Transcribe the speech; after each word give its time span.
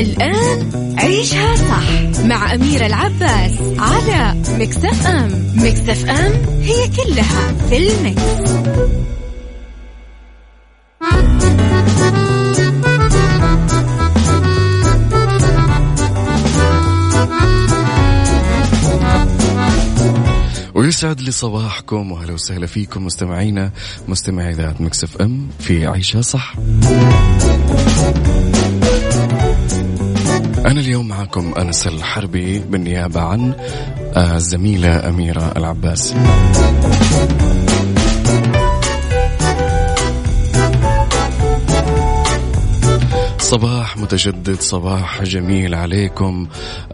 الآن 0.00 0.94
عيشها 0.98 1.56
صح 1.56 2.20
مع 2.24 2.54
أميرة 2.54 2.86
العباس 2.86 3.52
على 3.78 4.34
Mix 4.58 5.06
FM 5.06 5.52
Mix 5.56 6.10
FM 6.10 6.32
هي 6.62 6.88
كلها 6.88 7.52
في 7.68 7.76
ال 7.76 7.90
mix. 7.90 8.46
ويسعد 20.74 21.20
لي 21.20 21.30
صباحكم 21.30 22.12
وأهلا 22.12 22.32
وسهلا 22.32 22.66
فيكم 22.66 23.04
مستمعينا 23.04 23.70
مستمعي 24.08 24.52
إذاعة 24.52 24.80
Mix 24.80 25.16
FM 25.16 25.48
في 25.60 25.86
عيشها 25.86 26.22
صح 26.22 26.54
أنا 30.66 30.80
اليوم 30.80 31.08
معكم 31.08 31.54
أنس 31.58 31.86
الحربي 31.86 32.58
بالنيابة 32.58 33.20
عن 33.20 33.54
آه، 34.16 34.36
الزميلة 34.36 35.08
أميرة 35.08 35.52
العباس. 35.56 36.14
صباح 43.38 43.96
متجدد 43.96 44.60
صباح 44.60 45.22
جميل 45.22 45.74
عليكم. 45.74 46.46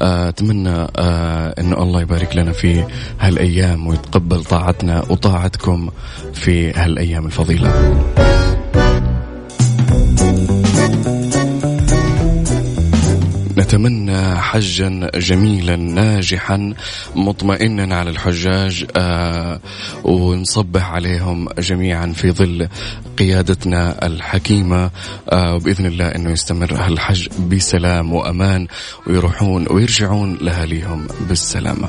آه، 0.02 0.28
أتمنى 0.28 0.86
آه، 0.96 1.54
أنه 1.58 1.82
الله 1.82 2.00
يبارك 2.00 2.36
لنا 2.36 2.52
في 2.52 2.84
هالأيام 3.20 3.86
ويتقبل 3.86 4.44
طاعتنا 4.44 5.04
وطاعتكم 5.10 5.90
في 6.34 6.72
هالأيام 6.72 7.26
الفضيلة. 7.26 7.72
نتمنى 13.72 14.36
حجا 14.36 15.10
جميلا 15.14 15.76
ناجحا 15.76 16.74
مطمئنا 17.16 17.96
على 17.96 18.10
الحجاج 18.10 18.86
آه 18.96 19.60
ونصبح 20.04 20.90
عليهم 20.90 21.48
جميعا 21.58 22.12
في 22.16 22.30
ظل 22.30 22.68
قيادتنا 23.18 24.06
الحكيمة. 24.06 24.90
آه 25.30 25.54
وبإذن 25.54 25.86
الله 25.86 26.06
أنه 26.06 26.30
يستمر 26.30 26.74
هالحج 26.74 27.28
بسلام 27.50 28.12
وأمان 28.12 28.66
ويروحون 29.06 29.66
ويرجعون 29.70 30.38
لأهاليهم 30.40 31.06
بالسلامة. 31.28 31.88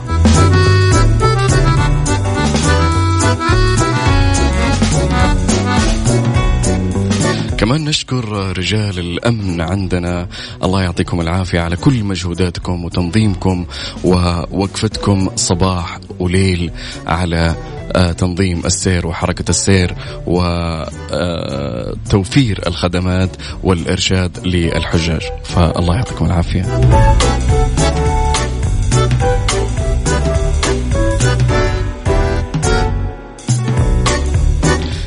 كمان 7.73 7.86
نشكر 7.86 8.54
رجال 8.58 9.00
الأمن 9.00 9.61
عندنا 9.61 10.28
الله 10.64 10.82
يعطيكم 10.82 11.22
العافية 11.22 11.60
على 11.60 11.76
كل 11.76 12.04
مجهوداتكم 12.04 12.86
وتنظيمكم 12.86 13.66
ووقفتكم 14.04 15.30
صباح 15.36 16.00
وليل 16.20 16.72
على 17.08 17.56
آه، 17.95 18.11
تنظيم 18.11 18.66
السير 18.66 19.08
وحركة 19.08 19.50
السير 19.50 19.95
وتوفير 20.28 20.92
آه، 22.66 22.67
الخدمات 22.67 23.30
والإرشاد 23.64 24.48
للحجاج. 24.48 25.22
فالله 25.44 25.95
يعطيكم 25.95 26.26
العافية. 26.26 26.64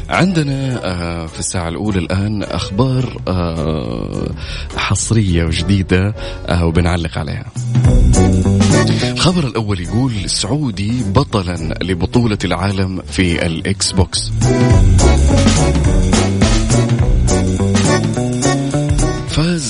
عندنا 0.08 0.80
آه، 0.84 1.26
في 1.26 1.38
الساعة 1.38 1.68
الأولى 1.68 1.98
الآن 1.98 2.42
أخبار 2.42 3.22
آه، 3.28 4.34
حصرية 4.76 5.44
وجديدة 5.44 6.14
آه، 6.48 6.64
وبنعلق 6.66 7.18
عليها. 7.18 7.44
الخبر 9.02 9.46
الأول 9.46 9.80
يقول 9.80 10.12
السعودي 10.24 11.02
بطلا 11.14 11.74
لبطولة 11.82 12.38
العالم 12.44 13.02
في 13.10 13.46
ال 13.46 13.92
Xbox. 13.92 14.32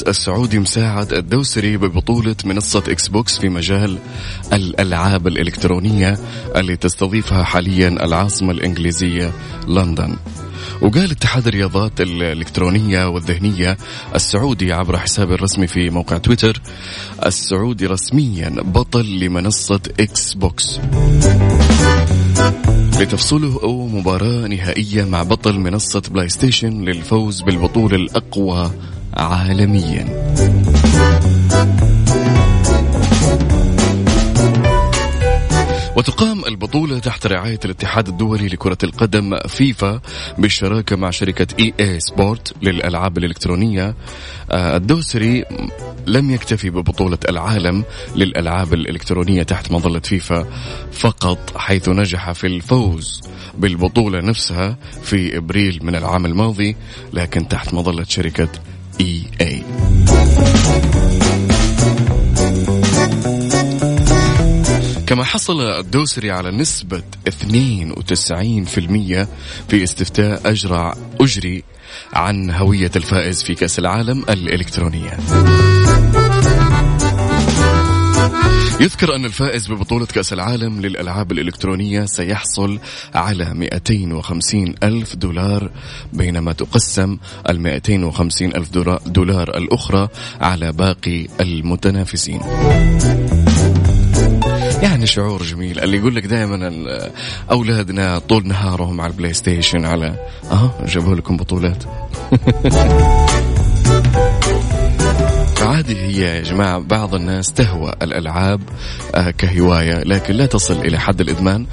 السعودي 0.08 0.58
مساعد 0.58 1.12
الدوسري 1.12 1.76
ببطولة 1.76 2.36
منصة 2.44 2.82
Xbox 2.88 3.38
في 3.38 3.48
مجال 3.48 3.98
الألعاب 4.52 5.26
الإلكترونية 5.26 6.18
اللي 6.56 6.76
تستضيفها 6.76 7.44
حاليا 7.44 7.88
العاصمة 7.88 8.50
الإنجليزية 8.50 9.32
لندن. 9.68 10.16
وقال 10.82 11.10
اتحاد 11.10 11.46
الرياضات 11.46 12.00
الإلكترونية 12.00 13.08
والذهنية 13.08 13.76
السعودي 14.14 14.72
عبر 14.72 14.98
حسابه 14.98 15.34
الرسمي 15.34 15.66
في 15.66 15.90
موقع 15.90 16.18
تويتر 16.18 16.60
السعودي 17.26 17.86
رسميا 17.86 18.48
بطل 18.48 19.18
لمنصة 19.18 19.80
Xbox 20.00 20.80
لتفصله 23.00 23.86
مباراة 23.86 24.46
نهائية 24.46 25.04
مع 25.04 25.22
بطل 25.22 25.58
منصة 25.58 26.02
PlayStation 26.10 26.84
للفوز 26.84 27.42
بالبطولة 27.42 27.96
الأقوى 27.96 28.70
عالميا. 29.16 30.06
وتقام 35.96 36.44
البطولة 36.44 36.98
تحت 36.98 37.26
رعاية 37.26 37.60
الاتحاد 37.64 38.08
الدولي 38.08 38.48
لكرة 38.48 38.78
القدم 38.84 39.38
فيفا 39.38 40.00
بالشراكة 40.38 40.96
مع 40.96 41.10
شركة 41.10 41.46
EA 41.58 41.74
Sport 41.80 42.54
للألعاب 42.62 43.18
الإلكترونية. 43.18 43.94
آه، 44.50 44.76
الدوسري 44.76 45.44
لم 46.06 46.30
يكتفي 46.30 46.70
ببطولة 46.70 47.18
العالم 47.28 47.84
للألعاب 48.16 48.74
الإلكترونية 48.74 49.42
تحت 49.42 49.72
مظلة 49.72 50.00
فيفا 50.00 50.46
فقط 50.92 51.56
حيث 51.56 51.88
نجح 51.88 52.32
في 52.32 52.46
الفوز 52.46 53.20
بالبطولة 53.58 54.20
نفسها 54.20 54.76
في 55.02 55.36
إبريل 55.36 55.78
من 55.82 55.96
العام 55.96 56.26
الماضي 56.26 56.76
لكن 57.12 57.48
تحت 57.48 57.74
مظلة 57.74 58.04
شركة 58.04 58.48
EA 59.00 59.62
كما 65.06 65.24
حصل 65.24 65.60
الدوسري 65.60 66.30
على 66.30 66.50
نسبة 66.50 67.02
92% 67.28 67.32
في 69.68 69.84
استفتاء 69.84 70.50
أجرى 70.50 70.92
أجري 71.20 71.64
عن 72.12 72.50
هوية 72.50 72.90
الفائز 72.96 73.42
في 73.42 73.54
كأس 73.54 73.78
العالم 73.78 74.24
الإلكترونية. 74.28 75.18
يذكر 78.80 79.16
أن 79.16 79.24
الفائز 79.24 79.68
ببطولة 79.68 80.06
كأس 80.06 80.32
العالم 80.32 80.80
للألعاب 80.80 81.32
الإلكترونية 81.32 82.04
سيحصل 82.04 82.78
على 83.14 83.54
250 83.54 84.74
ألف 84.82 85.16
دولار 85.16 85.70
بينما 86.12 86.52
تقسم 86.52 87.18
ال 87.48 87.60
250 87.60 88.48
ألف 88.48 88.70
دولار 89.06 89.56
الأخرى 89.56 90.08
على 90.40 90.72
باقي 90.72 91.26
المتنافسين. 91.40 92.40
يعني 94.82 95.06
شعور 95.06 95.42
جميل 95.42 95.80
اللي 95.80 95.96
يقول 95.96 96.16
لك 96.16 96.26
دائما 96.26 96.86
أولادنا 97.50 98.18
طول 98.18 98.46
نهارهم 98.46 99.00
على 99.00 99.10
ال 99.10 99.32
PlayStation 99.32 99.84
على 99.84 100.26
آه 100.50 100.70
جابوا 100.86 101.14
لكم 101.14 101.36
بطولات. 101.36 101.84
عادي 105.66 105.96
هي 105.96 106.20
يا 106.20 106.40
جماعة 106.40 106.78
بعض 106.78 107.14
الناس 107.14 107.52
تهوى 107.52 107.92
الألعاب 108.02 108.60
آه 109.14 109.30
كهواية 109.30 110.02
لكن 110.04 110.34
لا 110.34 110.46
تصل 110.46 110.74
إلى 110.80 110.98
حد 110.98 111.20
الإدمان. 111.20 111.66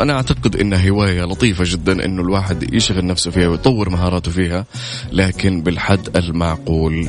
أنا 0.00 0.12
أعتقد 0.12 0.56
أنها 0.56 0.88
هواية 0.90 1.22
لطيفة 1.22 1.64
جدا 1.66 2.04
أنه 2.04 2.22
الواحد 2.22 2.74
يشغل 2.74 3.06
نفسه 3.06 3.30
فيها 3.30 3.48
ويطور 3.48 3.90
مهاراته 3.90 4.30
فيها 4.30 4.64
لكن 5.12 5.62
بالحد 5.62 6.16
المعقول. 6.16 7.08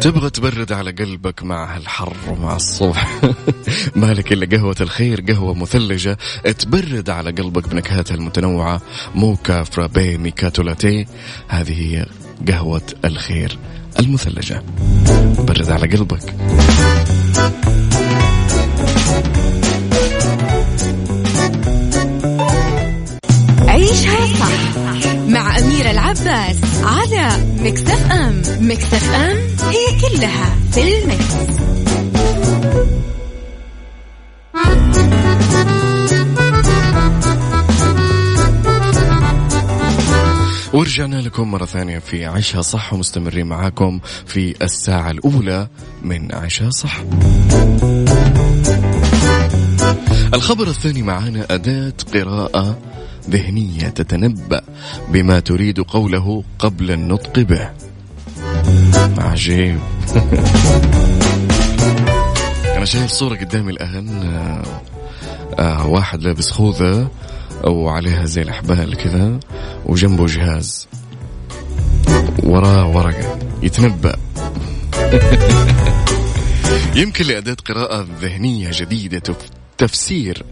تبغى 0.00 0.30
تبرد 0.30 0.72
على 0.72 0.90
قلبك 0.90 1.42
مع 1.42 1.76
هالحر 1.76 2.16
ومع 2.28 2.56
الصبح. 2.56 3.20
مالك 3.96 4.32
إلا 4.32 4.56
قهوة 4.56 4.76
الخير 4.80 5.20
قهوة 5.20 5.54
مثلجة. 5.54 6.18
تبرد 6.58 7.10
على 7.10 7.30
قلبك 7.30 7.68
بنكهاتها 7.68 8.14
المتنوعة. 8.14 8.80
mocha 9.14 9.64
frappe 9.64 10.18
macchiato 10.18 10.62
latte. 10.62 11.06
هذه 11.48 11.72
هي 11.72 12.06
قهوة 12.48 12.82
الخير 13.04 13.58
المثلجة. 14.00 14.62
برد 15.38 15.70
على 15.70 15.86
قلبك. 15.86 16.34
عيشها 23.68 24.26
صح. 24.26 24.89
مع 25.30 25.58
أميرة 25.58 25.90
العباس 25.90 26.56
على 26.84 27.28
مكتف 27.60 28.10
أم. 28.12 28.42
مكتف 28.60 29.10
أم 29.10 29.36
هي 29.70 30.00
كلها 30.00 30.56
في 30.72 30.98
ال 30.98 31.05
mix. 31.05 31.34
ورجعنا 40.72 41.16
لكم 41.16 41.50
مرة 41.50 41.64
ثانية 41.64 41.98
في 41.98 42.26
عيشها 42.26 42.62
صح 42.62 42.92
ومستمرين 42.92 43.46
معاكم 43.46 44.00
في 44.26 44.54
الساعة 44.62 45.10
الأولى 45.10 45.68
من 46.02 46.34
عيشها 46.34 46.70
صح. 46.70 47.00
الخبر 50.34 50.68
الثاني 50.68 51.02
معانا 51.02 51.46
أداة 51.50 51.92
قراءة 52.14 52.78
ذهنية 53.30 53.88
تتنبأ 53.88 54.62
بما 55.08 55.40
تريد 55.40 55.80
قوله 55.80 56.44
قبل 56.58 56.90
النطق 56.90 57.38
به. 57.38 57.70
عجيب 59.18 59.78
أنا 62.76 62.84
شايف 62.84 63.10
صورة 63.10 63.36
قدامي 63.36 63.72
الآن 63.72 64.08
آه 64.08 64.62
آه 65.58 65.86
واحد 65.86 66.22
لابس 66.22 66.50
خوذة 66.50 67.08
وعليها 67.64 68.24
زي 68.24 68.42
الأحبال 68.42 68.96
كذا 68.96 69.40
وجنبه 69.86 70.26
جهاز. 70.26 70.88
وراه 72.42 72.96
ورقة. 72.96 73.38
يتنبأ. 73.62 74.16
يمكن 77.00 77.24
لأداة 77.24 77.56
قراءة 77.66 78.06
ذهنية 78.20 78.70
جديدة 78.72 79.22
تفسير 79.80 80.42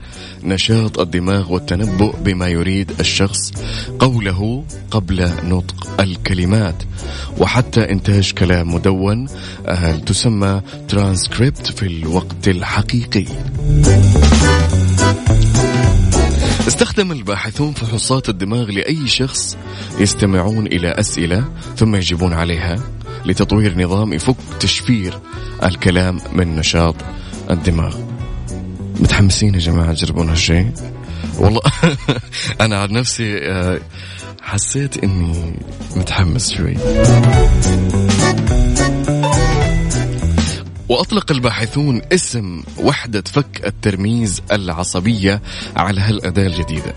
نشاط 0.45 1.01
الدماغ 1.01 1.53
والتنبؤ 1.53 2.17
بما 2.17 2.49
يريد 2.49 2.93
الشخص 3.01 3.53
قوله 3.99 4.65
قبل 4.91 5.31
نطق 5.45 6.01
الكلمات 6.01 6.83
وحتى 7.39 7.91
إنتاج 7.91 8.33
كلام 8.33 8.75
مدون 8.75 9.29
آه، 9.67 9.97
تسمى 9.97 10.63
ترانسكريبت 10.89 11.67
في 11.67 11.87
الوقت 11.87 12.49
الحقيقي. 12.49 13.25
استخدم 16.69 17.13
الباحثون 17.13 17.73
فحوصات 17.73 18.29
الدماغ 18.29 18.71
لأي 18.71 19.09
شخص 19.09 19.57
يستمعون 19.99 20.67
إلى 20.67 20.89
أسئلة 20.89 21.45
ثم 21.77 21.95
يجيبون 21.95 22.33
عليها 22.33 22.77
لتطوير 23.25 23.79
نظام 23.79 24.13
يفك 24.13 24.37
تشفير 24.61 25.19
الكلام 25.65 26.19
من 26.33 26.57
نشاط 26.57 26.97
الدماغ. 27.51 28.08
متحمسين 28.99 29.55
يا 29.55 29.59
جماعة 29.59 29.93
تجربون 29.93 30.29
هالشيء؟ 30.29 30.71
والله 31.39 31.61
أنا 32.61 32.79
عن 32.79 32.93
نفسي 32.93 33.39
آه، 33.39 33.81
حسيت 34.43 35.05
إني 35.05 35.55
متحمس 35.97 36.53
شوي. 36.53 36.77
وأطلق 40.89 41.33
الباحثون 41.33 42.03
اسم 42.13 42.63
وحدة 42.79 43.23
فك 43.27 43.67
الترميز 43.67 44.43
العصبية 44.53 45.43
على 45.77 46.01
هالأداة 46.01 46.47
الجديدة. 46.47 46.95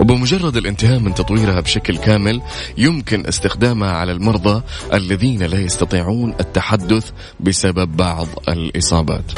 وبمجرد 0.00 0.56
الانتهاء 0.56 0.98
من 0.98 1.14
تطويرها 1.14 1.60
بشكل 1.60 1.96
كامل 1.96 2.42
يمكن 2.78 3.26
استخدامها 3.26 3.92
على 3.92 4.12
المرضى 4.12 4.62
الذين 4.92 5.42
لا 5.42 5.58
يستطيعون 5.58 6.34
التحدث 6.40 7.10
بسبب 7.40 7.96
بعض 7.96 8.26
الإصابات. 8.48 9.32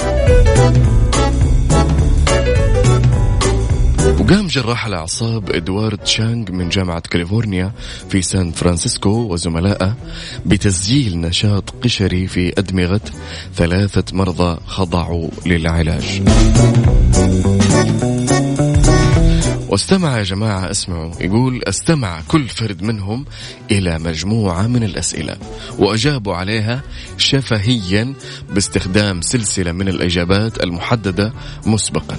وقام 4.22 4.46
جراح 4.46 4.86
الأعصاب 4.86 5.50
إدوارد 5.50 6.06
شانغ 6.06 6.52
من 6.52 6.68
جامعة 6.68 7.00
كاليفورنيا 7.00 7.72
في 8.10 8.22
سان 8.22 8.52
فرانسيسكو 8.52 9.10
وزملائه 9.10 9.96
بتسجيل 10.46 11.20
نشاط 11.20 11.74
قشري 11.84 12.26
في 12.26 12.52
أدمغة 12.58 13.00
ثلاثة 13.54 14.04
مرضى 14.16 14.58
خضعوا 14.66 15.28
للعلاج. 15.46 16.22
واستمع 19.68 20.18
يا 20.18 20.22
جماعة 20.22 20.70
اسمعوا. 20.70 21.12
يقول 21.20 21.62
استمع 21.68 22.20
كل 22.28 22.48
فرد 22.48 22.82
منهم 22.82 23.24
إلى 23.70 23.98
مجموعة 23.98 24.66
من 24.66 24.82
الأسئلة 24.82 25.36
وأجابوا 25.78 26.34
عليها 26.34 26.82
شفهيا 27.18 28.14
باستخدام 28.50 29.20
سلسلة 29.20 29.72
من 29.72 29.88
الإجابات 29.88 30.62
المحددة 30.64 31.32
مسبقا. 31.66 32.16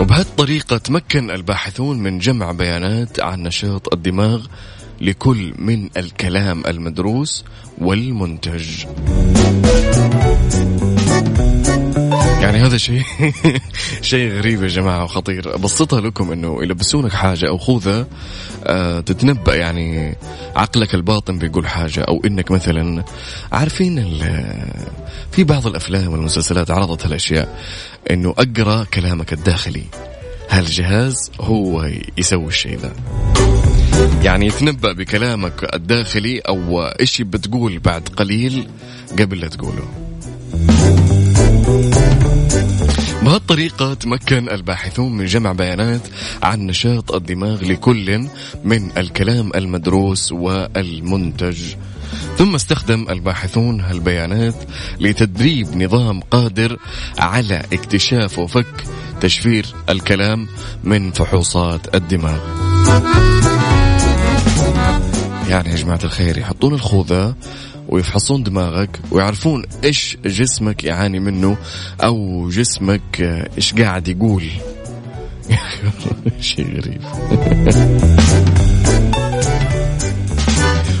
وبهالطريقة 0.00 0.78
تمكن 0.78 1.30
الباحثون 1.30 1.98
من 1.98 2.18
جمع 2.18 2.52
بيانات 2.52 3.20
عن 3.20 3.42
نشاط 3.42 3.94
الدماغ 3.94 4.46
لكل 5.00 5.54
من 5.58 5.88
الكلام 5.96 6.62
المدروس 6.66 7.44
والمنتج. 7.78 8.84
يعني 12.40 12.58
هذا 12.58 12.76
شيء 12.76 13.02
شيء 14.02 14.32
غريب 14.32 14.62
يا 14.62 14.68
جماعة 14.68 15.04
وخطير. 15.04 15.54
ابسطها 15.54 16.00
لكم 16.00 16.32
إنه 16.32 16.62
يلبسونك 16.62 17.12
حاجة 17.12 17.48
أو 17.48 17.58
خوذة 17.58 18.06
آه 18.64 19.00
تتنبأ 19.00 19.54
يعني 19.54 20.16
عقلك 20.56 20.94
الباطن 20.94 21.38
بيقول 21.38 21.66
حاجة 21.68 22.00
أو 22.00 22.22
إنك 22.24 22.50
مثلا 22.50 23.04
عارفين 23.52 24.22
في 25.32 25.44
بعض 25.44 25.66
الأفلام 25.66 26.12
والمسلسلات 26.12 26.70
عرضت 26.70 27.06
هالأشياء. 27.06 27.58
إنه 28.10 28.34
أقرأ 28.38 28.84
كلامك 28.84 29.32
الداخلي. 29.32 29.84
هالجهاز 30.50 31.30
هو 31.40 31.90
يسوي 32.18 32.46
الشيء 32.46 32.78
ذا؟ 32.78 32.92
يعني 34.22 34.46
يتنبأ 34.46 34.92
بكلامك 34.92 35.74
الداخلي 35.74 36.38
أو 36.38 36.82
إيش 36.82 37.22
بتقول 37.22 37.78
بعد 37.78 38.08
قليل 38.08 38.68
قبل 39.18 39.40
لا 39.40 39.48
تقوله. 39.48 39.88
بهالطريقة 43.22 43.94
تمكن 43.94 44.48
الباحثون 44.48 45.12
من 45.12 45.26
جمع 45.26 45.52
بيانات 45.52 46.00
عن 46.42 46.66
نشاط 46.66 47.12
الدماغ 47.12 47.64
لكل 47.64 48.28
من 48.64 48.90
الكلام 48.96 49.50
المدروس 49.54 50.32
والمنتج. 50.32 51.58
ثم 52.38 52.54
استخدم 52.54 53.06
الباحثون 53.10 53.80
هالبيانات 53.80 54.54
لتدريب 55.00 55.76
نظام 55.76 56.20
قادر 56.20 56.78
على 57.18 57.62
اكتشاف 57.72 58.38
وفك 58.38 58.84
تشفير 59.20 59.66
الكلام 59.88 60.48
من 60.84 61.12
فحوصات 61.12 61.94
الدماغ. 61.94 62.38
يعني 65.48 65.70
يا 65.70 65.76
جماعة 65.76 66.00
الخير 66.04 66.38
يحطون 66.38 66.74
الخوذة 66.74 67.34
ويفحصون 67.88 68.42
دماغك 68.42 69.00
ويعرفون 69.10 69.64
إيش 69.84 70.16
جسمك 70.24 70.84
يعاني 70.84 71.20
منه 71.20 71.56
أو 72.00 72.48
جسمك 72.48 73.20
إيش 73.56 73.74
قاعد 73.74 74.08
يقول. 74.08 74.44
شيء 76.40 76.80
غريب. 76.80 77.02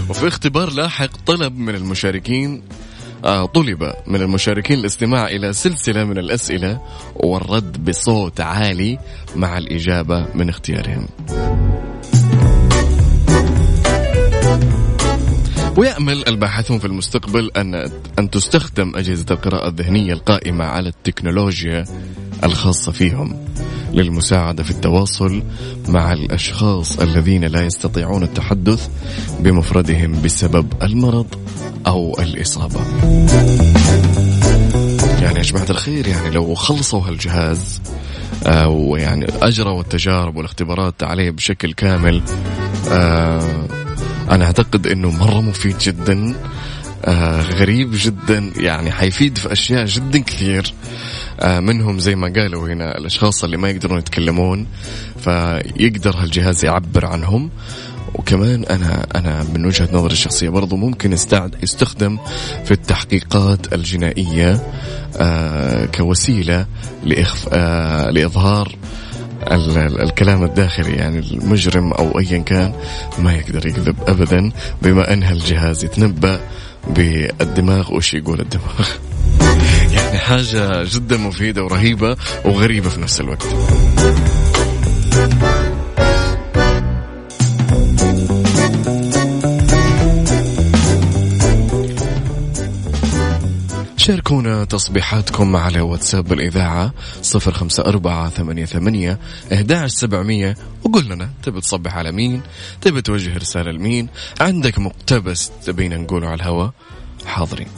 وفي 0.08 0.28
اختبار 0.28 0.72
لاحق 0.72 1.10
طلب 1.26 1.58
من 1.58 1.74
المشاركين 1.74 2.62
آه 3.24 3.46
طلب 3.46 3.92
من 4.06 4.22
المشاركين 4.22 4.78
الاستماع 4.78 5.26
إلى 5.26 5.52
سلسلة 5.52 6.04
من 6.04 6.18
الأسئلة 6.18 6.80
والرد 7.16 7.84
بصوت 7.84 8.40
عالي 8.40 8.98
مع 9.36 9.58
الإجابة 9.58 10.26
من 10.34 10.48
اختيارهم. 10.48 11.08
ويأمل 15.76 16.28
الباحثون 16.28 16.78
في 16.78 16.84
المستقبل 16.84 17.50
أن 17.56 17.74
أن 18.18 18.30
تستخدم 18.30 18.92
أجهزة 18.96 19.26
القراءة 19.30 19.68
الذهنية 19.68 20.12
القائمة 20.12 20.64
على 20.64 20.88
التكنولوجيا 20.88 21.84
الخاصة 22.44 22.92
فيهم. 22.92 23.46
للمساعدة 23.92 24.62
في 24.62 24.70
التواصل 24.70 25.42
مع 25.88 26.12
الأشخاص 26.12 26.98
الذين 26.98 27.44
لا 27.44 27.62
يستطيعون 27.62 28.22
التحدث 28.22 28.88
بمفردهم 29.40 30.22
بسبب 30.22 30.72
المرض 30.82 31.26
أو 31.86 32.16
الإصابة. 32.20 32.80
يعني 35.22 35.38
يا 35.38 35.42
جماعة 35.42 35.66
الخير 35.70 36.06
يعني 36.08 36.30
لو 36.30 36.54
خلصوا 36.54 37.00
هالجهاز 37.08 37.80
آه 38.46 38.68
ويعني 38.68 39.26
أجروا 39.42 39.80
التجارب 39.80 40.36
والاختبارات 40.36 41.02
عليه 41.02 41.30
بشكل 41.30 41.72
كامل 41.72 42.22
آه 42.90 43.66
أنا 44.30 44.44
أعتقد 44.44 44.86
أنه 44.86 45.10
مرة 45.10 45.40
مفيد 45.40 45.78
جدا 45.78 46.34
آه 47.04 47.42
غريب 47.42 47.90
جدا 47.94 48.52
يعني 48.56 48.90
حيفيد 48.90 49.38
في 49.38 49.52
أشياء 49.52 49.84
جدا 49.84 50.18
كثير. 50.18 50.74
منهم 51.42 51.98
زي 51.98 52.14
ما 52.14 52.32
قالوا 52.36 52.68
هنا 52.68 52.98
الأشخاص 52.98 53.44
اللي 53.44 53.56
ما 53.56 53.70
يقدرون 53.70 53.98
يتكلمون 53.98 54.66
فيقدر 55.18 56.16
هالجهاز 56.16 56.64
يعبر 56.64 57.06
عنهم. 57.06 57.50
وكمان 58.14 58.64
أنا 58.64 59.06
أنا 59.14 59.46
من 59.54 59.66
وجهة 59.66 59.88
نظري 59.92 60.12
الشخصية 60.12 60.48
برضو 60.48 60.76
ممكن 60.76 61.12
يستخدم 61.62 62.18
في 62.64 62.70
التحقيقات 62.70 63.72
الجنائية 63.72 64.62
آه 65.16 65.84
كوسيلة 65.84 66.66
لإخف 67.04 67.48
آه 67.52 68.10
لإظهار 68.10 68.76
الكلام 70.02 70.44
الداخلي. 70.44 70.96
يعني 70.96 71.18
المجرم 71.18 71.92
أو 71.92 72.18
ايا 72.18 72.38
كان 72.38 72.72
ما 73.18 73.34
يقدر 73.34 73.66
يكذب 73.66 73.96
ابدا 74.08 74.50
بما 74.82 75.12
أن 75.12 75.22
الجهاز 75.22 75.84
يتنبأ 75.84 76.40
بالدماغ. 76.90 77.94
وش 77.94 78.14
يقول 78.14 78.40
الدماغ؟ 78.40 78.88
يعني 79.92 80.18
حاجة 80.18 80.84
جدا 80.84 81.16
مفيدة 81.16 81.64
ورهيبة 81.64 82.16
وغريبة 82.44 82.88
في 82.88 83.00
نفس 83.00 83.20
الوقت. 83.20 83.46
شاركونا 93.96 94.64
تصبيحاتكم 94.64 95.56
على 95.56 95.80
واتساب 95.80 96.32
الإذاعة 96.32 96.92
صفر 97.22 97.52
خمسة 97.52 97.82
أربعة 97.82 98.30
ثمانية 98.30 98.64
ثمانية 98.64 99.18
أهداعش 99.52 99.90
سبعمية 99.90 100.56
وقول 100.84 101.04
لنا 101.04 101.30
تبي 101.42 101.60
تصبح 101.60 101.96
على 101.96 102.12
مين 102.12 102.42
تبي 102.80 103.02
توجه 103.02 103.36
رسالة 103.38 103.70
لمين 103.70 104.08
عندك 104.40 104.78
مقتبس 104.78 105.50
تبينا 105.66 105.96
نقوله 105.96 106.26
على 106.26 106.34
الهواء 106.36 106.70
حاضرين. 107.26 107.68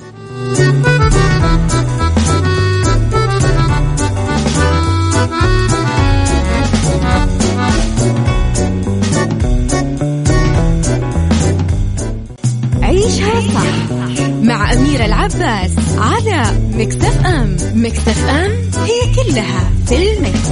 عيشها 13.04 13.40
صح 13.40 13.92
مع 14.42 14.72
أميرة 14.72 15.04
العباس 15.04 15.70
على 15.98 16.44
Mix 16.74 17.26
FM 17.26 17.56
Mix 17.74 18.28
FM 18.28 18.50
هي 18.76 19.14
كلها 19.14 19.70
في 19.86 20.12
ال 20.12 20.20
mix. 20.20 20.50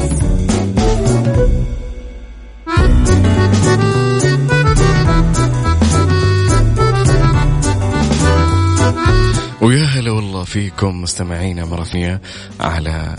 ويا 9.63 9.85
هلا 9.85 10.11
والله 10.11 10.45
فيكم 10.45 11.03
مستمعينا 11.03 11.65
مرة 11.65 11.85
ثانية 11.85 12.21
على 12.61 13.17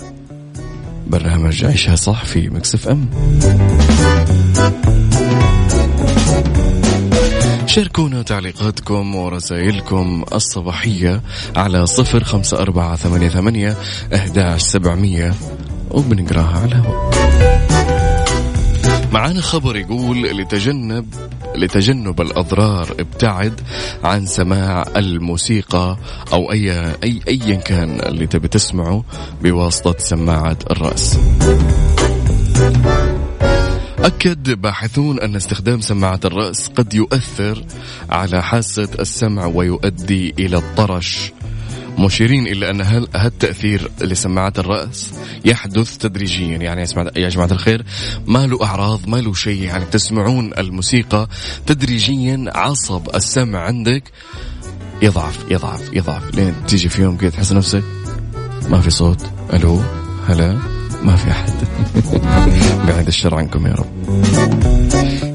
برنامج 1.07 1.65
عيشها 1.65 1.95
صح 1.95 2.25
في 2.25 2.49
Mix 2.49 2.87
FM 2.87 3.09
شاركونا 7.69 8.21
تعليقاتكم 8.21 9.15
ورسائلكم 9.15 10.23
الصباحية 10.33 11.21
على 11.55 11.85
صفر 11.85 12.23
خمسة 12.23 12.59
أربعة 12.59 12.95
ثمانية 12.95 13.29
ثمانية 13.29 13.77
أهداش 14.13 14.61
سبعمية 14.61 15.33
وبنقراها 15.91 16.59
على 16.59 16.65
الهواء 16.65 17.09
معانا 19.11 19.41
خبر 19.41 19.75
يقول 19.75 20.21
لتجنب 20.21 21.13
لتجنب 21.55 22.21
الأضرار 22.21 22.95
ابتعد 22.99 23.61
عن 24.03 24.25
سماع 24.25 24.85
الموسيقى 24.97 25.97
أو 26.33 26.51
أي 26.51 26.71
أي 27.03 27.21
أيا 27.27 27.55
كان 27.55 27.99
اللي 27.99 28.27
تبي 28.27 28.47
تسمعه 28.47 29.03
بواسطة 29.41 29.95
سماعة 29.99 30.57
الرأس. 30.71 31.19
أكد 34.03 34.61
باحثون 34.61 35.19
أن 35.19 35.35
استخدام 35.35 35.81
سماعة 35.81 36.19
الرأس 36.25 36.67
قد 36.67 36.93
يؤثر 36.93 37.65
على 38.09 38.43
حاسة 38.43 38.89
السمع 38.99 39.45
ويؤدي 39.45 40.33
إلى 40.39 40.57
الطرش. 40.57 41.31
مشيرين 41.97 42.47
إلى 42.47 42.69
أن 42.69 42.81
هالتأثير 43.15 43.91
لسماعات 44.01 44.59
الرأس 44.59 45.13
يحدث 45.45 45.97
تدريجيا؟ 45.97 46.57
يعني 46.57 46.85
يا 47.15 47.29
جماعة 47.29 47.51
الخير 47.51 47.85
ما 48.27 48.47
له 48.47 48.63
أعراض 48.63 49.09
ما 49.09 49.17
له 49.17 49.33
شيء. 49.33 49.63
يعني 49.63 49.85
تسمعون 49.85 50.51
الموسيقى 50.57 51.27
تدريجيا 51.65 52.45
عصب 52.47 53.15
السمع 53.15 53.59
عندك. 53.59 54.03
يضعف 55.01 55.45
يضعف 55.51 55.93
يضعف. 55.93 56.35
لين 56.35 56.53
تيجي 56.67 56.89
في 56.89 57.01
يوم 57.01 57.17
كذا 57.17 57.29
تحس 57.29 57.51
نفسك 57.51 57.83
ما 58.69 58.81
في 58.81 58.89
صوت. 58.89 59.31
ألو؟ 59.53 59.81
هلا؟ 60.27 60.57
ما 61.03 61.15
في 61.15 61.31
أحد. 61.31 61.53
الشر 63.09 63.35
عنكم 63.35 63.67
يا 63.67 63.73
رب. 63.73 64.25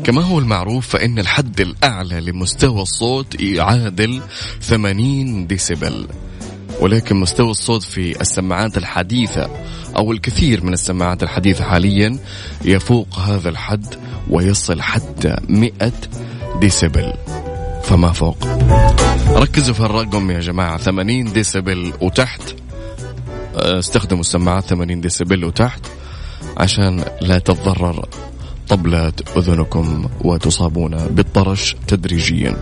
كما 0.05 0.23
هو 0.23 0.39
المعروف 0.39 0.89
فإن 0.89 1.19
الحد 1.19 1.61
الأعلى 1.61 2.21
لمستوى 2.21 2.83
الصوت 2.83 3.41
يعادل 3.41 4.21
80 4.61 5.47
ديسيبل. 5.47 6.07
ولكن 6.81 7.17
مستوى 7.17 7.51
الصوت 7.51 7.83
في 7.83 8.21
السماعات 8.21 8.77
الحديثة 8.79 9.51
أو 9.97 10.13
الكثير 10.13 10.65
من 10.65 10.73
السماعات 10.73 11.23
الحديثة 11.23 11.65
حاليا 11.65 12.19
يفوق 12.65 13.19
هذا 13.19 13.49
الحد 13.49 13.95
ويصل 14.31 14.83
حتى 14.83 15.37
100 15.49 15.93
ديسيبل. 16.61 17.13
فما 17.83 18.13
فوق؟ 18.13 18.37
ركزوا 19.29 19.75
في 19.75 19.81
الرقم 19.81 20.31
يا 20.31 20.41
جماعة. 20.41 20.79
80 20.79 21.33
ديسيبل 21.33 21.93
وتحت. 22.01 22.43
أستخدموا 23.55 24.21
السماعات 24.21 24.65
80 24.65 25.01
ديسيبل 25.01 25.45
وتحت. 25.45 25.81
عشان 26.57 27.05
لا 27.21 27.39
تتضرر 27.39 28.09
طبلات 28.69 29.37
أذنكم 29.37 30.09
وتصابون 30.21 30.97
بالطرش 31.11 31.77
تدريجيا. 31.87 32.57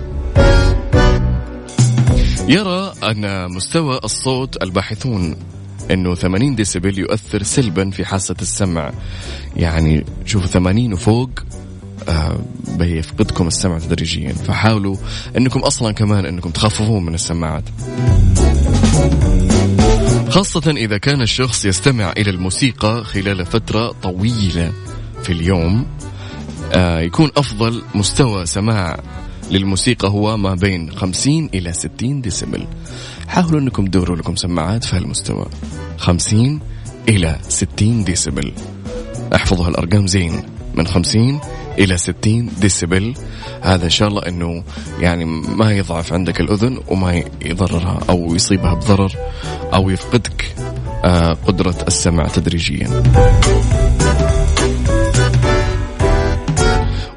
يرى 2.48 2.92
أن 3.02 3.52
مستوى 3.52 4.00
الصوت 4.04 4.62
الباحثون 4.62 5.36
أنه 5.90 6.14
80 6.14 6.54
ديسيبل 6.54 6.98
يؤثر 6.98 7.42
سلبا 7.42 7.90
في 7.90 8.04
حاسة 8.04 8.36
السمع. 8.42 8.92
يعني 9.56 10.04
شوفوا 10.24 10.48
80 10.48 10.92
وفوق 10.92 11.30
آه 12.08 12.38
بيفقدكم 12.78 13.46
السمع 13.46 13.78
تدريجيا. 13.78 14.32
فحاولوا 14.32 14.96
أنكم 15.36 15.60
أصلا 15.60 15.92
كمان 15.92 16.26
أنكم 16.26 16.50
تخففون 16.50 17.04
من 17.04 17.14
السماعات. 17.14 17.64
خاصة 20.32 20.70
إذا 20.70 20.98
كان 20.98 21.22
الشخص 21.22 21.64
يستمع 21.64 22.12
إلى 22.12 22.30
الموسيقى 22.30 23.04
خلال 23.04 23.46
فترة 23.46 23.92
طويلة 24.02 24.72
في 25.22 25.32
اليوم 25.32 25.86
آه 26.72 27.00
يكون 27.00 27.30
أفضل 27.36 27.82
مستوى 27.94 28.46
سماع 28.46 29.00
للموسيقى 29.50 30.08
هو 30.08 30.36
ما 30.36 30.54
بين 30.54 30.90
50 30.96 31.50
إلى 31.54 31.72
60 31.72 32.20
ديسيبل 32.20 32.66
حاولوا 33.28 33.60
أنكم 33.60 33.86
تدوروا 33.86 34.16
لكم 34.16 34.36
سماعات 34.36 34.84
في 34.84 34.96
هالمستوى. 34.96 35.46
50 35.98 36.60
إلى 37.08 37.38
60 37.48 38.04
ديسيبل 38.04 38.52
احفظوا 39.34 39.66
هالأرقام 39.66 40.06
زين. 40.06 40.42
من 40.74 40.86
50 40.86 41.40
إلى 41.78 41.96
60 41.96 42.50
ديسيبل 42.60 43.14
هذا 43.62 43.84
إن 43.84 43.90
شاء 43.90 44.08
الله 44.08 44.22
أنه 44.28 44.64
يعني 45.00 45.24
ما 45.24 45.72
يضعف 45.72 46.12
عندك 46.12 46.40
الأذن 46.40 46.80
وما 46.88 47.22
يضررها 47.44 48.00
أو 48.10 48.34
يصيبها 48.34 48.74
بضرر 48.74 49.12
أو 49.74 49.90
يفقدك 49.90 50.54
آه، 51.04 51.32
قدرة 51.32 51.76
السمع 51.88 52.26
تدريجيا 52.26 53.02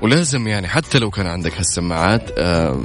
ولازم 0.02 0.48
يعني 0.48 0.68
حتى 0.68 1.00
لو 1.00 1.10
كان 1.10 1.28
عندك 1.28 1.58
هالسماعات 1.58 2.32
آه 2.38 2.80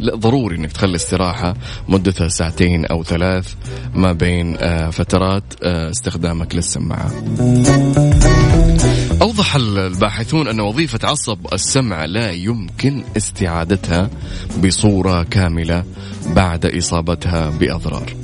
ضروري 0.00 0.56
إنك 0.56 0.72
تخلي 0.72 0.96
استراحة 0.96 1.54
مدتها 1.88 2.28
ساعتين 2.28 2.86
أو 2.86 3.04
ثلاث 3.04 3.54
ما 3.94 4.12
بين 4.12 4.56
آه 4.58 4.90
فترات 4.90 5.42
استخدامك 5.62 6.54
للسماعة. 6.54 7.10
أوضح 9.48 9.56
الباحثون 9.56 10.48
أن 10.48 10.60
وظيفة 10.60 10.98
عصب 11.08 11.38
السمع 11.52 12.04
لا 12.04 12.32
يمكن 12.32 13.04
استعادتها 13.16 14.10
بصورة 14.64 15.22
كاملة 15.22 15.84
بعد 16.26 16.66
إصابتها 16.66 17.50
بأضرار. 17.50 18.14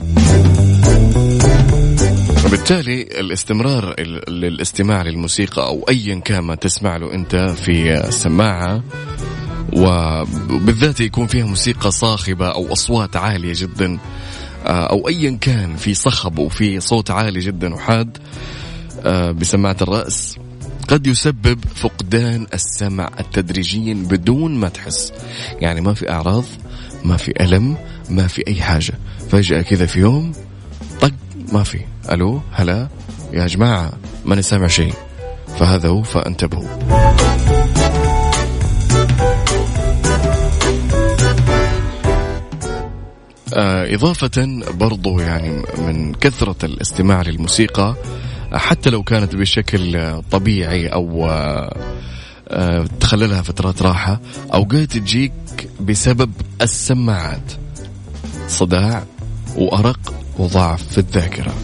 وبالتالي 2.46 3.02
الاستمرار 3.02 4.00
للاستماع 4.28 5.02
للموسيقى 5.02 5.66
أو 5.66 5.84
ايا 5.88 6.20
كان 6.20 6.44
ما 6.44 6.54
تسمع 6.54 6.96
له 6.96 7.14
أنت 7.14 7.36
في 7.36 8.08
السماعة 8.08 8.82
وبالذات 9.72 11.00
يكون 11.00 11.26
فيها 11.26 11.46
موسيقى 11.46 11.90
صاخبة 11.90 12.48
أو 12.48 12.72
أصوات 12.72 13.16
عالية 13.16 13.52
جدا 13.56 13.98
آه، 14.66 14.86
أو 14.86 15.08
ايا 15.08 15.38
كان 15.40 15.76
في 15.76 15.94
صخب 15.94 16.38
وفي 16.38 16.80
صوت 16.80 17.10
عالي 17.10 17.40
جدا 17.40 17.74
وحاد 17.74 18.18
آه، 19.04 19.30
بسماعة 19.30 19.76
الرأس 19.82 20.38
قد 20.88 21.06
يسبب 21.06 21.64
فقدان 21.74 22.46
السمع 22.54 23.10
التدريجيا 23.20 23.94
بدون 23.94 24.54
ما 24.54 24.68
تحس. 24.68 25.12
يعني 25.60 25.80
ما 25.80 25.94
في 25.94 26.10
أعراض 26.10 26.44
ما 27.04 27.16
في 27.16 27.32
ألم 27.40 27.76
ما 28.10 28.26
في 28.26 28.46
أي 28.48 28.62
حاجة. 28.62 28.94
فجأة 29.28 29.62
كذا 29.62 29.86
في 29.86 30.00
يوم 30.00 30.32
طق 31.00 31.14
ما 31.52 31.62
في. 31.62 31.80
ألو 32.12 32.40
هلا. 32.52 32.88
يا 33.32 33.46
جماعة 33.46 33.92
ماني 34.24 34.42
سامع 34.42 34.66
شيء؟ 34.66 34.94
فهذا 35.58 35.88
هو 35.88 36.02
فانتبهوا. 36.02 36.68
آه، 43.56 43.94
إضافة 43.94 44.62
برضو 44.70 45.20
يعني 45.20 45.62
من 45.78 46.14
كثرة 46.14 46.64
الاستماع 46.64 47.22
للموسيقى 47.22 47.96
حتى 48.54 48.90
لو 48.90 49.02
كانت 49.02 49.36
بشكل 49.36 50.22
طبيعي 50.30 50.88
أو 50.88 51.30
آه، 52.48 52.86
تخللها 53.00 53.42
فترات 53.42 53.82
راحة 53.82 54.20
أوقات 54.54 54.92
تجيك 54.92 55.32
بسبب 55.80 56.32
السماعات. 56.62 57.52
صداع 58.48 59.04
وأرق 59.56 60.14
وضعف 60.38 60.82
في 60.82 60.98
الذاكرة. 60.98 61.54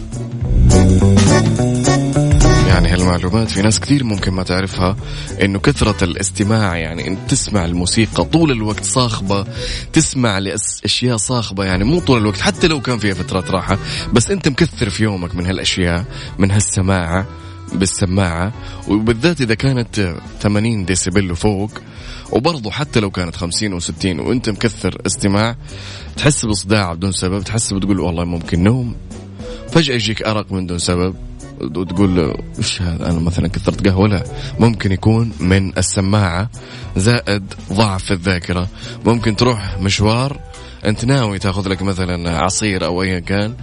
يعني 2.71 2.89
هالمعلومات. 2.89 3.51
في 3.51 3.61
ناس 3.61 3.79
كثير 3.79 4.03
ممكن 4.03 4.31
ما 4.31 4.43
تعرفها 4.43 4.95
إنه 5.41 5.59
كثرة 5.59 6.03
الاستماع 6.03 6.77
يعني 6.77 7.07
انت 7.07 7.19
تسمع 7.29 7.65
الموسيقى 7.65 8.23
طول 8.23 8.51
الوقت 8.51 8.83
صاخبة 8.83 9.45
تسمع 9.93 10.39
لأشياء 10.39 11.17
صاخبة 11.17 11.63
يعني 11.65 11.83
مو 11.83 11.99
طول 11.99 12.17
الوقت 12.17 12.41
حتى 12.41 12.67
لو 12.67 12.81
كان 12.81 12.97
فيها 12.99 13.13
فترات 13.13 13.51
راحة 13.51 13.77
بس 14.13 14.31
أنت 14.31 14.47
مكثر 14.47 14.89
في 14.89 15.03
يومك 15.03 15.35
من 15.35 15.45
هالأشياء 15.45 16.05
من 16.37 16.51
هالسماعة 16.51 17.25
بالسماعة 17.73 18.53
وبالذات 18.87 19.41
إذا 19.41 19.53
كانت 19.53 20.15
80 20.41 20.85
ديسيبل 20.85 21.31
وفوق 21.31 21.71
وبرضه 22.31 22.71
حتى 22.71 22.99
لو 22.99 23.11
كانت 23.11 23.35
50 23.35 23.79
و60 23.81 24.05
وأنت 24.05 24.49
مكثر 24.49 25.01
استماع 25.05 25.55
تحس 26.17 26.45
بصداع 26.45 26.93
بدون 26.93 27.11
سبب 27.11 27.43
تحس 27.43 27.73
بتقول 27.73 27.99
والله 27.99 28.23
ممكن 28.23 28.63
نوم 28.63 28.95
فجأة 29.71 29.95
يجيك 29.95 30.21
أرق 30.21 30.51
من 30.51 30.65
دون 30.67 30.79
سبب. 30.79 31.30
وتقول 31.63 32.35
إيش 32.57 32.81
هذا؟ 32.81 33.09
أنا 33.09 33.19
مثلا 33.19 33.47
كثرت 33.47 33.87
قهوة. 33.87 34.07
لا 34.07 34.23
ممكن 34.59 34.91
يكون 34.91 35.31
من 35.39 35.77
السماعة 35.77 36.49
زائد 36.97 37.53
ضعف 37.73 38.11
الذاكرة. 38.11 38.67
ممكن 39.05 39.35
تروح 39.35 39.77
مشوار 39.79 40.39
أنت 40.85 41.05
ناوي 41.05 41.39
تاخذ 41.39 41.67
لك 41.67 41.81
مثلا 41.81 42.37
عصير 42.43 42.85
أو 42.85 43.03
ايا 43.03 43.19
كان 43.19 43.55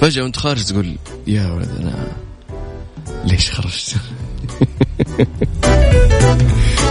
فجأة 0.00 0.22
وأنت 0.22 0.36
خارج 0.36 0.64
تقول 0.64 0.96
يا 1.26 1.52
ولد 1.52 1.70
أنا 1.80 2.12
ليش 3.24 3.52
خرجت؟ 3.52 3.96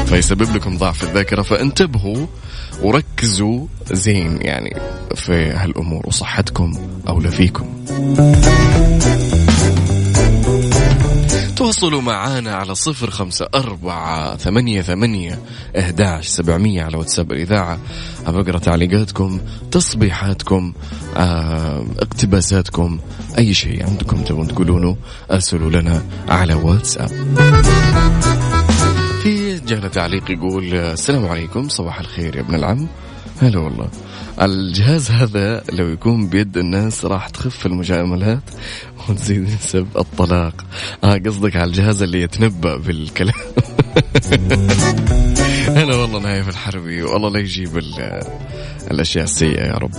فيسبب 0.06 0.56
لكم 0.56 0.78
ضعف 0.78 1.04
الذاكرة. 1.04 1.42
فانتبهوا 1.42 2.26
وركزوا 2.82 3.68
زين 3.92 4.42
يعني 4.42 4.76
في 5.16 5.50
هالأمور 5.50 6.08
وصحتكم 6.08 6.74
أولى 7.08 7.32
فيكم. 7.32 7.86
تواصلوا 11.56 12.02
معنا 12.02 12.56
على 12.56 12.76
صفر 12.76 13.10
خمسة 13.10 13.48
أربعة 13.56 14.38
ثمانية 14.38 14.82
ثمانية 14.82 15.40
إهداش 15.76 16.28
سبعمية 16.28 16.84
على 16.84 16.98
واتساب 16.98 17.32
الإذاعة. 17.32 17.80
أقرأ 18.26 18.58
تعليقاتكم 18.58 19.40
تصبيحاتكم 19.72 20.74
آه، 21.18 21.86
اقتباساتكم 22.00 23.00
أي 23.38 23.54
شيء 23.54 23.86
عندكم 23.86 24.24
تبون 24.24 24.48
تقولونه 24.48 24.98
أرسلوا 25.32 25.70
لنا 25.70 26.04
على 26.30 26.54
واتساب. 26.54 27.12
جهة 29.76 29.88
تعليق 29.88 30.32
يقول 30.32 30.74
السلام 30.74 31.26
عليكم 31.26 31.70
صباح 31.70 32.00
الخير 32.00 32.36
يا 32.36 32.42
ابن 32.42 32.56
العم. 32.56 32.88
هلا 33.42 33.60
والله. 33.60 33.90
الجهاز 34.42 35.12
هذا 35.12 35.64
لو 35.72 35.90
يكون 35.90 36.28
بيد 36.28 36.58
الناس 36.58 37.06
راح 37.06 37.30
تخف 37.30 37.66
المجاملات 37.66 38.44
وتزيد 39.10 39.42
نسب 39.42 39.88
الطلاق. 39.98 40.66
آه 41.04 41.18
قصدك 41.18 41.56
على 41.56 41.66
الجهاز 41.66 42.04
اللي 42.04 42.22
يتنبأ 42.22 42.78
بالكلام. 42.78 43.36
هلا 45.78 45.96
والله 45.96 46.20
نايف 46.20 46.50
الحربي 46.50 47.04
والله 47.04 47.30
لا 47.30 47.40
يجيب 47.40 47.82
الأشياء 48.92 49.24
السيئة 49.24 49.64
يا 49.68 49.74
رب. 49.74 49.92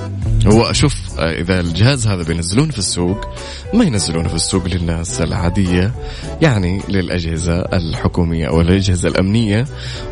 هو 0.47 0.63
أشوف 0.63 0.95
إذا 1.19 1.61
الجهاز 1.61 2.07
هذا 2.07 2.23
بينزلونه 2.23 2.73
في 2.73 2.79
السوق 2.79 3.29
ما 3.75 3.85
ينزلونه 3.85 4.29
في 4.29 4.35
السوق 4.35 4.67
للناس 4.67 5.21
العادية 5.21 5.95
يعني 6.43 6.83
للأجهزة 6.89 7.61
الحكومية 7.61 8.49
أو 8.49 8.61
الأجهزة 8.61 9.09
الأمنية 9.09 9.67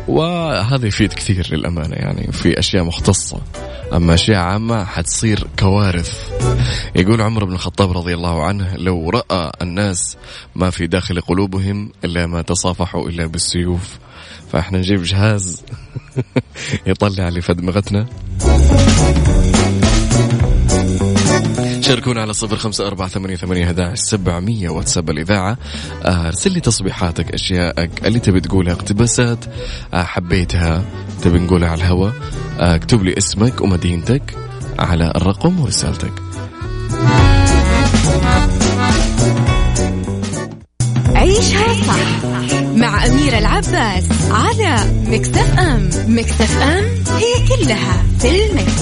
وهذا 0.07 0.87
يفيد 0.87 1.13
كثير 1.13 1.47
للأمانة 1.51 1.95
يعني 1.95 2.31
في 2.31 2.59
أشياء 2.59 2.83
مختصة. 2.83 3.41
أما 3.93 4.13
أشياء 4.13 4.37
عامة 4.37 4.83
حتصير 4.85 5.47
كوارث. 5.59 6.31
يقول 6.95 7.21
عمر 7.21 7.45
بن 7.45 7.53
الخطاب 7.53 7.91
رضي 7.91 8.13
الله 8.13 8.43
عنه 8.43 8.75
لو 8.75 9.09
رأى 9.09 9.51
الناس 9.61 10.17
ما 10.55 10.69
في 10.69 10.87
داخل 10.87 11.21
قلوبهم 11.21 11.91
إلا 12.03 12.25
ما 12.25 12.41
تصافحوا 12.41 13.09
إلا 13.09 13.25
بالسيوف 13.25 13.74
فاحنا 14.51 14.77
نجيب 14.77 15.03
جهاز 15.03 15.63
يطلع 16.87 17.27
اللي 17.27 17.41
في 17.41 17.51
شاركونا 21.81 22.21
على 22.21 22.33
صفر 22.33 22.55
خمسة 22.55 22.87
أربعة 22.87 23.07
ثمانية 23.07 23.35
ثمانية 23.35 23.67
هداعش 23.69 23.97
سبعمية 23.97 24.69
واتساب 24.69 25.09
الإذاعة. 25.09 25.57
أرسل 26.05 26.51
لي 26.51 26.59
تصبيحاتك 26.59 27.33
أشياءك 27.33 28.05
اللي 28.05 28.19
تبي 28.19 28.41
تقولها 28.41 28.73
اقتباسات 28.73 29.45
آه، 29.93 30.03
حبيتها. 30.03 30.83
تبي 31.21 31.39
نقولها 31.39 31.69
على 31.69 31.81
الهواء 31.81 32.13
آه، 32.59 32.75
اكتب 32.75 33.03
لي 33.03 33.17
اسمك 33.17 33.61
ومدينتك 33.61 34.37
على 34.79 35.13
الرقم 35.15 35.59
ورسالتك. 35.59 36.13
عيشها 41.15 41.73
صح. 41.87 42.44
مع 42.85 43.05
أميرة 43.05 43.37
العباس 43.37 44.03
على 44.31 44.75
مكتف 45.07 45.59
أم 45.59 45.89
مكتف 46.07 46.61
أم 46.61 46.83
هي 47.17 47.47
كلها 47.47 48.03
في 48.19 48.45
المكس. 48.45 48.81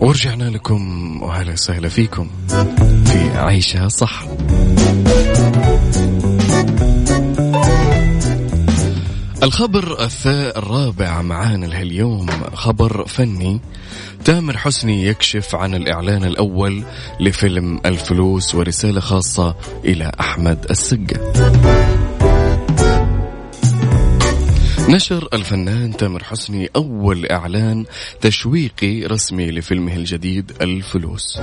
ورجعنا 0.00 0.44
لكم 0.44 1.22
وهلا 1.22 1.52
وسهلا 1.52 1.88
فيكم 1.88 2.28
في 3.04 3.38
عيشها 3.38 3.88
صح 3.88 4.24
الخبر 9.42 10.08
الرابع 10.26 11.22
معانا 11.22 11.66
لهاليوم 11.66 12.26
خبر 12.54 13.06
فني. 13.06 13.60
تامر 14.24 14.56
حسني 14.56 15.06
يكشف 15.06 15.54
عن 15.54 15.74
الإعلان 15.74 16.24
الأول 16.24 16.84
لفيلم 17.20 17.80
الفلوس 17.86 18.54
ورسالة 18.54 19.00
خاصة 19.00 19.54
إلى 19.84 20.12
أحمد 20.20 20.66
السقا. 20.70 21.32
نشر 24.88 25.28
الفنان 25.32 25.96
تامر 25.96 26.24
حسني 26.24 26.70
أول 26.76 27.26
إعلان 27.26 27.84
تشويقي 28.20 29.02
رسمي 29.06 29.50
لفيلمه 29.50 29.96
الجديد 29.96 30.52
الفلوس. 30.62 31.38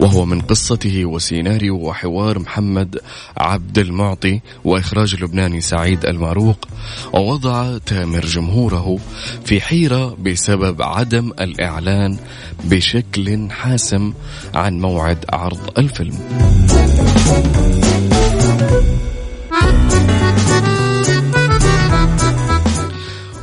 وهو 0.00 0.24
من 0.24 0.40
قصته 0.40 1.04
وسيناريو 1.04 1.76
وحوار 1.76 2.38
محمد 2.38 2.98
عبد 3.36 3.78
المعطي 3.78 4.40
وإخراج 4.64 5.14
اللبناني 5.14 5.60
سعيد 5.60 6.06
الماروق 6.06 6.68
ووضع 7.12 7.78
تامر 7.78 8.26
جمهوره 8.26 8.98
في 9.44 9.60
حيرة 9.60 10.16
بسبب 10.22 10.82
عدم 10.82 11.32
الإعلان 11.40 12.16
بشكل 12.64 13.50
حاسم 13.50 14.12
عن 14.54 14.80
موعد 14.80 15.24
عرض 15.32 15.78
الفيلم 15.78 16.18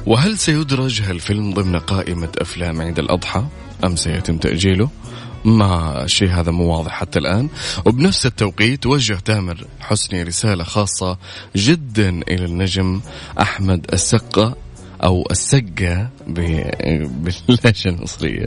وهل 0.06 0.38
سيدرج 0.38 1.02
هالفيلم 1.02 1.54
ضمن 1.54 1.80
قائمة 1.80 2.30
أفلام 2.38 2.82
عيد 2.82 3.00
الأضحى 3.00 3.46
أم 3.84 3.96
سيتم 3.96 4.38
تأجيله؟ 4.38 4.90
ما 5.46 6.04
الشيء 6.04 6.30
هذا 6.30 6.52
مو 6.52 6.78
واضح 6.78 6.92
حتى 6.92 7.20
الآن. 7.20 7.50
وبنفس 7.86 8.26
التوقيت 8.26 8.86
وجه 8.86 9.14
تامر 9.14 9.66
حسني 9.80 10.24
رسالة 10.24 10.64
خاصة 10.64 11.18
جدا 11.56 12.10
إلى 12.10 12.46
النجم 12.46 13.02
أحمد 13.42 13.86
السقا 13.94 14.54
أو 15.04 15.28
السقا 15.32 16.10
باللهجة 16.28 17.90
المصرية. 17.90 18.46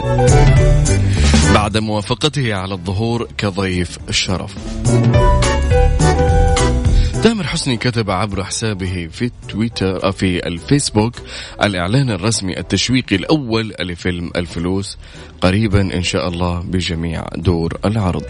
بعد 1.54 1.78
موافقته 1.78 2.54
على 2.54 2.74
الظهور 2.74 3.28
كضيف 3.38 3.98
الشرف 4.08 4.54
تامر 7.22 7.46
حسني 7.46 7.76
كتب 7.76 8.10
عبر 8.10 8.44
حسابه 8.44 9.08
في 9.12 9.30
تويتر 9.48 10.04
آه، 10.04 10.10
في 10.10 10.46
الفيسبوك 10.46 11.14
الإعلان 11.62 12.10
الرسمي 12.10 12.58
التشويقي 12.58 13.16
الأول 13.16 13.74
لفيلم 13.80 14.30
الفلوس 14.36 14.98
قريبا 15.40 15.80
إن 15.80 16.02
شاء 16.02 16.28
الله 16.28 16.60
بجميع 16.60 17.24
دور 17.36 17.78
العرض. 17.84 18.24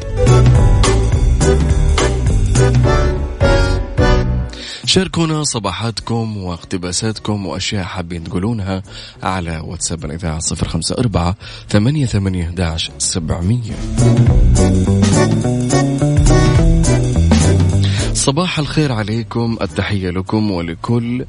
شاركونا 4.84 5.44
صباحاتكم 5.44 6.36
واقتباساتكم 6.36 7.46
وأشياء 7.46 7.84
حابين 7.84 8.24
تقولونها 8.24 8.82
على 9.22 9.62
واتساب 9.64 10.04
الإذاعة 10.04 10.38
صفر 10.38 10.68
خمسة 10.68 10.94
أربعة 10.98 11.36
ثمانية 11.68 12.06
ثمانية 12.06 12.54
سبعمية. 12.98 13.72
صباح 18.22 18.58
الخير 18.58 18.92
عليكم 18.92 19.58
التحية 19.62 20.10
لكم 20.10 20.50
ولكل 20.50 21.24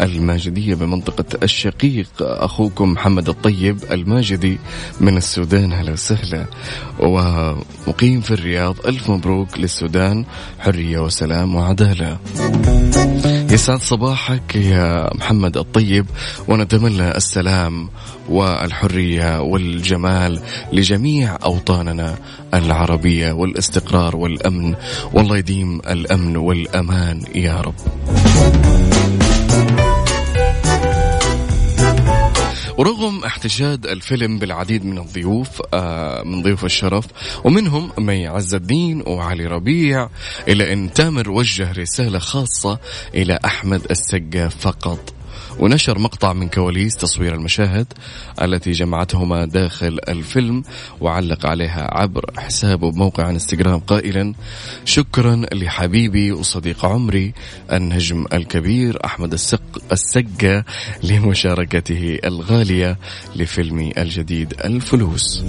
الماجدية 0.00 0.74
بمنطقة 0.74 1.24
الشقيق. 1.42 2.08
أخوكم 2.20 2.92
محمد 2.92 3.28
الطيب 3.28 3.78
الماجدي 3.90 4.58
من 5.00 5.16
السودان. 5.16 5.72
هلا 5.72 5.92
وسهلا. 5.92 6.44
ومقيم 6.98 8.20
في 8.20 8.30
الرياض 8.30 8.76
ألف 8.86 9.10
مبروك 9.10 9.58
للسودان. 9.58 10.24
حرية 10.58 10.98
وسلام 10.98 11.54
وعدالة. 11.54 12.18
يسعد 13.50 13.78
صباحك 13.78 14.56
يا 14.56 15.10
محمد 15.14 15.56
الطيب. 15.56 16.06
ونتمنى 16.48 17.16
السلام 17.16 17.88
والحرية 18.28 19.40
والجمال 19.40 20.40
لجميع 20.72 21.36
أوطاننا 21.44 22.18
العربية 22.54 23.32
والاستقرار 23.32 24.16
والأمن. 24.16 24.74
والله 25.12 25.36
يديم 25.36 25.80
الأمن 25.90 26.36
والأمان 26.36 27.22
يا 27.34 27.60
رب. 27.60 27.74
ورغم 32.78 33.24
احتشاد 33.24 33.86
الفيلم 33.86 34.38
بالعديد 34.38 34.84
من 34.84 34.98
الضيوف 34.98 35.62
آه، 35.74 36.22
من 36.22 36.42
ضيوف 36.42 36.64
الشرف 36.64 37.04
ومنهم 37.44 37.90
مي 37.98 38.26
عز 38.26 38.54
الدين 38.54 39.02
وعلي 39.06 39.46
ربيع 39.46 40.08
إلا 40.48 40.72
أن 40.72 40.92
تامر 40.92 41.30
وجه 41.30 41.72
رسالة 41.72 42.18
خاصة 42.18 42.78
إلى 43.14 43.38
أحمد 43.44 43.86
السقا 43.90 44.48
فقط. 44.48 45.17
ونشر 45.58 45.98
مقطع 45.98 46.32
من 46.32 46.48
كواليس 46.48 46.96
تصوير 46.96 47.34
المشاهد 47.34 47.86
التي 48.42 48.72
جمعتهما 48.72 49.44
داخل 49.44 49.98
الفيلم 50.08 50.62
وعلق 51.00 51.46
عليها 51.46 51.88
عبر 51.92 52.30
حسابه 52.38 52.90
بموقع 52.90 53.30
انستغرام 53.30 53.78
قائلا 53.78 54.34
شكرا 54.84 55.42
لحبيبي 55.52 56.32
وصديق 56.32 56.84
عمري 56.84 57.32
النجم 57.72 58.26
الكبير 58.32 58.98
أحمد 59.04 59.32
السق 59.32 59.82
السقا 59.92 60.64
لمشاركته 61.02 62.18
الغالية 62.24 62.98
لفيلمي 63.36 63.92
الجديد 63.98 64.54
الفلوس. 64.64 65.44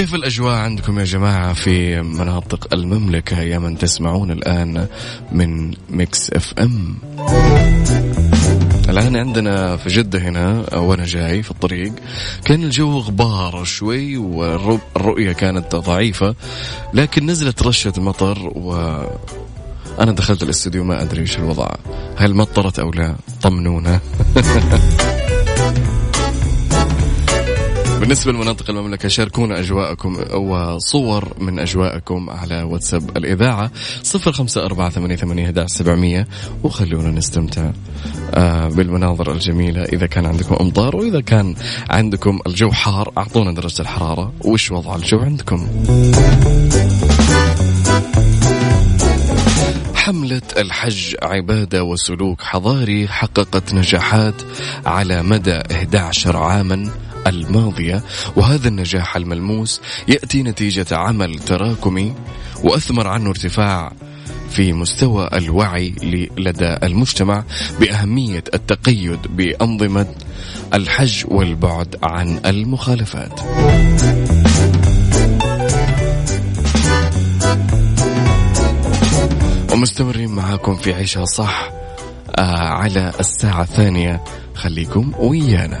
كيف 0.00 0.14
الأجواء 0.14 0.54
عندكم 0.54 0.98
يا 0.98 1.04
جماعة 1.04 1.52
في 1.52 2.02
مناطق 2.02 2.74
المملكة 2.74 3.40
يا 3.40 3.58
من 3.58 3.78
تسمعون 3.78 4.30
الآن 4.30 4.86
من 5.32 5.74
ميكس 5.90 6.30
إف 6.30 6.54
إم؟ 6.58 6.96
الآن 8.88 9.16
عندنا 9.16 9.76
في 9.76 9.88
جدة 9.88 10.18
هنا 10.18 10.74
وأنا 10.74 11.04
جاي 11.04 11.42
في 11.42 11.50
الطريق 11.50 11.92
كان 12.44 12.62
الجو 12.62 12.98
غبار 12.98 13.64
شوي 13.64 14.16
والرؤية 14.16 15.32
كانت 15.32 15.76
ضعيفة 15.76 16.34
لكن 16.94 17.26
نزلت 17.26 17.62
رشة 17.62 17.92
مطر 17.98 18.52
و 18.54 18.72
أنا 20.00 20.12
دخلت 20.12 20.42
الأستوديو 20.42 20.84
ما 20.84 21.02
أدري 21.02 21.20
إيش 21.20 21.36
الوضع. 21.36 21.74
هل 22.16 22.34
مطرت 22.34 22.78
أو 22.78 22.90
لا؟ 22.90 23.16
طمنونا. 23.42 24.00
بالنسبة 28.10 28.32
لمناطق 28.32 28.70
المملكة 28.70 29.08
شاركونا 29.08 29.58
أجواءكم 29.58 30.16
وصور 30.34 31.34
من 31.38 31.58
أجواءكم 31.58 32.30
على 32.30 32.62
واتساب 32.62 33.16
الإذاعة 33.16 33.70
صفر 34.02 34.32
خمسة 34.32 34.64
أربعة 34.64 34.90
ثمانية, 34.90 35.16
ثمانية 35.16 35.66
سبعمية 35.66 36.28
وخلونا 36.62 37.10
نستمتع 37.10 37.70
آه، 38.34 38.68
بالمناظر 38.68 39.32
الجميلة 39.32 39.82
إذا 39.82 40.06
كان 40.06 40.26
عندكم 40.26 40.56
أمطار 40.60 40.96
وإذا 40.96 41.20
كان 41.20 41.54
عندكم 41.90 42.38
الجو 42.46 42.70
حار 42.70 43.12
أعطونا 43.18 43.54
درجة 43.54 43.82
الحرارة. 43.82 44.32
وش 44.44 44.70
وضع 44.70 44.96
الجو 44.96 45.18
عندكم؟ 45.18 45.68
حملة 49.94 50.42
الحج 50.56 51.14
عبادة 51.22 51.84
وسلوك 51.84 52.42
حضاري 52.42 53.08
حققت 53.08 53.74
نجاحات 53.74 54.34
على 54.86 55.22
مدى 55.22 55.60
11 55.72 56.36
عاما. 56.36 56.90
الماضية 57.26 58.04
وهذا 58.36 58.68
النجاح 58.68 59.16
الملموس 59.16 59.80
يأتي 60.08 60.42
نتيجة 60.42 60.86
عمل 60.96 61.38
تراكمي 61.38 62.14
وأثمر 62.64 63.06
عنه 63.06 63.30
ارتفاع 63.30 63.92
في 64.50 64.72
مستوى 64.72 65.28
الوعي 65.32 65.94
لدى 66.38 66.76
المجتمع 66.82 67.44
بأهمية 67.80 68.44
التقيد 68.54 69.18
بأنظمة 69.30 70.06
الحج 70.74 71.24
والبعد 71.28 71.96
عن 72.02 72.40
المخالفات. 72.46 73.40
ومستمرين 79.72 80.30
معاكم 80.30 80.76
في 80.76 80.94
عيشها 80.94 81.24
صح 81.24 81.70
آه 82.36 82.68
على 82.68 83.12
الساعة 83.20 83.62
الثانية 83.62 84.24
خليكم 84.54 85.12
ويانا. 85.18 85.80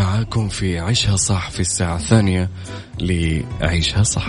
معاكم 0.00 0.48
في 0.48 0.78
عيشها 0.78 1.16
صح 1.16 1.50
في 1.50 1.60
الساعة 1.60 1.96
الثانية 1.96 2.50
لعيشها 3.00 4.02
صح. 4.02 4.26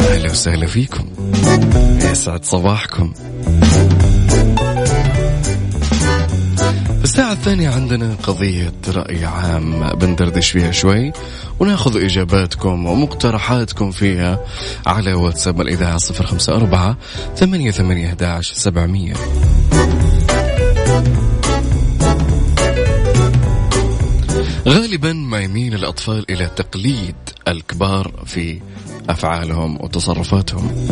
أهلا 0.00 0.30
وسهلا 0.30 0.66
فيكم. 0.66 1.08
يسعد 2.10 2.44
صباحكم. 2.44 3.12
في 6.98 7.04
الساعة 7.04 7.32
الثانية 7.32 7.70
عندنا 7.70 8.14
قضية 8.22 8.72
رأي 8.88 9.24
عام 9.24 9.88
بندردش 9.94 10.50
فيها 10.50 10.70
شوي 10.70 11.12
وناخذ 11.60 12.04
إجاباتكم 12.04 12.86
ومقترحاتكم 12.86 13.90
فيها 13.90 14.40
على 14.86 15.12
واتساب 15.12 15.60
الإذاعة 15.60 15.98
054 16.20 16.96
88 17.36 18.04
11 18.04 18.54
700 18.54 19.12
غالبا 24.68 25.12
ما 25.12 25.40
يميل 25.40 25.74
الأطفال 25.74 26.30
إلى 26.30 26.50
تقليد 26.56 27.14
الكبار 27.48 28.12
في 28.26 28.60
أفعالهم 29.08 29.84
وتصرفاتهم. 29.84 30.88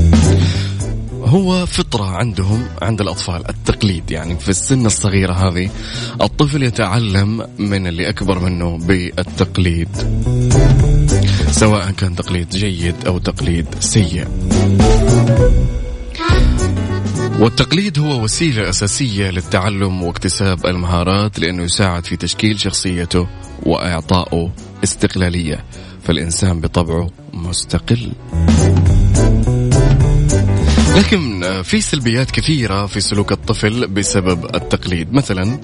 هو 1.25 1.67
فطرة 1.67 2.05
عندهم 2.05 2.69
عند 2.83 3.01
الأطفال 3.01 3.49
التقليد. 3.49 4.11
يعني 4.11 4.39
في 4.39 4.49
السن 4.49 4.87
الصغيرة 4.87 5.33
هذه 5.33 5.71
الطفل 6.21 6.63
يتعلم 6.63 7.47
من 7.59 7.87
اللي 7.87 8.09
أكبر 8.09 8.39
منه 8.39 8.79
بالتقليد 8.79 9.89
سواء 11.51 11.91
كان 11.91 12.17
تقليد 12.17 12.49
جيد 12.51 13.07
أو 13.07 13.19
تقليد 13.19 13.67
سيء. 13.81 14.27
والتقليد 17.41 17.99
هو 17.99 18.23
وسيلة 18.23 18.69
أساسية 18.69 19.31
للتعلم 19.31 20.03
واكتساب 20.03 20.67
المهارات 20.67 21.39
لأنه 21.39 21.63
يساعد 21.63 22.07
في 22.07 22.17
تشكيل 22.17 22.61
شخصيته 22.61 23.27
وإعطائه 23.63 24.53
استقلالية 24.85 25.65
فالإنسان 26.03 26.61
بطبعه 26.61 27.11
مستقل. 27.33 28.13
لكن 30.97 31.43
في 31.63 31.81
سلبيات 31.81 32.31
كثيرة 32.31 32.87
في 32.87 33.01
سلوك 33.01 33.33
الطفل 33.33 33.87
بسبب 33.87 34.45
التقليد. 34.57 35.13
مثلا 35.13 35.59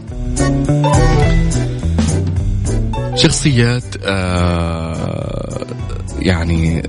شخصيات 3.14 3.84
آه، 4.04 5.66
يعني 6.18 6.82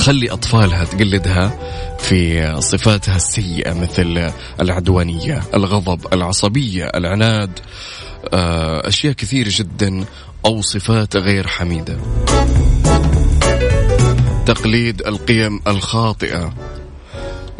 تخلي 0.00 0.30
أطفالها 0.30 0.84
تقلدها 0.84 1.58
في 1.98 2.54
صفاتها 2.60 3.16
السيئة 3.16 3.72
مثل 3.72 4.32
العدوانية 4.60 5.42
الغضب 5.54 6.14
العصبية 6.14 6.84
العناد 6.84 7.58
آه، 8.32 8.88
أشياء 8.88 9.12
كثير 9.12 9.48
جدا 9.48 10.04
أو 10.46 10.62
صفات 10.62 11.16
غير 11.16 11.46
حميدة. 11.46 11.98
تقليد 14.46 15.02
القيم 15.06 15.60
الخاطئة. 15.66 16.54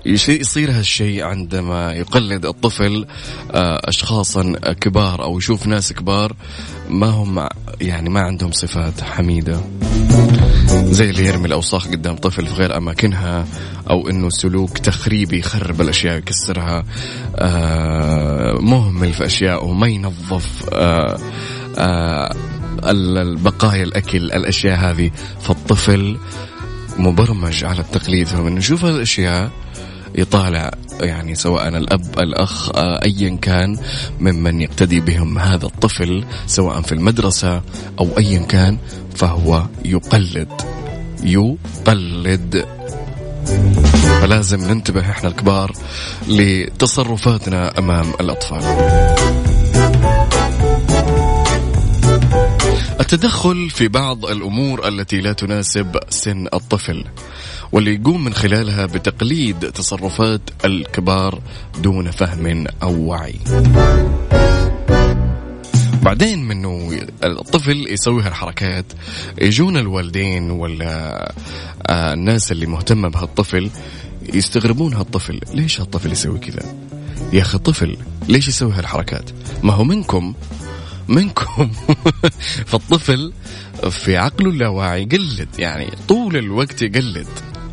يصير 0.07 0.71
هالشيء 0.71 1.25
عندما 1.25 1.93
يقلد 1.93 2.47
الطفل 2.47 3.07
آه، 3.51 3.81
اشخاصا 3.85 4.53
كبار 4.81 5.23
أو 5.23 5.39
يشوف 5.39 5.67
ناس 5.67 5.93
كبار 5.93 6.37
ما 6.89 7.07
هم 7.07 7.49
يعني 7.81 8.09
ما 8.09 8.21
عندهم 8.21 8.53
صفات 8.53 9.01
حميدة. 9.01 9.61
زي 10.71 11.11
اللي 11.11 11.27
يرمي 11.27 11.47
الأوساخ 11.47 11.89
قدام 11.89 12.17
طفل 12.17 12.47
في 12.47 12.55
غير 12.55 12.77
أماكنها 12.77 13.47
أو 13.91 14.09
إنه 14.09 14.31
سلوك 14.31 14.79
تخريبي 14.79 15.39
يخرب 15.39 15.81
الأشياء 15.81 16.19
يكسرها. 16.19 16.85
آه، 17.37 18.59
مهمل 18.61 19.13
في 19.13 19.27
اشياء 19.27 19.67
ما 19.73 19.87
ينظف 19.87 20.65
آه، 20.73 21.19
البقايا 22.85 23.83
الأكل 23.83 24.19
الأشياء 24.19 24.79
هذه. 24.79 25.11
فالطفل 25.41 26.17
مبرمج 26.99 27.65
على 27.65 27.81
التقليد 27.81 28.27
فمن 28.27 28.55
نشوف 28.55 28.85
هالأشياء 28.85 29.51
يطالع 30.15 30.71
يعني 31.01 31.35
سواء 31.35 31.69
الأب 31.69 32.19
الأخ 32.19 32.71
آه، 32.75 33.03
أيا 33.05 33.37
كان 33.43 33.79
ممن 34.21 34.61
يقتدي 34.61 35.01
بهم 35.01 35.39
هذا 35.39 35.67
الطفل 35.67 36.25
سواء 36.47 36.81
في 36.81 36.93
المدرسة 36.93 37.63
أو 37.99 38.09
أيا 38.19 38.39
كان 38.39 38.79
فهو 39.15 39.67
يقلد 39.85 40.49
يقلد 41.23 42.67
فلازم 44.21 44.61
ننتبه 44.69 45.01
إحنا 45.01 45.29
الكبار 45.29 45.73
لتصرفاتنا 46.29 47.79
أمام 47.79 48.07
الأطفال. 48.21 48.63
التدخل 53.01 53.71
في 53.71 53.89
بعض 53.89 54.27
الأمور 54.27 54.89
التي 54.89 55.21
لا 55.21 55.33
تناسب 55.33 55.97
سن 56.09 56.47
الطفل. 56.55 57.05
واللي 57.73 57.95
يقوم 57.95 58.25
من 58.25 58.35
خلالها 58.35 58.87
بتقليد 58.87 59.73
تصرفات 59.73 60.41
الكبار 60.65 61.41
دون 61.83 62.11
فهم 62.11 62.67
أو 62.83 63.01
وعي 63.01 63.35
بعدين 66.03 66.45
منه 66.45 67.01
الطفل 67.25 67.87
يسوي 67.91 68.23
هالحركات 68.23 68.85
يجون 69.39 69.77
الوالدين 69.77 70.51
ولا 70.51 71.33
آه، 71.87 72.15
الناس 72.15 72.53
اللي 72.53 72.67
مهتمة 72.67 73.09
بهالطفل 73.09 73.71
يستغربون 74.35 74.95
هالطفل 74.95 75.41
ليش 75.55 75.81
هالطفل 75.81 76.13
يسوي 76.13 76.39
كذا 76.39 76.75
يا 77.33 77.43
أخي 77.43 77.59
طفل 77.59 77.97
ليش 78.29 78.49
يسوي 78.49 78.73
هالحركات 78.73 79.31
ما 79.63 79.73
هو 79.73 79.85
منكم 79.85 80.35
منكم 81.11 81.71
فالطفل 82.71 83.33
في 83.91 84.17
عقله 84.17 84.51
اللاواعي 84.51 85.03
يقلد 85.03 85.49
يعني 85.59 85.89
طول 86.09 86.37
الوقت 86.37 86.83
يقلد 86.83 87.29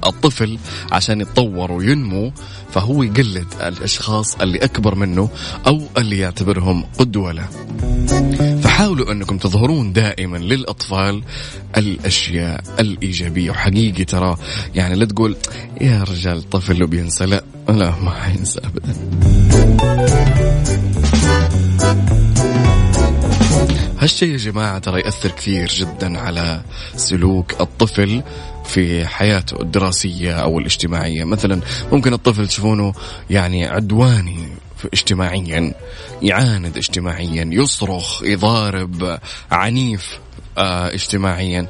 الطفل 0.06 0.58
عشان 0.92 1.22
يتطور 1.22 1.72
وينمو 1.72 2.32
فهو 2.72 3.04
يقلد 3.04 3.48
الأشخاص 3.62 4.36
اللي 4.36 4.58
أكبر 4.58 4.96
منه 4.96 5.30
أو 5.68 5.82
اللي 5.98 6.18
يعتبرهم 6.20 6.84
قدوة 7.00 7.32
له. 7.32 7.48
فحاولوا 8.62 9.12
أنكم 9.12 9.38
تظهرون 9.38 9.94
دائما 9.94 10.38
للأطفال 10.38 11.24
الأشياء 11.78 12.64
الإيجابية 12.80 13.52
وحقيقي 13.52 14.06
ترى 14.06 14.38
يعني 14.76 14.96
لا 14.96 15.06
تقول 15.06 15.36
يا 15.82 16.04
رجال 16.04 16.50
طفل 16.50 16.88
بينسى 16.88 17.26
لا 17.26 17.44
لا 17.70 17.94
ما 18.00 18.12
حينسى 18.12 18.60
ابدا. 18.60 18.96
هالشيء 24.08 24.32
يا 24.32 24.38
جماعة 24.38 24.80
ترى 24.80 25.02
يأثر 25.02 25.32
كثير 25.32 25.68
جدا 25.68 26.20
على 26.20 26.62
سلوك 26.96 27.62
الطفل 27.62 28.24
في 28.66 29.08
حياته 29.08 29.62
الدراسية 29.62 30.34
أو 30.34 30.60
الاجتماعية. 30.60 31.24
مثلا 31.24 31.62
ممكن 31.92 32.14
الطفل 32.14 32.48
تشوفونه 32.48 32.94
يعني 33.30 33.66
عدواني 33.66 34.48
اجتماعيا 34.94 35.74
يعاند 36.22 36.78
اجتماعيا 36.78 37.50
يصرخ 37.52 38.24
يضارب 38.24 39.20
عنيف 39.52 40.20
آه 40.58 40.88
اجتماعيا. 40.94 41.68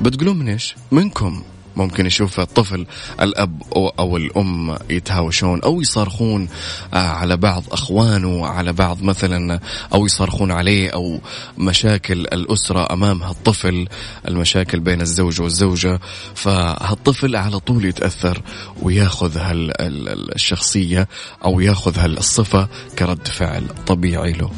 بتقولون 0.00 0.38
من 0.38 0.48
إيش؟ 0.48 0.74
منكم. 0.90 1.42
ممكن 1.76 2.06
يشوف 2.06 2.40
الطفل 2.40 2.86
الأب 3.20 3.62
أو 3.76 4.16
الأم 4.16 4.76
يتهاوشون 4.90 5.60
أو 5.62 5.80
يصرخون 5.80 6.48
آه، 6.94 6.96
على 6.96 7.36
بعض 7.36 7.64
أخوانه 7.72 8.46
على 8.46 8.72
بعض 8.72 9.02
مثلا 9.02 9.60
أو 9.94 10.06
يصرخون 10.06 10.50
عليه 10.50 10.90
أو 10.90 11.20
مشاكل 11.58 12.20
الأسرة 12.20 12.92
أمام 12.92 13.22
هالطفل 13.22 13.88
المشاكل 14.28 14.80
بين 14.80 15.00
الزوج 15.00 15.40
والزوجة. 15.40 16.00
فهالطفل 16.34 17.36
على 17.36 17.58
طول 17.58 17.84
يتأثر 17.84 18.42
وياخذ 18.82 19.38
هالشخصية 19.38 21.08
أو 21.44 21.60
ياخذ 21.60 21.98
هالصفة 21.98 22.68
كرد 22.98 23.28
فعل 23.28 23.64
طبيعي 23.86 24.32
له. 24.32 24.50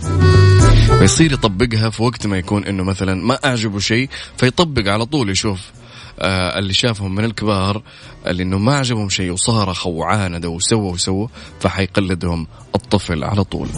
فيصير 0.99 1.33
يطبقها 1.33 1.91
في 1.91 2.03
وقت 2.03 2.27
ما 2.27 2.39
يكون 2.39 2.65
إنه 2.65 2.85
مثلا 2.85 3.15
ما 3.15 3.39
أعجبه 3.45 3.79
شيء 3.79 4.09
فيطبق 4.37 4.93
على 4.93 5.07
طول 5.07 5.31
يشوف 5.31 5.61
آه 5.61 5.82
اللي 6.29 6.73
شافهم 6.73 7.15
من 7.15 7.25
الكبار 7.25 7.83
اللي 8.27 8.43
إنه 8.43 8.59
ما 8.59 8.77
عجبهم 8.77 9.09
شيء 9.09 9.31
وصارخوا 9.31 10.01
وعاندوا 10.01 10.57
وسووا 10.57 10.93
وسووا 10.93 11.29
فحيقلدهم 11.61 12.47
الطفل 12.75 13.25
على 13.25 13.45
طول. 13.45 13.69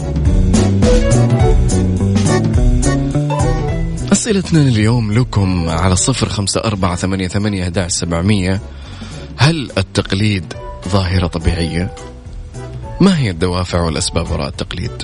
أسئلتنا 4.11 4.61
اليوم 4.61 5.11
لكم 5.11 5.69
على 5.69 5.95
صفر 5.95 6.29
خمسة 6.29 6.61
أربعة 6.61 6.95
ثمانية, 6.95 7.27
ثمانية 7.27 7.87
سبعمية 7.87 8.61
هل 9.37 9.71
التقليد 9.77 10.53
ظاهرة 10.87 11.27
طبيعية؟ 11.27 11.95
ما 13.01 13.19
هي 13.19 13.29
الدوافع 13.29 13.81
والأسباب 13.81 14.31
وراء 14.31 14.47
التقليد؟ 14.47 15.03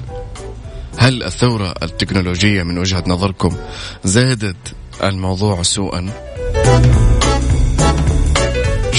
هل 0.97 1.23
الثورة 1.23 1.73
التكنولوجية 1.83 2.63
من 2.63 2.77
وجهة 2.77 3.03
نظركم 3.07 3.55
زادت 4.03 4.75
الموضوع 5.03 5.63
سوءا؟ 5.63 6.11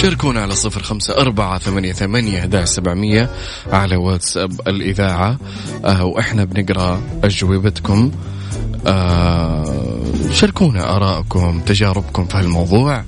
شاركونا 0.03 0.41
على 0.41 0.55
صفر 0.55 0.83
خمسة 0.83 1.17
أربعة 1.17 1.59
ثمانية, 1.59 1.93
ثمانية 1.93 2.65
سبعمية 2.65 3.31
على 3.73 3.97
واتساب 3.97 4.69
الإذاعة. 4.69 5.39
آه 5.85 6.05
وإحنا 6.05 6.45
بنقرأ 6.45 7.03
أجوبتكم. 7.25 8.11
آه 8.87 9.95
شاركونا 10.33 10.97
آراءكم 10.97 11.61
تجاربكم 11.61 12.25
في 12.25 12.37
هالموضوع. 12.37 13.05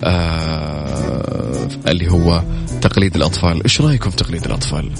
آه 0.00 1.68
اللي 1.88 2.10
هو 2.10 2.42
تقليد 2.80 3.16
الأطفال. 3.16 3.62
إيش 3.62 3.80
رأيكم 3.80 4.10
في 4.10 4.16
تقليد 4.16 4.44
الأطفال؟ 4.44 4.92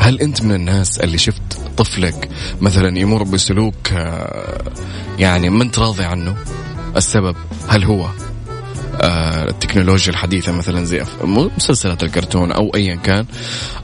هل 0.00 0.20
أنت 0.20 0.42
من 0.42 0.54
الناس 0.54 0.98
اللي 0.98 1.18
شفت 1.18 1.58
طفلك 1.76 2.28
مثلا 2.60 2.98
يمر 2.98 3.22
بسلوك 3.22 3.92
آه 3.92 4.62
يعني 5.18 5.50
ما 5.50 5.62
أنت 5.62 5.78
راضي 5.78 6.04
عنه؟ 6.04 6.36
السبب 6.96 7.36
هل 7.68 7.84
هو؟ 7.84 8.08
التكنولوجيا 9.02 10.12
الحديثة 10.12 10.52
مثلا 10.52 10.84
زي 10.84 11.04
مسلسلات 11.56 12.02
الكرتون 12.02 12.52
أو 12.52 12.70
أيا 12.74 12.94
كان 12.94 13.26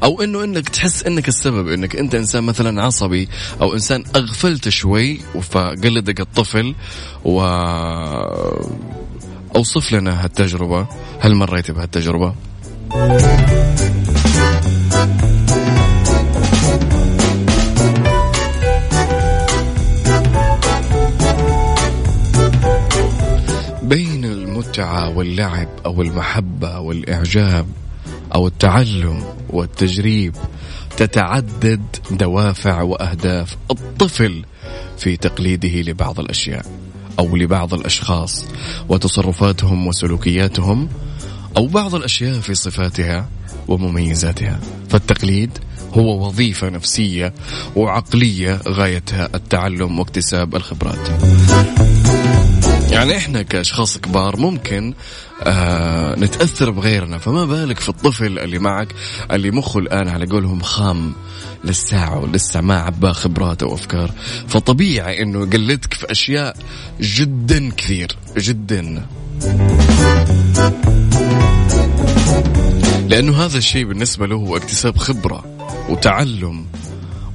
أو 0.02 0.22
أنه 0.22 0.44
أنك 0.44 0.68
تحس 0.68 1.02
أنك 1.02 1.28
السبب 1.28 1.68
أنك 1.68 1.96
أنت 1.96 2.14
إنسان 2.14 2.44
مثلا 2.44 2.82
عصبي 2.82 3.28
أو 3.60 3.74
إنسان 3.74 4.04
أغفلت 4.16 4.68
شوي 4.68 5.20
فقلدك 5.50 6.20
الطفل 6.20 6.74
و 7.24 7.40
أوصف 9.56 9.92
لنا 9.92 10.24
هالتجربة 10.24 10.86
هل 11.20 11.34
مريت 11.34 11.70
بهالتجربة؟ 11.70 12.34
المتعة 24.54 25.08
واللعب 25.08 25.68
أو 25.86 26.02
المحبة 26.02 26.78
والإعجاب 26.78 27.66
أو 28.34 28.46
التعلم 28.46 29.24
والتجريب 29.50 30.34
تتعدد 30.96 31.82
دوافع 32.10 32.82
وأهداف 32.82 33.56
الطفل 33.70 34.44
في 34.98 35.16
تقليده 35.16 35.90
لبعض 35.90 36.20
الأشياء 36.20 36.66
أو 37.18 37.36
لبعض 37.36 37.74
الأشخاص 37.74 38.46
وتصرفاتهم 38.88 39.86
وسلوكياتهم 39.86 40.88
أو 41.56 41.66
بعض 41.66 41.94
الأشياء 41.94 42.40
في 42.40 42.54
صفاتها 42.54 43.28
ومميزاتها. 43.68 44.60
فالتقليد 44.88 45.58
هو 45.94 46.26
وظيفة 46.26 46.68
نفسية 46.68 47.34
وعقلية 47.76 48.60
غايتها 48.68 49.28
التعلم 49.34 49.98
واكتساب 49.98 50.56
الخبرات. 50.56 51.08
يعني 52.90 53.16
إحنا 53.16 53.42
كأشخاص 53.42 53.98
كبار 53.98 54.36
ممكن 54.36 54.94
آه 55.42 56.14
نتأثر 56.18 56.70
بغيرنا. 56.70 57.18
فما 57.18 57.44
بالك 57.44 57.80
في 57.80 57.88
الطفل 57.88 58.38
اللي 58.38 58.58
معك 58.58 58.88
اللي 59.30 59.50
مخه 59.50 59.78
الآن 59.78 60.08
على 60.08 60.26
قولهم 60.26 60.60
خام 60.60 61.12
للساعة 61.64 62.18
ولسه 62.18 62.60
ما 62.60 62.78
عباه 62.78 63.12
خبرات 63.12 63.62
أو 63.62 63.74
أفكار. 63.74 64.10
فطبيعي 64.48 65.22
إنه 65.22 65.42
يقلدك 65.46 65.94
في 65.94 66.10
أشياء 66.10 66.56
جدا 67.00 67.70
كثير 67.76 68.16
جدا. 68.38 69.06
لأنه 73.08 73.44
هذا 73.44 73.58
الشيء 73.58 73.84
بالنسبة 73.84 74.26
له 74.26 74.36
هو 74.36 74.56
اكتساب 74.56 74.96
خبرة 74.96 75.44
وتعلم. 75.88 76.66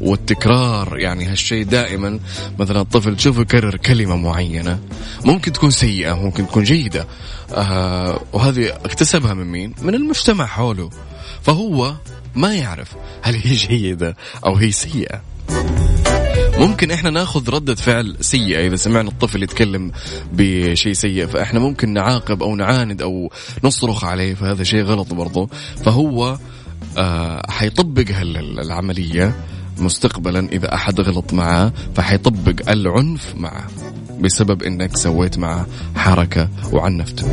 والتكرار 0.02 1.00
يعني 1.00 1.26
هالشيء 1.26 1.64
دائما. 1.64 2.20
مثلا 2.60 2.82
الطفل 2.82 3.16
تشوفه 3.16 3.42
يكرر 3.42 3.76
كلمة 3.76 4.16
معينة 4.16 4.80
ممكن 5.26 5.54
تكون 5.54 5.72
سيئة 5.72 6.14
ممكن 6.14 6.48
تكون 6.48 6.64
جيدة. 6.64 7.08
آه 7.54 8.22
وهذه 8.34 8.70
اكتسبها 8.70 9.34
من 9.34 9.46
مين؟ 9.46 9.74
من 9.82 9.96
المجتمع 9.96 10.46
حوله. 10.46 10.90
فهو 11.42 11.94
ما 12.36 12.56
يعرف 12.56 12.96
هل 13.22 13.36
هي 13.36 13.56
جيدة 13.56 14.16
أو 14.46 14.56
هي 14.56 14.72
سيئة. 14.72 15.22
ممكن 16.58 16.92
إحنا 16.92 17.10
ناخذ 17.10 17.50
ردة 17.50 17.76
فعل 17.76 18.18
سيئة. 18.22 18.68
إذا 18.68 18.76
سمعنا 18.76 19.10
الطفل 19.10 19.44
يتكلم 19.44 19.92
بشيء 20.34 20.94
سيء 20.94 21.28
فإحنا 21.28 21.60
ممكن 21.60 21.94
نعاقب 21.94 22.44
أو 22.44 22.56
نعاند 22.56 23.02
أو 23.02 23.32
نصرخ 23.64 24.04
عليه 24.04 24.34
فهذا 24.34 24.64
شيء 24.64 24.84
غلط 24.84 25.14
برضه 25.14 25.50
فهو 25.86 26.38
آه 26.98 27.52
حيطبق 27.52 28.12
هالعملية 28.12 29.36
مستقبلا 29.82 30.50
إذا 30.52 30.74
أحد 30.74 31.02
غلط 31.02 31.34
معاه 31.34 31.74
فحيطبق 31.96 32.70
العنف 32.70 33.36
معه 33.38 33.68
بسبب 34.20 34.64
إنك 34.64 34.98
سويت 34.98 35.38
معه 35.38 35.66
حركة 35.96 36.50
وعنفته. 36.72 37.26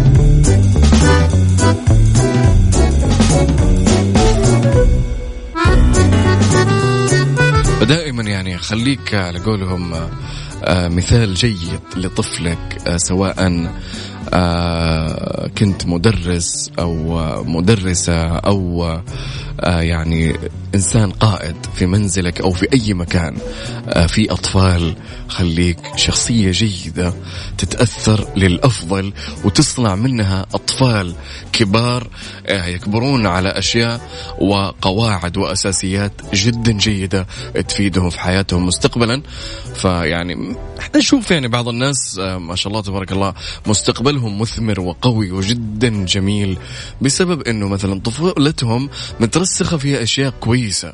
فدائما 7.80 8.22
يعني 8.22 8.58
خليك 8.58 9.14
على 9.14 9.38
قولهم 9.38 9.94
آه، 10.64 10.88
مثال 10.88 11.34
جيد 11.34 11.80
لطفلك 11.96 12.78
آه، 12.86 12.96
سواء 12.96 13.68
آه، 14.34 15.48
كنت 15.58 15.86
مدرس 15.86 16.70
أو 16.78 17.20
مدرسة 17.44 18.26
أو 18.26 18.90
يعني 19.62 20.36
إنسان 20.74 21.10
قائد 21.10 21.56
في 21.74 21.86
منزلك 21.86 22.40
أو 22.40 22.50
في 22.50 22.66
أي 22.72 22.94
مكان. 22.94 23.36
في 24.08 24.30
أطفال 24.32 24.96
خليك 25.28 25.78
شخصية 25.96 26.50
جيدة 26.50 27.14
تتأثر 27.58 28.28
للأفضل 28.36 29.12
وتصنع 29.44 29.94
منها 29.94 30.46
أطفال 30.54 31.14
كبار 31.52 32.08
يكبرون 32.48 33.26
على 33.26 33.48
أشياء 33.48 34.00
وقواعد 34.40 35.36
وأساسيات 35.36 36.12
جدا 36.34 36.72
جيدة 36.72 37.26
تفيدهم 37.68 38.10
في 38.10 38.20
حياتهم 38.20 38.66
مستقبلا. 38.66 39.22
فيعني 39.74 40.56
إحنا 40.78 40.98
نشوف 40.98 41.30
يعني 41.30 41.48
بعض 41.48 41.68
الناس 41.68 42.18
ما 42.18 42.54
شاء 42.54 42.70
الله 42.70 42.82
تبارك 42.82 43.12
الله 43.12 43.34
مستقبلهم 43.66 44.40
مثمر 44.40 44.80
وقوي 44.80 45.30
وجدا 45.30 46.04
جميل 46.04 46.58
بسبب 47.00 47.42
إنه 47.42 47.68
مثلا 47.68 48.00
طفولتهم 48.00 48.88
مترسخة 49.46 49.76
فيها 49.76 50.02
أشياء 50.02 50.30
كويسة. 50.30 50.92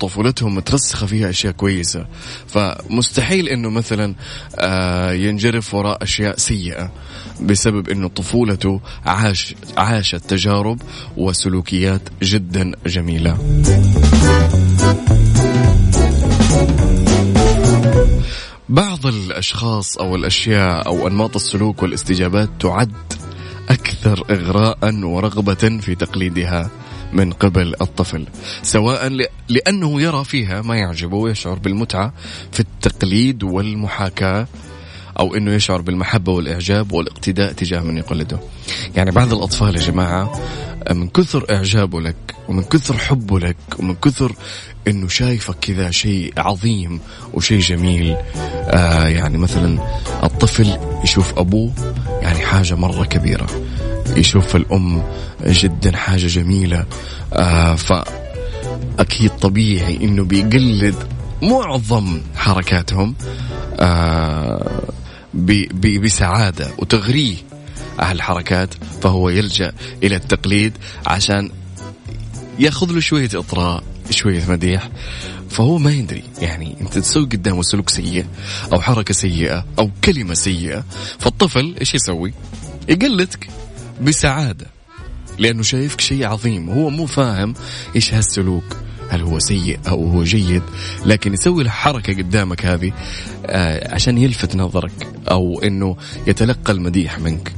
طفولتهم 0.00 0.54
مترسخة 0.54 1.06
فيها 1.06 1.30
أشياء 1.30 1.52
كويسة. 1.52 2.06
فمستحيل 2.46 3.48
أنه 3.48 3.70
مثلا 3.70 4.14
آه، 4.58 5.12
ينجرف 5.12 5.74
وراء 5.74 6.02
أشياء 6.02 6.36
سيئة 6.36 6.92
بسبب 7.40 7.88
أنه 7.88 8.08
طفولته 8.08 8.80
عاش 9.06 9.54
عاشت 9.76 10.16
تجارب 10.16 10.82
وسلوكيات 11.16 12.00
جدا 12.22 12.72
جميلة. 12.86 13.38
بعض 18.68 19.06
الأشخاص 19.06 19.98
أو 19.98 20.16
الأشياء 20.16 20.86
أو 20.86 21.08
أنماط 21.08 21.34
السلوك 21.34 21.82
والاستجابات 21.82 22.48
تعد 22.60 22.92
أكثر 23.68 24.24
اغراء 24.30 24.78
ورغبة 25.04 25.78
في 25.80 25.94
تقليدها. 25.94 26.83
من 27.14 27.32
قبل 27.32 27.74
الطفل 27.80 28.26
سواء 28.62 29.28
لأنه 29.48 30.02
يرى 30.02 30.24
فيها 30.24 30.62
ما 30.62 30.76
يعجبه 30.76 31.16
ويشعر 31.16 31.58
بالمتعة 31.58 32.12
في 32.52 32.60
التقليد 32.60 33.42
والمحاكاة 33.42 34.46
أو 35.18 35.34
إنه 35.34 35.52
يشعر 35.52 35.80
بالمحبة 35.80 36.32
والإعجاب 36.32 36.92
والاقتداء 36.92 37.52
تجاه 37.52 37.80
من 37.80 37.96
يقلده. 37.98 38.38
يعني 38.96 39.10
بعض 39.10 39.32
الأطفال 39.32 39.76
يا 39.76 39.80
جماعة 39.80 40.40
من 40.90 41.08
كثر 41.08 41.46
اعجابه 41.50 42.00
لك 42.00 42.16
ومن 42.48 42.62
كثر 42.62 42.98
حبه 42.98 43.40
لك 43.40 43.56
ومن 43.78 43.94
كثر 43.94 44.32
إنه 44.88 45.08
شايفك 45.08 45.58
كذا 45.60 45.90
شيء 45.90 46.32
عظيم 46.36 47.00
وشيء 47.32 47.60
جميل 47.60 48.16
آه 48.34 49.08
يعني 49.08 49.38
مثلا 49.38 49.78
الطفل 50.22 50.78
يشوف 51.04 51.38
أبوه 51.38 51.72
يعني 52.22 52.38
حاجة 52.38 52.74
مرة 52.74 53.04
كبيرة 53.04 53.46
يشوف 54.16 54.56
الأم 54.56 55.02
جدا 55.46 55.96
حاجة 55.96 56.26
جميلة. 56.26 56.86
آه 57.32 57.74
فأكيد 57.74 59.30
طبيعي 59.30 59.96
إنه 59.96 60.24
بيقلد 60.24 60.94
معظم 61.42 62.20
حركاتهم 62.36 63.14
آه 63.80 64.82
بسعادة 66.02 66.70
وتغريه 66.78 67.36
الحركات 68.00 68.74
فهو 69.02 69.28
يلجأ 69.28 69.72
إلى 70.02 70.16
التقليد 70.16 70.72
عشان 71.06 71.50
ياخذ 72.58 72.92
له 72.92 73.00
شوية 73.00 73.28
إطراء 73.34 73.82
شوية 74.10 74.42
مديح. 74.48 74.88
فهو 75.50 75.78
ما 75.78 75.92
يدري 75.92 76.22
يعني 76.40 76.76
أنت 76.80 76.98
تسوي 76.98 77.24
قدامه 77.24 77.62
سلوك 77.62 77.88
سيء 77.88 78.26
أو 78.72 78.80
حركة 78.80 79.14
سيئة 79.14 79.64
أو 79.78 79.90
كلمة 80.04 80.34
سيئة 80.34 80.84
فالطفل 81.18 81.74
إيش 81.80 81.94
يسوي؟ 81.94 82.34
يقلدك. 82.88 83.48
بسعادة 84.02 84.66
لأنه 85.38 85.62
شايفك 85.62 86.00
شيء 86.00 86.26
عظيم 86.26 86.70
هو 86.70 86.90
مو 86.90 87.06
فاهم 87.06 87.54
إيش 87.96 88.14
هالسلوك 88.14 88.76
هل 89.10 89.22
هو 89.22 89.38
سيء 89.38 89.78
أو 89.88 90.08
هو 90.08 90.24
جيد 90.24 90.62
لكن 91.06 91.34
يسوي 91.34 91.62
الحركه 91.62 92.12
قدامك 92.12 92.66
هذه 92.66 92.92
آه 93.46 93.94
عشان 93.94 94.18
يلفت 94.18 94.56
نظرك 94.56 95.08
أو 95.30 95.60
إنه 95.60 95.96
يتلقى 96.26 96.72
المديح 96.72 97.18
منك 97.18 97.52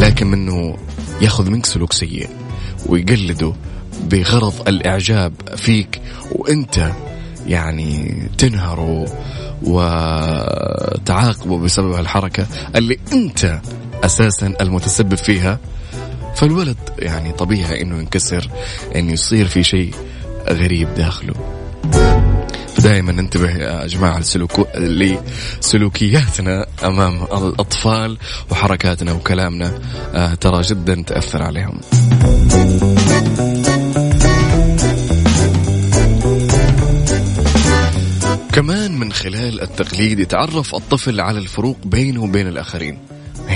لكن 0.00 0.26
منه 0.26 0.76
يأخذ 1.20 1.50
منك 1.50 1.66
سلوك 1.66 1.92
سيء 1.92 2.28
ويقلده 2.86 3.52
بغرض 4.10 4.68
الإعجاب 4.68 5.32
فيك 5.56 6.00
وأنت 6.32 6.92
يعني 7.46 8.22
تنهره 8.38 9.06
وتعاقبه 9.62 11.58
بسبب 11.58 11.94
الحركه 11.94 12.46
اللي 12.76 12.98
أنت 13.12 13.60
أساسا 14.06 14.54
المتسبب 14.60 15.14
فيها. 15.14 15.58
فالولد 16.36 16.76
يعني 16.98 17.32
طبيعي 17.32 17.82
إنه 17.82 17.98
ينكسر 17.98 18.50
إنه 18.96 19.12
يصير 19.12 19.46
في 19.46 19.62
شيء 19.62 19.94
غريب 20.48 20.94
داخله. 20.94 21.34
فدائما 22.76 23.12
ننتبه 23.12 23.50
يا 23.50 23.86
جماعة 23.86 24.22
لسلوكياتنا 25.60 26.66
أمام 26.84 27.22
الأطفال 27.22 28.18
وحركاتنا 28.50 29.12
وكلامنا. 29.12 29.78
آه 30.14 30.34
ترى 30.34 30.62
جدا 30.62 31.02
تأثر 31.06 31.42
عليهم. 31.42 31.80
كمان 38.52 38.98
من 38.98 39.12
خلال 39.12 39.62
التقليد 39.62 40.18
يتعرف 40.18 40.74
الطفل 40.74 41.20
على 41.20 41.38
الفروق 41.38 41.76
بينه 41.84 42.22
وبين 42.22 42.48
الآخرين. 42.48 42.98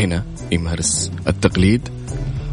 هنا 0.01 0.25
يمارس 0.53 1.11
التقليد 1.29 1.89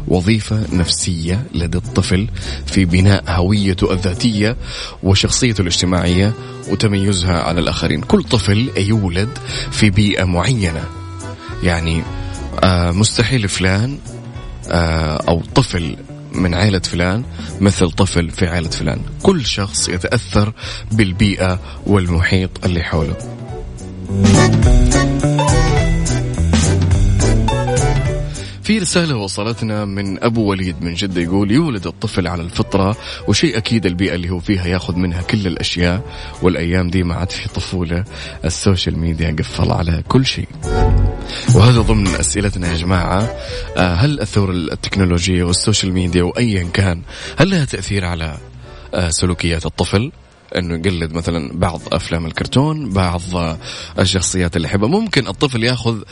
وظيفة 0.08 0.66
نفسية 0.72 1.42
لدى 1.54 1.78
الطفل 1.78 2.28
في 2.66 2.84
بناء 2.84 3.24
هويته 3.28 3.92
الذاتية 3.92 4.56
وشخصيته 5.02 5.62
الاجتماعية 5.62 6.32
وتميزها 6.70 7.38
على 7.38 7.60
الآخرين. 7.60 8.00
كل 8.00 8.22
طفل 8.22 8.70
يولد 8.76 9.28
في 9.70 9.90
بيئة 9.90 10.24
معينة. 10.24 10.84
يعني 11.62 12.02
آه 12.64 12.90
مستحيل 12.90 13.48
فلان 13.48 13.98
آه 14.70 15.16
أو 15.28 15.42
طفل 15.54 15.96
من 16.32 16.54
عائلة 16.54 16.78
فلان 16.78 17.24
مثل 17.60 17.90
طفل 17.90 18.30
في 18.30 18.46
عائلة 18.46 18.70
فلان. 18.70 19.00
كل 19.22 19.46
شخص 19.46 19.88
يتأثر 19.88 20.52
بالبيئة 20.92 21.60
والمحيط 21.86 22.64
اللي 22.64 22.82
حوله. 22.82 23.16
في 28.68 28.78
رسالة 28.78 29.16
وصلتنا 29.16 29.84
من 29.84 30.24
أبو 30.24 30.50
وليد 30.50 30.82
من 30.82 30.94
جدة 30.94 31.20
يقول 31.20 31.50
يولد 31.50 31.86
الطفل 31.86 32.26
على 32.26 32.42
الفطرة 32.42 32.96
وشيء 33.28 33.56
أكيد 33.56 33.86
البيئة 33.86 34.14
اللي 34.14 34.30
هو 34.30 34.38
فيها 34.38 34.66
ياخذ 34.66 34.96
منها 34.96 35.22
كل 35.22 35.46
الأشياء 35.46 36.02
والأيام 36.42 36.90
دي 36.90 37.02
ما 37.02 37.14
عاد 37.14 37.30
في 37.30 37.48
طفولة 37.48 38.04
السوشيال 38.44 38.98
ميديا 38.98 39.36
قفل 39.38 39.72
على 39.72 40.02
كل 40.08 40.26
شيء. 40.26 40.48
وهذا 41.54 41.80
ضمن 41.80 42.06
أسئلتنا 42.08 42.72
يا 42.72 42.76
جماعة. 42.76 43.36
آه، 43.76 43.94
هل 43.94 44.20
الثورة 44.20 44.52
التكنولوجية 44.52 45.44
والسوشيال 45.44 45.92
ميديا 45.92 46.22
وأيا 46.22 46.68
كان 46.72 47.02
هل 47.36 47.50
لها 47.50 47.64
تأثير 47.64 48.04
على 48.04 48.38
آه، 48.94 49.10
سلوكيات 49.10 49.66
الطفل؟ 49.66 50.12
إنه 50.56 50.74
يقلد 50.74 51.12
مثلا 51.12 51.58
بعض 51.58 51.80
أفلام 51.92 52.26
الكرتون 52.26 52.90
بعض 52.90 53.22
الشخصيات 53.98 54.56
اللي 54.56 54.68
يحبها. 54.68 54.88
ممكن 54.88 55.26
الطفل 55.28 55.64
ياخذ 55.64 56.02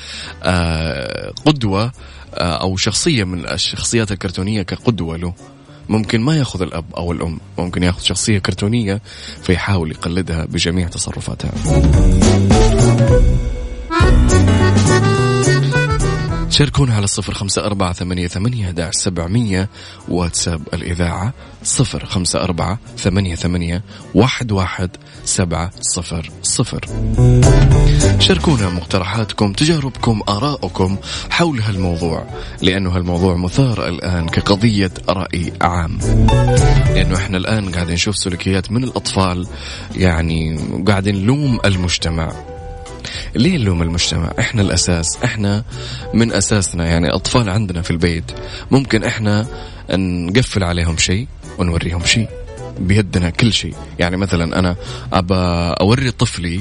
آه، 0.42 1.32
قدوة 1.46 1.92
أو 2.38 2.76
شخصية 2.76 3.24
من 3.24 3.48
الشخصيات 3.48 4.12
الكرتونية 4.12 4.62
كقدوة 4.62 5.16
له. 5.16 5.34
ممكن 5.88 6.20
ما 6.20 6.36
يأخذ 6.36 6.62
الأب 6.62 6.84
أو 6.96 7.12
الأم 7.12 7.40
ممكن 7.58 7.82
يأخذ 7.82 8.02
شخصية 8.02 8.38
كرتونية 8.38 9.02
فيحاول 9.42 9.90
يقلدها 9.90 10.44
بجميع 10.44 10.88
تصرفاتها. 10.88 11.52
شاركونا 16.50 16.94
على 16.94 17.04
الصفر 17.04 17.34
خمسة 17.34 17.66
أربعة 17.66 17.92
ثمانية, 17.92 18.28
ثمانية 18.28 18.90
سبعمية 18.90 19.68
واتساب 20.08 20.62
الإذاعة 20.74 21.32
صفر 21.62 22.06
خمسة 22.06 22.42
أربعة 22.42 22.78
ثمانية, 22.98 23.34
ثمانية 23.34 23.82
واحد, 24.14 24.52
واحد 24.52 24.90
سبعة 25.26 25.70
صفر 25.80 26.30
صفر. 26.42 26.86
شاركونا 28.18 28.68
مقترحاتكم 28.68 29.52
تجاربكم 29.52 30.22
آراءكم 30.28 30.96
حول 31.30 31.60
هالموضوع 31.60 32.24
لأنه 32.62 32.90
هالموضوع 32.90 33.36
مثار 33.36 33.88
الآن 33.88 34.28
كقضية 34.28 34.90
رأي 35.08 35.52
عام. 35.60 35.98
لأنه 36.94 37.16
إحنا 37.16 37.36
الآن 37.36 37.74
قاعدين 37.74 37.94
نشوف 37.94 38.16
سلوكيات 38.16 38.72
من 38.72 38.84
الأطفال 38.84 39.46
يعني 39.96 40.58
قاعدين 40.86 41.16
نلوم 41.22 41.58
المجتمع. 41.64 42.32
ليه 43.34 43.58
نلوم 43.58 43.82
المجتمع؟ 43.82 44.32
إحنا 44.38 44.62
الأساس 44.62 45.18
إحنا 45.24 45.64
من 46.14 46.32
أساسنا 46.32 46.86
يعني 46.86 47.14
أطفال 47.14 47.50
عندنا 47.50 47.82
في 47.82 47.90
البيت 47.90 48.24
ممكن 48.70 49.04
إحنا 49.04 49.46
نقفل 49.90 50.64
عليهم 50.64 50.96
شيء 50.96 51.26
ونوريهم 51.58 52.04
شيء. 52.04 52.28
بيدنا 52.78 53.30
كل 53.30 53.52
شيء. 53.52 53.74
يعني 53.98 54.16
مثلا 54.16 54.58
أنا 54.58 54.76
ابى 55.12 55.34
أوري 55.80 56.10
طفلي 56.10 56.60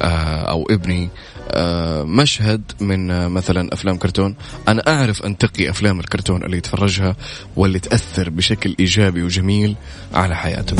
آه، 0.00 0.50
أو 0.50 0.66
ابني 0.70 1.08
آه، 1.50 2.02
مشهد 2.02 2.62
من 2.80 3.10
آه، 3.10 3.28
مثلا 3.28 3.72
أفلام 3.72 3.96
كرتون. 3.96 4.34
أنا 4.68 4.82
أعرف 4.88 5.22
انتقي 5.22 5.70
أفلام 5.70 6.00
الكرتون 6.00 6.44
اللي 6.44 6.56
يتفرجها 6.56 7.16
واللي 7.56 7.78
تأثر 7.78 8.30
بشكل 8.30 8.76
إيجابي 8.80 9.22
وجميل 9.22 9.76
على 10.14 10.36
حياته. 10.36 10.76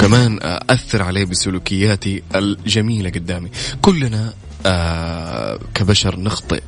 كمان 0.00 0.38
أثر 0.70 1.02
عليه 1.02 1.24
بسلوكياتي 1.24 2.22
الجميلة 2.34 3.10
قدامي. 3.10 3.48
كلنا 3.82 4.32
كبشر 5.74 6.20
نخطئ. 6.20 6.62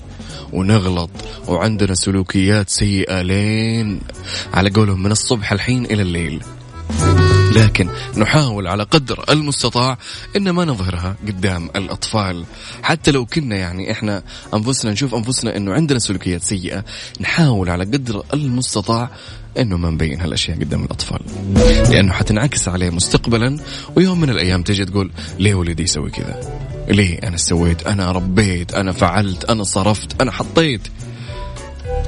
ونغلط. 0.52 1.10
وعندنا 1.48 1.94
سلوكيات 1.94 2.70
سيئة 2.70 3.22
لين 3.22 4.00
على 4.54 4.70
قولهم 4.70 5.02
من 5.02 5.12
الصبح 5.12 5.52
الحين 5.52 5.84
إلى 5.84 6.02
الليل. 6.02 6.42
لكن 7.56 7.88
نحاول 8.16 8.66
على 8.66 8.82
قدر 8.82 9.24
المستطاع 9.30 9.98
إن 10.36 10.50
ما 10.50 10.64
نظهرها 10.64 11.16
قدام 11.26 11.70
الأطفال. 11.76 12.44
حتى 12.82 13.10
لو 13.10 13.26
كنا 13.26 13.56
يعني 13.56 13.92
إحنا 13.92 14.22
أنفسنا 14.54 14.92
نشوف 14.92 15.14
أنفسنا 15.14 15.56
إنه 15.56 15.72
عندنا 15.72 15.98
سلوكيات 15.98 16.42
سيئة 16.42 16.84
نحاول 17.20 17.70
على 17.70 17.84
قدر 17.84 18.24
المستطاع 18.34 19.10
إنه 19.58 19.76
ما 19.76 19.90
نبين 19.90 20.20
هالأشياء 20.20 20.58
قدام 20.58 20.84
الأطفال. 20.84 21.20
لأنه 21.90 22.12
حتنعكس 22.12 22.68
عليه 22.68 22.90
مستقبلا 22.90 23.58
ويوم 23.96 24.20
من 24.20 24.30
الأيام 24.30 24.62
تجي 24.62 24.84
تقول 24.84 25.10
ليه 25.38 25.54
ولدي 25.54 25.82
يسوي 25.82 26.10
كذا؟ 26.10 26.40
ليه 26.88 27.18
أنا 27.18 27.36
سويت 27.36 27.86
أنا 27.86 28.12
ربيت 28.12 28.74
أنا 28.74 28.92
فعلت 28.92 29.44
أنا 29.44 29.64
صرفت 29.64 30.22
أنا 30.22 30.30
حطيت. 30.32 30.80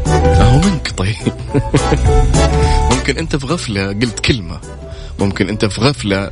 أهو 0.07 0.59
منك 0.61 0.93
طيب. 0.97 1.17
ممكن 2.93 3.19
أنت 3.19 3.37
في 3.37 3.47
غفلة 3.47 3.87
قلت 3.89 4.21
كلمة. 4.21 4.61
ممكن 5.19 5.49
أنت 5.49 5.65
في 5.65 5.81
غفلة 5.81 6.31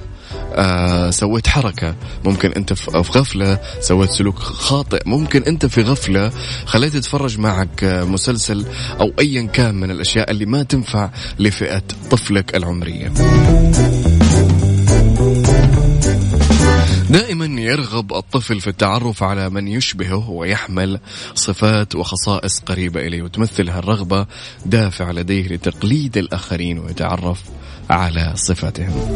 آه 0.52 1.10
سويت 1.10 1.46
حركة. 1.46 1.94
ممكن 2.24 2.52
أنت 2.52 2.72
في 2.72 2.90
غفلة 2.90 3.58
سويت 3.80 4.10
سلوك 4.10 4.38
خاطئ. 4.38 5.02
ممكن 5.06 5.42
أنت 5.42 5.66
في 5.66 5.82
غفلة 5.82 6.32
خليت 6.64 6.92
تتفرج 6.92 7.38
معك 7.38 7.84
آه، 7.84 8.04
مسلسل 8.04 8.64
أو 9.00 9.12
أيا 9.18 9.42
كان 9.42 9.74
من 9.74 9.90
الأشياء 9.90 10.30
اللي 10.30 10.46
ما 10.46 10.62
تنفع 10.62 11.10
لفئة 11.38 11.82
طفلك 12.10 12.56
العمرية. 12.56 13.12
دائما 17.10 17.60
يرغب 17.60 18.12
الطفل 18.12 18.60
في 18.60 18.66
التعرف 18.66 19.22
على 19.22 19.50
من 19.50 19.68
يشبهه 19.68 20.30
ويحمل 20.30 21.00
صفات 21.34 21.94
وخصائص 21.96 22.60
قريبة 22.60 23.00
إليه 23.00 23.22
وتمثل 23.22 23.70
هالرغبة 23.70 24.26
دافع 24.66 25.10
لديه 25.10 25.48
لتقليد 25.48 26.16
الآخرين 26.18 26.78
ويتعرف 26.78 27.42
على 27.90 28.32
صفاتهم. 28.36 29.14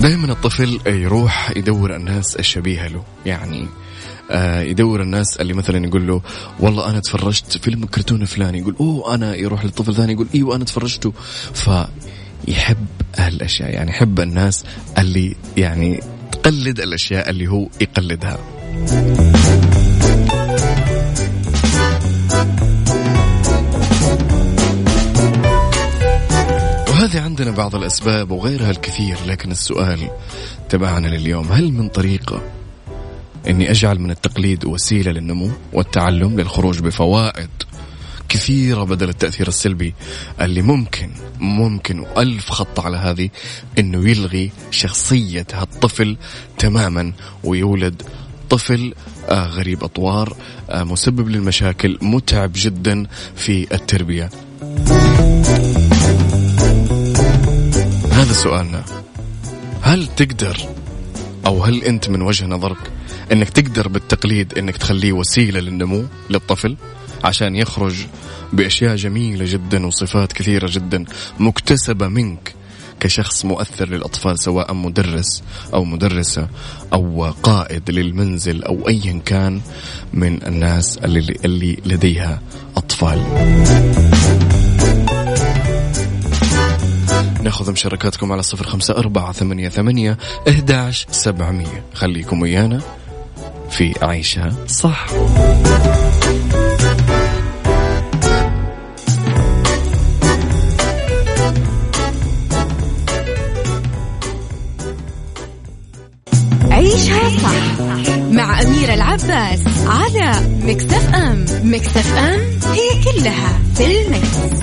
دائما 0.00 0.32
الطفل 0.32 0.80
يروح 0.86 1.52
يدور 1.56 1.96
الناس 1.96 2.36
الشبيهة 2.36 2.88
له 2.88 3.04
يعني 3.26 3.68
آه 4.30 4.60
يدور 4.60 5.02
الناس 5.02 5.36
اللي 5.40 5.54
مثلا 5.54 5.86
يقول 5.86 6.06
له 6.06 6.22
والله 6.60 6.90
أنا 6.90 7.00
تفرجت 7.00 7.58
فيلم 7.58 7.86
كرتون 7.86 8.24
فلاني. 8.24 8.58
يقول 8.58 8.76
أوه 8.80 9.14
أنا. 9.14 9.34
يروح 9.34 9.64
للطفل 9.64 9.94
ثاني 9.94 10.12
يقول 10.12 10.26
إيوه 10.34 10.56
أنا 10.56 10.64
تفرجته. 10.64 11.12
فيحب 12.46 12.86
هالاشياء 13.16 13.70
يعني 13.70 13.90
يحب 13.90 14.20
الناس 14.20 14.64
اللي 14.98 15.36
يعني 15.56 16.00
تقلد 16.32 16.80
الأشياء 16.80 17.30
اللي 17.30 17.48
هو 17.48 17.68
يقلدها. 17.80 18.38
وهذه 26.88 27.20
عندنا 27.20 27.50
بعض 27.50 27.74
الأسباب 27.76 28.30
وغيرها 28.30 28.70
الكثير 28.70 29.16
لكن 29.26 29.50
السؤال 29.50 30.10
تبعنا 30.68 31.08
لليوم 31.08 31.52
هل 31.52 31.72
من 31.72 31.88
طريقة 31.88 32.42
أني 33.48 33.70
أجعل 33.70 33.98
من 33.98 34.10
التقليد 34.10 34.64
وسيلة 34.64 35.12
للنمو 35.12 35.50
والتعلم 35.72 36.40
للخروج 36.40 36.80
بفوائد 36.80 37.50
كثيرة 38.32 38.84
بدل 38.84 39.08
التأثير 39.08 39.48
السلبي 39.48 39.94
اللي 40.40 40.62
ممكن 40.62 41.10
ممكن 41.40 41.98
وألف 41.98 42.50
خط 42.50 42.80
على 42.80 42.96
هذه 42.96 43.28
أنه 43.78 44.10
يلغي 44.10 44.50
شخصية 44.70 45.46
هالطفل 45.52 46.16
تماما 46.58 47.12
ويولد 47.44 48.02
طفل 48.50 48.94
آه 49.28 49.46
غريب 49.46 49.84
أطوار 49.84 50.36
آه 50.70 50.84
مسبب 50.84 51.28
للمشاكل 51.28 51.98
متعب 52.02 52.50
جدا 52.54 53.06
في 53.36 53.74
التربية. 53.74 54.30
هذا 58.10 58.32
سؤالنا. 58.32 58.84
هل 59.82 60.06
تقدر 60.06 60.56
أو 61.46 61.64
هل 61.64 61.84
أنت 61.84 62.08
من 62.08 62.22
وجه 62.22 62.46
نظرك 62.46 62.90
إنك 63.32 63.48
تقدر 63.48 63.88
بالتقليد 63.88 64.58
إنك 64.58 64.76
تخليه 64.76 65.12
وسيلة 65.12 65.60
للنمو 65.60 66.04
للطفل؟ 66.30 66.76
عشان 67.24 67.56
يخرج 67.56 67.94
بأشياء 68.52 68.96
جميلة 68.96 69.44
جدا 69.48 69.86
وصفات 69.86 70.32
كثيرة 70.32 70.68
جدا 70.70 71.04
مكتسبة 71.38 72.08
منك 72.08 72.54
كشخص 73.00 73.44
مؤثر 73.44 73.88
للأطفال 73.88 74.38
سواء 74.38 74.74
مدرس 74.74 75.42
أو 75.74 75.84
مدرسة 75.84 76.48
أو 76.92 77.24
قائد 77.42 77.90
للمنزل 77.90 78.64
أو 78.64 78.88
ايا 78.88 79.20
كان 79.24 79.60
من 80.12 80.46
الناس 80.46 80.98
اللي, 80.98 81.36
اللي 81.44 81.78
لديها 81.86 82.40
أطفال. 82.76 83.22
ناخذ 87.42 87.72
مشاركاتكم 87.72 88.32
على 88.32 88.42
صفر 88.42 88.66
خمسة 88.66 88.94
أربعة 88.96 89.32
ثمانية 89.32 89.68
ثمانية 89.68 90.18
إهداش 90.48 91.06
سبعمية 91.10 91.84
خليكم 91.94 92.42
ويانا 92.42 92.80
في 93.70 93.94
عيشها 94.02 94.52
صح 94.66 95.06
أميرة 108.82 108.94
العباس 108.94 109.60
على 109.86 110.40
مكتف 110.62 111.14
أم. 111.14 111.44
مكتف 111.64 112.14
أم 112.16 112.40
هي 112.72 113.04
كلها 113.04 113.58
في 113.74 114.02
المكس. 114.02 114.62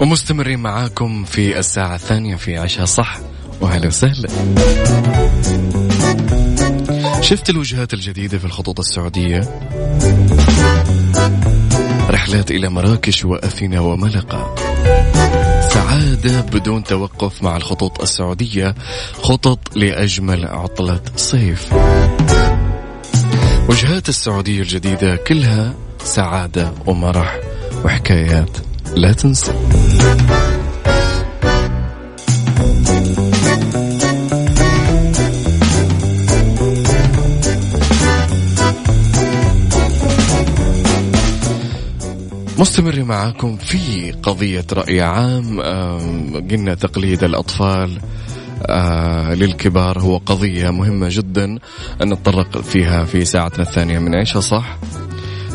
ومستمرين 0.00 0.58
معاكم 0.58 1.24
في 1.24 1.58
الساعة 1.58 1.94
الثانية 1.94 2.36
في 2.36 2.56
عشاء 2.56 2.84
صح. 2.84 3.18
وهلا 3.60 3.86
وسهلا. 3.86 4.28
شفت 7.22 7.50
الوجهات 7.50 7.94
الجديدة 7.94 8.38
في 8.38 8.44
الخطوط 8.44 8.80
السعودية؟ 8.80 9.40
رحلات 12.10 12.50
إلى 12.50 12.68
مراكش 12.68 13.24
وأثينا 13.24 13.80
وملقا. 13.80 14.54
سعادة 15.68 16.40
بدون 16.40 16.84
توقف 16.84 17.42
مع 17.42 17.56
الخطوط 17.56 18.02
السعودية 18.02 18.74
خطط 19.12 19.76
لأجمل 19.76 20.46
عطلة 20.46 21.00
صيف. 21.16 21.72
وجهات 23.68 24.08
السعودية 24.08 24.60
الجديدة 24.60 25.16
كلها 25.16 25.74
سعادة 26.04 26.72
ومرح 26.86 27.40
وحكايات 27.84 28.56
لا 28.96 29.12
تنسى. 29.12 29.52
مستمر 42.58 43.04
معاكم 43.04 43.56
في 43.56 44.12
قضية 44.12 44.66
رأي 44.72 45.00
عام. 45.00 45.60
قلنا 46.50 46.74
تقليد 46.74 47.24
الأطفال 47.24 48.00
آه 48.66 49.34
للكبار 49.34 49.98
هو 50.00 50.16
قضية 50.16 50.70
مهمة 50.70 51.08
جدا. 51.10 51.58
أن 52.02 52.12
نتطرق 52.12 52.60
فيها 52.60 53.04
في 53.04 53.24
ساعتنا 53.24 53.62
الثانية 53.62 53.98
من 53.98 54.14
عيشها 54.14 54.40
صح؟ 54.40 54.78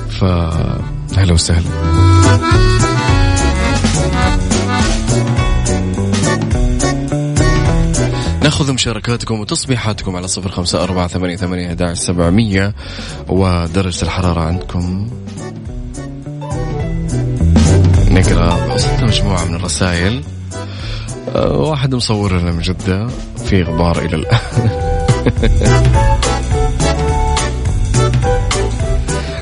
فأهلا 0.10 1.34
وسهلا. 1.34 1.68
نأخذ 8.44 8.74
مشاركاتكم 8.74 9.40
وتصبيحاتكم 9.40 10.16
على 10.16 10.28
صفر 10.28 10.52
خمسة 10.52 10.84
أربعة 10.84 11.08
ثمانية 11.08 11.36
ثمانية 11.36 11.94
سبعمية. 11.94 12.76
ودرجة 13.28 14.04
الحرارة 14.04 14.42
عندكم؟ 14.42 15.10
نقرأ 18.18 18.74
وصلنا 18.74 19.04
مجموعة 19.04 19.46
من 19.46 19.56
الرسائل. 19.56 20.24
أه، 21.36 21.58
واحد 21.58 21.96
مصور 21.96 22.40
لنا 22.40 22.52
من 22.52 22.62
جدة 22.62 23.08
في 23.46 23.64
غبار 23.64 24.00
إلى 24.00 24.16
الآن. 24.16 24.40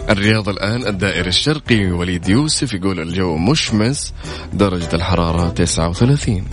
الرياض 0.10 0.50
الآن 0.50 0.88
الدائري 0.88 1.30
الشرقي 1.30 1.92
وليد 1.92 2.30
يوسف 2.30 2.74
يقول 2.74 3.00
الجو 3.00 3.38
مشمس 3.38 4.14
درجة 4.54 4.90
الحرارة 4.96 5.50
39 5.50 6.44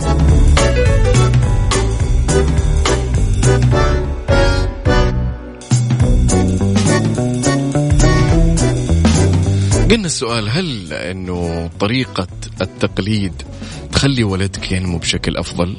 قلنا 9.93 10.05
السؤال 10.05 10.49
هل 10.49 10.93
إنه 10.93 11.69
طريقة 11.79 12.27
التقليد 12.61 13.33
تخلي 13.91 14.23
ولدك 14.23 14.71
ينمو 14.71 14.97
بشكل 14.97 15.37
أفضل؟ 15.37 15.75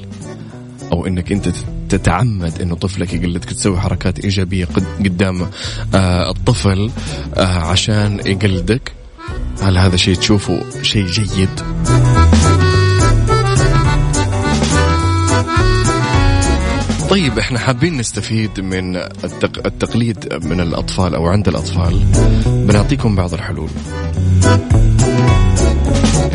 أو 0.93 1.07
إنك 1.07 1.33
أنت 1.33 1.49
تتعمد 1.89 2.61
إنه 2.61 2.75
طفلك 2.75 3.15
يقلدك 3.15 3.51
تسوي 3.51 3.81
حركات 3.81 4.19
إيجابية 4.19 4.69
قدام 5.05 5.51
آه 5.95 6.31
الطفل 6.31 6.91
آه 7.35 7.59
عشان 7.59 8.21
يقلدك 8.27 8.93
هل 9.63 9.79
هذا 9.79 9.97
شيء 9.97 10.15
تشوفه 10.15 10.83
شيء 10.83 11.07
جيد؟ 11.07 11.61
طيب 17.15 17.39
إحنا 17.39 17.59
حابين 17.59 17.97
نستفيد 17.97 18.61
من 18.61 18.97
التق... 18.97 19.67
التقليد 19.67 20.45
من 20.45 20.61
الأطفال 20.61 21.15
أو 21.15 21.27
عند 21.27 21.49
الأطفال. 21.49 22.05
بنعطيكم 22.47 23.17
بعض 23.17 23.35
الحلول. 23.35 23.69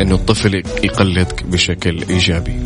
إنه 0.00 0.14
الطفل 0.14 0.54
يقلدك 0.54 1.42
بشكل 1.44 2.04
إيجابي. 2.10 2.62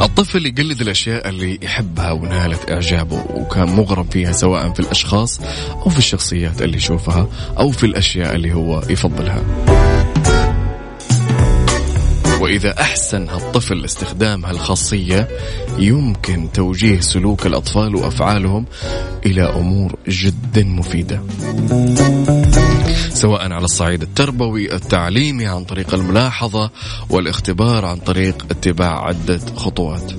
الطفل 0.00 0.46
يقلد 0.46 0.80
الأشياء 0.80 1.28
اللي 1.28 1.58
يحبها 1.62 2.12
ونالت 2.12 2.70
إعجابه 2.70 3.24
وكان 3.34 3.68
مغرم 3.68 4.04
فيها 4.04 4.32
سواء 4.32 4.72
في 4.72 4.80
الأشخاص 4.80 5.40
أو 5.70 5.88
في 5.88 5.98
الشخصيات 5.98 6.62
اللي 6.62 6.76
يشوفها 6.76 7.28
أو 7.58 7.70
في 7.70 7.86
الأشياء 7.86 8.34
اللي 8.34 8.54
هو 8.54 8.82
يفضلها. 8.90 9.44
وإذا 12.48 12.80
أحسن 12.80 13.28
هالطفل 13.28 13.84
استخدام 13.84 14.44
هالخاصية 14.44 15.28
يمكن 15.78 16.48
توجيه 16.54 17.00
سلوك 17.00 17.46
الأطفال 17.46 17.96
وأفعالهم 17.96 18.66
إلى 19.26 19.42
أمور 19.42 19.96
جدا 20.08 20.64
مفيدة. 20.64 21.22
سواء 23.10 23.52
على 23.52 23.64
الصعيد 23.64 24.02
التربوي 24.02 24.74
التعليمي 24.74 25.46
عن 25.46 25.64
طريق 25.64 25.94
الملاحظة 25.94 26.70
والاختبار 27.10 27.84
عن 27.84 27.96
طريق 27.96 28.46
اتباع 28.50 29.04
عدة 29.04 29.40
خطوات. 29.56 30.12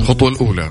الخطوة 0.00 0.28
الأولى. 0.28 0.70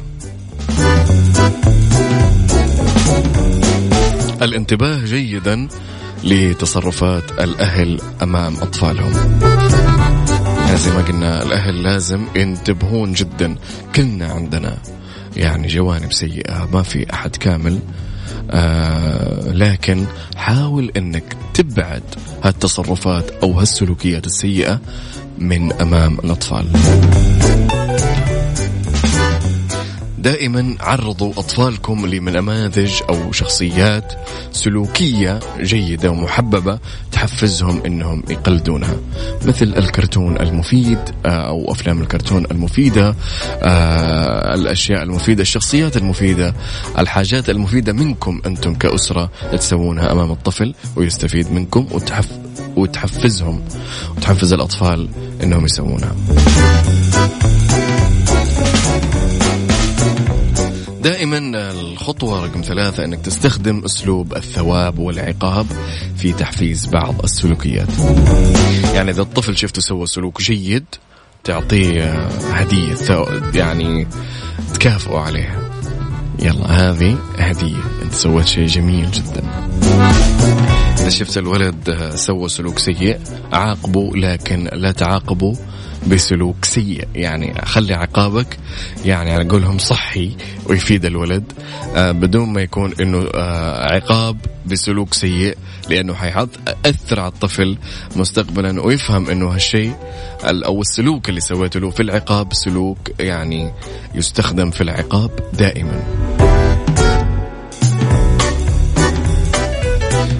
الانتباه 4.42 5.06
جيدا 5.06 5.68
لتصرفات 6.26 7.32
الأهل 7.32 8.02
أمام 8.24 8.56
أطفالهم. 8.56 9.14
زي 10.76 10.92
ما 10.92 11.02
قلنا 11.08 11.44
الأهل 11.44 11.84
لازم 11.84 12.26
ينتبهون 12.36 13.14
جدا. 13.14 13.56
كلنا 13.96 14.28
عندنا 14.28 14.78
يعني 15.36 15.68
جوانب 15.68 16.14
سيئة 16.14 16.70
ما 16.74 16.84
في 16.84 17.14
أحد 17.14 17.36
كامل. 17.36 17.80
آه 18.52 19.52
لكن 19.52 20.06
حاول 20.36 20.92
إنك 20.98 21.38
تبعد 21.54 22.04
هالتصرفات 22.44 23.32
أو 23.44 23.52
هالسلوكيات 23.60 24.26
السيئة 24.26 24.80
من 25.38 25.74
أمام 25.74 26.20
الأطفال. 26.24 26.68
دائما 30.26 30.76
عرضوا 30.80 31.32
أطفالكم 31.38 32.06
لنماذج 32.06 32.92
أو 33.10 33.32
شخصيات 33.32 34.14
سلوكية 34.52 35.40
جيدة 35.62 36.12
ومحببة 36.12 36.80
تحفزهم 37.12 37.82
أنهم 37.86 38.24
يقلدونها 38.30 38.98
مثل 39.46 39.66
الكرتون 39.78 40.38
المفيد 40.38 41.00
آه، 41.26 41.30
أو 41.30 41.72
أفلام 41.72 42.02
الكرتون 42.02 42.46
المفيدة 42.52 43.16
آه، 43.62 44.56
الأشياء 44.56 45.04
المفيدة 45.04 45.42
الشخصيات 45.42 45.98
المفيدة 45.98 46.54
الحاجات 46.98 47.50
المفيدة 47.50 47.94
منكم 47.94 48.42
أنتم 48.46 48.74
كأسرة 48.74 49.30
تسوونها 49.52 50.12
أمام 50.12 50.32
الطفل 50.32 50.74
ويستفيد 50.96 51.52
منكم 51.52 51.88
وتحف 51.92 52.28
وتحفزهم 52.76 53.62
وتحفز 54.18 54.54
الأطفال 54.54 55.10
أنهم 55.44 55.66
يسوونها. 55.66 56.16
دائما 61.06 61.72
الخطوة 61.72 62.46
رقم 62.46 62.62
ثلاثة 62.62 63.04
أنك 63.04 63.22
تستخدم 63.22 63.84
أسلوب 63.86 64.36
الثواب 64.36 65.00
والعقاب 65.00 65.66
في 66.18 66.34
تحفيز 66.34 66.86
بعض 66.86 67.24
السلوكيات. 67.24 67.88
يعني 68.94 69.12
إذا 69.12 69.22
الطفل 69.22 69.58
شفته 69.58 69.82
سوى 69.82 70.06
سلوك 70.06 70.42
جيد 70.42 70.86
تعطيه 71.44 72.28
هدية 72.52 72.96
يعني 73.54 74.08
تكافئه 74.74 75.18
عليها. 75.18 75.72
يلا 76.40 76.66
هذه 76.66 77.18
هدية. 77.38 77.84
أنت 78.04 78.14
سويت 78.14 78.48
شيء 78.48 78.66
جميل 78.68 79.12
جدا. 79.12 79.44
إذا 81.00 81.10
شفت 81.10 81.38
الولد 81.38 82.12
سوى 82.16 82.50
سلوك 82.50 82.80
سيء 82.80 83.20
عاقبه 83.54 84.12
لكن 84.16 84.70
لا 84.74 84.92
تعاقبه 84.92 85.56
بسلوك 86.08 86.66
سيء. 86.66 87.08
يعني 87.16 87.66
خلي 87.66 87.94
عقابك 87.94 88.58
يعني 89.06 89.32
على 89.32 89.50
قولهم 89.50 89.78
صحي 89.78 90.32
ويفيد 90.70 91.06
الولد. 91.06 91.54
آه 91.96 92.12
بدون 92.12 92.54
ما 92.54 92.62
يكون 92.62 92.94
إنه 93.02 93.30
آه 93.36 93.94
عقاب 93.94 94.38
بسلوك 94.66 95.14
سيء 95.14 95.58
لأنه 95.90 96.14
حيأثر 96.14 97.20
على 97.20 97.28
الطفل 97.28 97.78
مستقبلا 98.16 98.82
ويفهم 98.82 99.30
إنه 99.30 99.48
هالشيء 99.48 99.96
أو 100.44 100.82
السلوك 100.82 101.30
اللي 101.30 101.42
سويته 101.42 101.80
له 101.80 101.90
في 101.90 102.04
العقاب 102.04 102.54
سلوك 102.54 102.98
يعني 103.20 103.72
يستخدم 104.16 104.72
في 104.72 104.82
العقاب 104.82 105.32
دائما. 105.54 106.04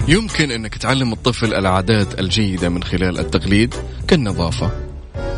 يمكن 0.08 0.50
إنك 0.50 0.74
تعلم 0.74 1.12
الطفل 1.12 1.54
العادات 1.54 2.20
الجيدة 2.20 2.68
من 2.68 2.82
خلال 2.82 3.18
التقليد 3.18 3.74
كالنظافة. 4.08 4.85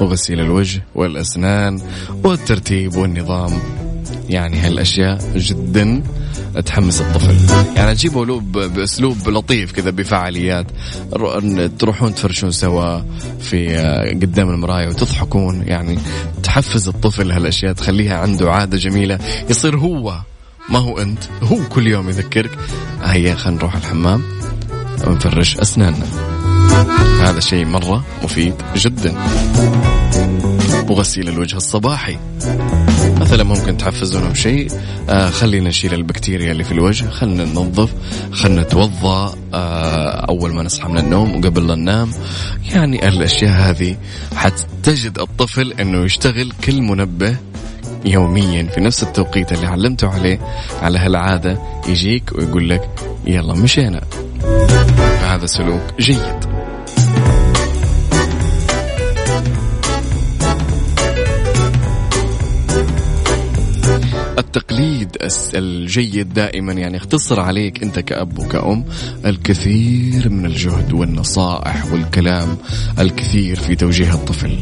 وغسيل 0.01 0.41
الوجه 0.41 0.83
والأسنان 0.95 1.81
والترتيب 2.25 2.97
والنظام. 2.97 3.59
يعني 4.29 4.59
هالأشياء 4.59 5.19
جدا 5.37 6.03
تحمس 6.67 7.01
الطفل. 7.01 7.37
يعني 7.77 7.95
تجيبوا 7.95 8.27
له 8.27 8.41
بأسلوب 8.41 9.29
لطيف 9.29 9.73
كذا 9.73 9.91
بفعاليات. 9.91 10.67
تروحون 11.79 12.15
تفرشون 12.15 12.51
سوا 12.51 13.01
في 13.41 13.77
آه، 13.77 14.11
قدام 14.11 14.51
المراية 14.51 14.89
وتضحكون. 14.89 15.63
يعني 15.67 15.99
تحفز 16.43 16.89
الطفل 16.89 17.31
هالأشياء 17.33 17.73
تخليها 17.73 18.19
عنده 18.19 18.53
عادة 18.53 18.79
جميلة. 18.79 19.19
يصير 19.51 19.77
هو 19.77 20.19
ما 20.69 20.79
هو 20.79 20.99
أنت 20.99 21.23
هو 21.43 21.59
كل 21.69 21.87
يوم 21.87 22.09
يذكرك. 22.09 22.59
هيا 23.03 23.35
خلينا 23.35 23.59
نروح 23.59 23.77
الحمام 23.77 24.23
ونفرش 25.07 25.57
أسناننا. 25.57 26.38
هذا 27.23 27.41
شيء 27.41 27.65
مرة 27.65 28.05
مفيد 28.25 28.55
جدا. 28.77 29.15
وغسيل 30.89 31.29
الوجه 31.29 31.57
الصباحي. 31.57 32.19
مثلا 33.21 33.45
ممكن 33.45 33.77
تحفزونهم 33.77 34.35
شيء. 34.35 34.71
آه 35.09 35.31
خلينا 35.31 35.69
نشيل 35.69 35.95
البكتيريا 35.95 36.53
اللي 36.53 36.65
في 36.65 36.73
الوجه. 36.73 37.11
خلينا 37.11 37.45
ننظف. 37.45 37.91
خلينا 38.33 38.63
نتوضأ. 38.63 39.35
آه 39.55 40.27
أول 40.29 40.55
ما 40.55 40.63
نصحى 40.63 40.89
من 40.89 40.99
النوم 40.99 41.37
وقبل 41.37 41.67
لا 41.67 41.75
ننام. 41.75 42.11
يعني 42.73 43.09
الأشياء 43.09 43.53
هذه 43.53 43.97
حتجد 44.37 45.19
الطفل 45.19 45.73
إنه 45.81 46.05
يشتغل 46.05 46.53
كل 46.65 46.83
منبه 46.83 47.37
يوميا 48.05 48.63
في 48.75 48.81
نفس 48.81 49.03
التوقيت 49.03 49.53
اللي 49.53 49.67
علمته 49.67 50.09
عليه. 50.09 50.39
على 50.83 50.99
هالعادة 50.99 51.59
يجيك 51.89 52.33
ويقول 52.35 52.69
لك 52.69 52.89
يلا 53.27 53.55
مشينا. 53.55 54.01
هذا 55.23 55.47
سلوك 55.47 55.83
جيد. 56.01 56.48
التقليد 64.39 65.17
الجيد 65.55 66.35
دائما. 66.35 66.73
يعني 66.73 66.97
يختصر 66.97 67.41
عليك 67.41 67.83
أنت 67.83 67.99
كأب 67.99 68.39
وكأم 68.39 68.85
الكثير 69.27 70.29
من 70.29 70.47
الجهد 70.47 70.93
والنصائح 70.93 71.93
والكلام 71.93 72.57
الكثير 72.99 73.61
في 73.61 73.75
توجيه 73.75 74.15
الطفل. 74.15 74.59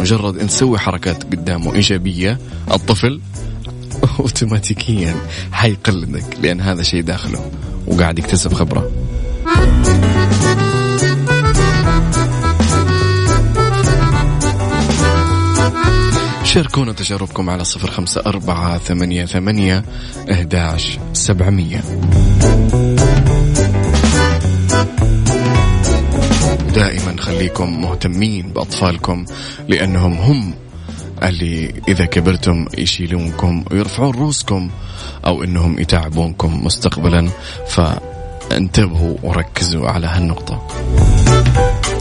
مجرد 0.00 0.38
إن 0.38 0.46
تسوي 0.46 0.78
حركات 0.78 1.22
قدامه 1.24 1.74
إيجابية 1.74 2.38
الطفل 2.70 3.20
اوتوماتيكيا 4.20 5.14
حيقلدك 5.52 6.36
لأن 6.42 6.60
هذا 6.60 6.82
شيء 6.82 7.02
داخله 7.02 7.50
وقاعد 7.86 8.18
يكتسب 8.18 8.52
خبرة. 8.52 8.90
شاركونا 16.46 16.92
تجاربكم 16.92 17.50
على 17.50 17.64
صفر 17.64 17.90
خمسة 17.90 18.22
أربعة 18.26 18.78
ثمانية 18.78 19.24
ثمانية 19.24 19.84
أهداش 20.30 20.98
سبعمية. 21.12 21.80
دائما 26.74 27.16
خليكم 27.18 27.80
مهتمين 27.80 28.52
بأطفالكم 28.52 29.24
لأنهم 29.68 30.12
هم 30.12 30.54
اللي 31.22 31.82
إذا 31.88 32.04
كبرتم 32.04 32.66
يشيلونكم 32.78 33.64
ويرفعون 33.70 34.14
رؤوسكم 34.14 34.70
أو 35.26 35.44
إنهم 35.44 35.78
يتعبونكم 35.78 36.64
مستقبلا. 36.64 37.28
فانتبهوا 37.68 39.16
وركزوا 39.22 39.88
على 39.88 40.06
هالنقطة. 40.06 40.66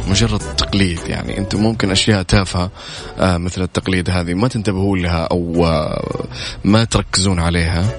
مجرد 0.07 0.39
تقليد 0.39 0.99
يعني 1.07 1.37
أنتم 1.37 1.63
ممكن 1.63 1.91
أشياء 1.91 2.23
تافهة 2.23 2.71
آه 3.19 3.37
مثل 3.37 3.61
التقليد 3.61 4.09
هذه 4.09 4.33
ما 4.33 4.47
تنتبهون 4.47 5.01
لها 5.01 5.23
أو 5.23 5.65
آه 5.65 6.25
ما 6.63 6.83
تركزون 6.83 7.39
عليها 7.39 7.89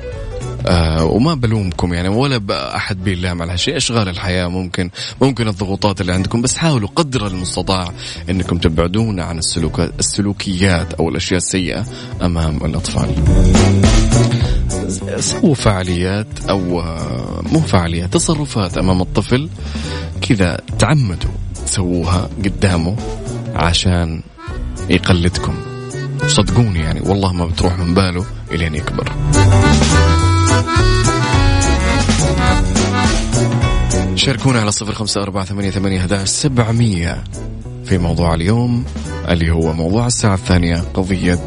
آه 0.67 1.05
وما 1.05 1.35
بلومكم 1.35 1.95
يعني 1.95 2.09
ولا 2.09 2.41
أحد 2.77 3.05
بيلام 3.05 3.43
على 3.43 3.53
هالشيء. 3.53 3.77
أشغال 3.77 4.09
الحياة 4.09 4.47
ممكن 4.47 4.91
ممكن 5.21 5.49
الضغوطات 5.49 6.01
اللي 6.01 6.13
عندكم 6.13 6.43
بس 6.43 6.57
حاولوا 6.57 6.89
قدر 6.97 7.27
المستطاع 7.27 7.93
إنكم 8.31 8.59
تبعدون 8.59 9.21
عن 9.21 9.39
السلوكات 9.39 9.91
السلوكيات 9.99 10.93
أو 10.95 11.09
الأشياء 11.09 11.37
السيئة 11.37 11.87
أمام 12.23 12.65
الأطفال. 12.65 13.15
سووا 15.19 15.55
فعاليات 15.55 16.27
أو 16.51 16.83
مو 17.43 17.61
فعاليات 17.61 18.13
تصرفات 18.13 18.79
أمام 18.79 19.01
الطفل 19.01 19.49
كذا 20.21 20.61
تعمدوا. 20.79 21.46
تسووها 21.77 22.29
قدامه 22.45 22.97
عشان 23.55 24.21
يقلدكم. 24.91 25.55
صدقوني 26.27 26.79
يعني 26.81 27.01
والله 27.01 27.33
ما 27.33 27.47
بتروح 27.47 27.79
من 27.79 27.95
باله 27.95 28.25
إلين 28.53 28.75
يكبر. 28.75 29.13
شاركونا 34.15 34.61
على 34.61 34.73
صفر 34.73 34.93
خمسة 34.93 35.23
أربعة 35.23 35.45
ثمانية 35.45 35.71
ثمانية 35.71 36.25
سبعمية 36.25 37.25
في 37.85 37.99
موضوع 37.99 38.35
اليوم 38.35 38.85
اللي 39.29 39.51
هو 39.51 39.73
موضوع 39.73 40.07
الساعة 40.07 40.35
الثانية 40.35 40.85
قضية 40.95 41.47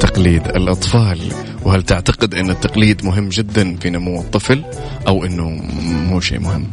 تقليد 0.00 0.46
الأطفال. 0.46 1.20
وهل 1.62 1.82
تعتقد 1.82 2.34
أن 2.34 2.50
التقليد 2.50 3.04
مهم 3.04 3.28
جدا 3.28 3.76
في 3.76 3.90
نمو 3.90 4.20
الطفل 4.20 4.64
أو 5.06 5.24
أنه 5.24 5.48
مو 6.10 6.20
شيء 6.20 6.40
مهم؟ 6.40 6.70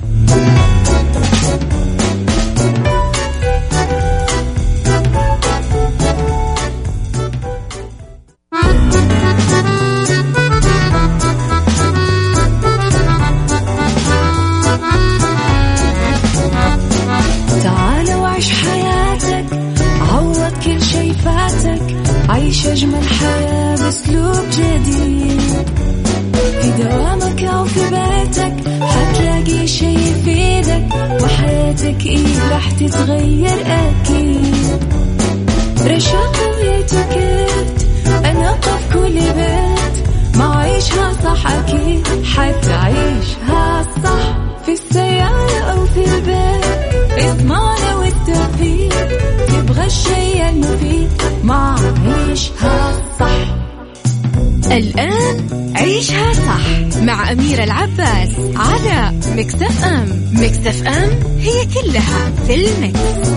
مع 57.52 57.58
أميرة 57.58 57.64
العباس 57.64 58.30
على 58.56 59.12
ميكس 59.36 59.76
اف 59.76 59.86
ام. 59.86 60.32
ميكس 60.34 60.77
اف 60.77 60.88
ام 60.88 61.66
it's 61.66 62.03
all 62.03 62.32
in 62.48 62.56
the 62.56 62.87
mix. 62.87 63.30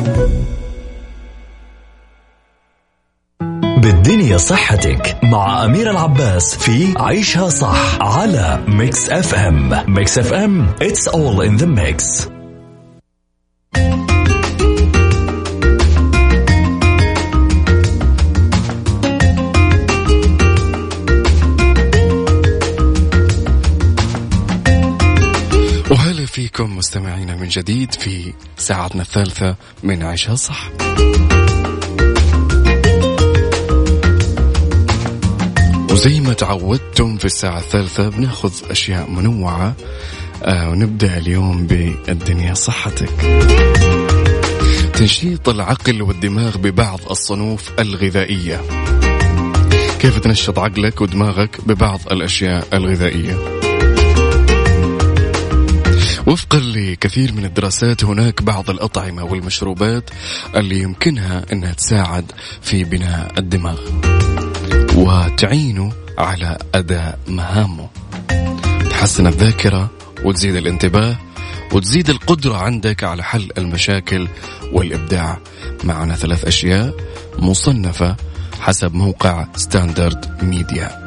بالدنيا 3.82 4.36
صحتك 4.36 5.16
مع 5.22 5.64
أميرة 5.64 5.90
العباس 5.90 6.56
في 6.56 6.94
عيشها 6.96 7.48
صح 7.48 7.98
على 8.00 8.60
ميكس 8.68 9.10
اف 9.10 9.34
ام. 9.34 9.84
ميكس 9.88 10.18
اف 10.18 10.32
ام 10.32 10.66
it's 10.82 11.08
all 11.08 11.40
in 11.48 11.62
the 11.62 11.66
mix. 11.66 12.28
فيكم 26.34 26.76
مستمعينا 26.76 27.36
من 27.36 27.48
جديد 27.48 27.92
في 27.92 28.32
ساعتنا 28.56 29.02
الثالثة 29.02 29.56
من 29.82 30.02
عيشها 30.02 30.34
صح. 30.34 30.70
وزي 35.90 36.20
ما 36.20 36.32
تعودتم 36.32 37.16
في 37.18 37.24
الساعة 37.24 37.58
الثالثة 37.58 38.08
بناخذ 38.08 38.52
أشياء 38.70 39.10
منوعة 39.10 39.74
آه 40.42 40.70
ونبدأ 40.70 41.16
اليوم 41.18 41.66
بالدنيا 41.66 42.54
صحتك. 42.54 43.10
تنشيط 44.94 45.48
العقل 45.48 46.02
والدماغ 46.02 46.56
ببعض 46.56 47.00
الصنوف 47.10 47.70
الغذائية. 47.78 48.60
كيف 49.98 50.18
تنشط 50.18 50.58
عقلك 50.58 51.00
ودماغك 51.00 51.60
ببعض 51.66 52.00
الأشياء 52.12 52.68
الغذائية؟ 52.72 53.63
وفقا 56.26 56.58
لكثير 56.58 57.32
من 57.32 57.44
الدراسات 57.44 58.04
هناك 58.04 58.42
بعض 58.42 58.70
الأطعمة 58.70 59.24
والمشروبات 59.24 60.10
اللي 60.56 60.78
يمكنها 60.78 61.42
أنها 61.52 61.72
تساعد 61.72 62.32
في 62.62 62.84
بناء 62.84 63.38
الدماغ. 63.38 63.80
وتعينه 64.96 65.92
على 66.18 66.58
أداء 66.74 67.18
مهامه. 67.28 67.88
تحسن 68.90 69.26
الذاكرة 69.26 69.90
وتزيد 70.24 70.56
الانتباه 70.56 71.16
وتزيد 71.72 72.10
القدرة 72.10 72.56
عندك 72.56 73.04
على 73.04 73.22
حل 73.22 73.48
المشاكل 73.58 74.28
والإبداع. 74.72 75.38
معنا 75.84 76.16
ثلاث 76.16 76.44
أشياء 76.44 76.94
مصنفة 77.38 78.16
حسب 78.60 78.94
موقع 78.94 79.46
ستاندرد 79.56 80.44
ميديا 80.44 81.04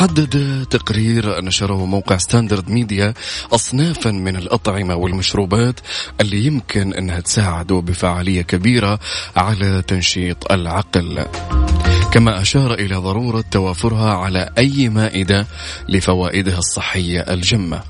حدد 0.00 0.66
تقرير 0.70 1.44
نشره 1.44 1.86
موقع 1.86 2.16
ستاندرد 2.16 2.70
ميديا 2.70 3.14
أصنافا 3.52 4.10
من 4.10 4.36
الأطعمة 4.36 4.94
والمشروبات 4.94 5.80
اللي 6.20 6.44
يمكن 6.46 6.94
أنها 6.94 7.20
تساعد 7.20 7.66
بفعالية 7.66 8.42
كبيرة 8.42 8.98
على 9.36 9.82
تنشيط 9.82 10.52
العقل. 10.52 11.26
كما 12.12 12.42
أشار 12.42 12.74
إلى 12.74 12.96
ضرورة 12.96 13.44
توافرها 13.50 14.14
على 14.14 14.50
أي 14.58 14.88
مائدة 14.88 15.46
لفوائدها 15.88 16.58
الصحية 16.58 17.20
الجمة. 17.20 17.82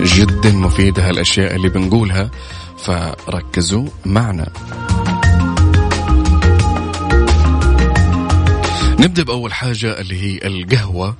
جدا 0.00 0.52
مفيدة 0.52 1.08
هالأشياء 1.08 1.56
اللي 1.56 1.68
بنقولها 1.68 2.30
فركزوا 2.78 3.86
معنا. 4.04 4.46
نبدأ 9.04 9.22
بأول 9.22 9.52
حاجة 9.52 10.00
اللي 10.00 10.22
هي 10.22 10.46
القهوة. 10.46 11.16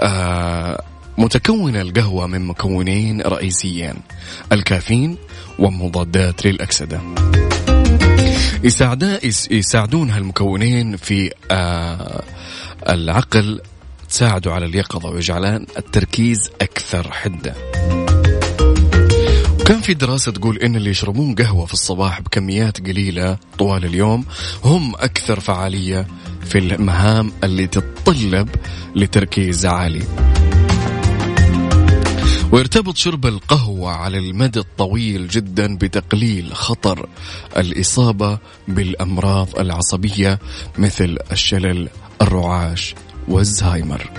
آه 0.00 0.84
متكون 1.18 1.76
القهوة 1.76 2.26
من 2.26 2.46
مكونين 2.46 3.20
رئيسيين 3.20 3.94
الكافيين 4.52 5.16
ومضادات 5.58 6.46
للأكسدة. 6.46 7.00
يساعدون 9.50 10.10
هالمكونين 10.10 10.96
في 10.96 11.32
آه 11.50 12.22
العقل 12.88 13.60
تساعده 14.08 14.52
على 14.52 14.66
اليقظة 14.66 15.08
ويجعلان 15.08 15.66
التركيز 15.78 16.50
أكثر 16.60 17.12
حدة. 17.12 17.54
وكان 19.60 19.80
في 19.80 19.94
دراسة 19.94 20.32
تقول 20.32 20.58
إن 20.58 20.76
اللي 20.76 20.90
يشربون 20.90 21.34
قهوة 21.34 21.66
في 21.66 21.72
الصباح 21.72 22.20
بكميات 22.20 22.86
قليلة 22.86 23.36
طوال 23.58 23.84
اليوم 23.84 24.24
هم 24.64 24.94
أكثر 24.94 25.40
فعالية 25.40 26.06
في 26.50 26.58
المهام 26.58 27.32
اللي 27.44 27.66
تتطلب 27.66 28.48
لتركيز 28.96 29.66
عالي. 29.66 30.02
ويرتبط 32.52 32.96
شرب 32.96 33.26
القهوة 33.26 33.92
على 33.92 34.18
المدى 34.18 34.58
الطويل 34.58 35.28
جدا 35.28 35.76
بتقليل 35.76 36.54
خطر 36.54 37.08
الإصابة 37.56 38.38
بالأمراض 38.68 39.58
العصبية 39.58 40.38
مثل 40.78 41.18
الشلل 41.32 41.88
الرعاش 42.22 42.94
والزهايمر. 43.28 44.10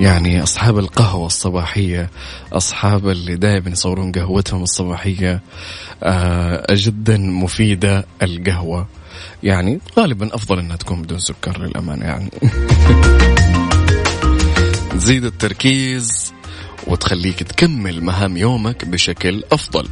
يعني 0.00 0.42
أصحاب 0.42 0.78
القهوة 0.78 1.26
الصباحية 1.26 2.10
أصحاب 2.52 3.08
اللي 3.08 3.36
دائما 3.36 3.70
يصورون 3.70 4.12
قهوتهم 4.12 4.62
الصباحية 4.62 5.40
آه 6.02 6.66
جدا 6.74 7.18
مفيدة 7.18 8.06
القهوة. 8.22 8.86
يعني 9.42 9.80
غالبا 9.98 10.34
أفضل 10.34 10.58
أنها 10.58 10.76
تكون 10.76 11.02
بدون 11.02 11.18
سكر 11.18 11.62
للأمانة 11.62 12.04
يعني. 12.04 12.30
تزيد 14.92 15.24
التركيز 15.24 16.32
وتخليك 16.86 17.42
تكمل 17.42 18.04
مهام 18.04 18.36
يومك 18.36 18.84
بشكل 18.84 19.42
أفضل. 19.52 19.88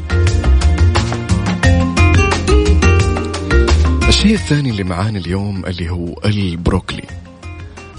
الشيء 4.09 4.35
الثاني 4.35 4.71
اللي 4.71 4.85
معانا 4.85 5.19
اليوم 5.19 5.67
اللي 5.67 5.91
هو 5.91 6.15
البروكلي. 6.25 7.28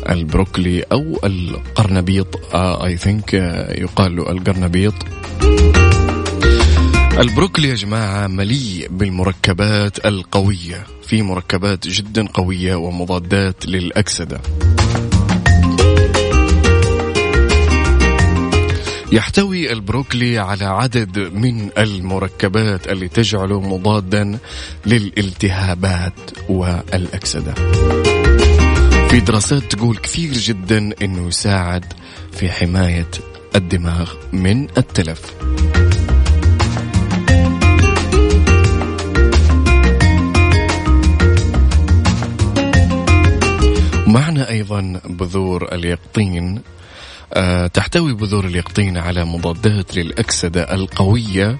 البروكلي 0.09 0.83
أو 0.91 1.19
القرنبيط. 1.23 2.35
اي 2.55 2.93
آه 2.93 2.95
ثينك 2.95 3.35
آه 3.35 3.81
يقال 3.81 4.15
له 4.15 4.31
القرنبيط. 4.31 4.93
البروكلي 7.19 7.69
يا 7.69 7.75
جماعة 7.75 8.27
مليء 8.27 8.87
بالمركبات 8.91 10.05
القوية. 10.05 10.83
في 11.03 11.21
مركبات 11.21 11.87
جدا 11.87 12.27
قوية 12.27 12.75
ومضادات 12.75 13.65
للأكسدة. 13.65 14.41
يحتوي 19.11 19.71
البروكلي 19.71 20.37
على 20.37 20.65
عدد 20.65 21.19
من 21.19 21.69
المركبات 21.77 22.87
اللي 22.87 23.07
تجعله 23.07 23.61
مضادا 23.61 24.37
للالتهابات 24.85 26.13
والأكسدة. 26.49 27.53
في 29.09 29.19
دراسات 29.19 29.63
تقول 29.63 29.97
كثير 29.97 30.31
جدا 30.33 30.89
إنه 31.01 31.27
يساعد 31.27 31.85
في 32.31 32.49
حماية 32.51 33.07
الدماغ 33.55 34.13
من 34.33 34.67
التلف. 34.77 35.35
معنا 44.07 44.49
أيضا 44.49 45.01
بذور 45.05 45.73
اليقطين 45.73 46.61
أه 47.33 47.67
تحتوي 47.67 48.13
بذور 48.13 48.45
اليقطين 48.45 48.97
على 48.97 49.25
مضادات 49.25 49.95
للأكسدة 49.95 50.73
القوية 50.73 51.57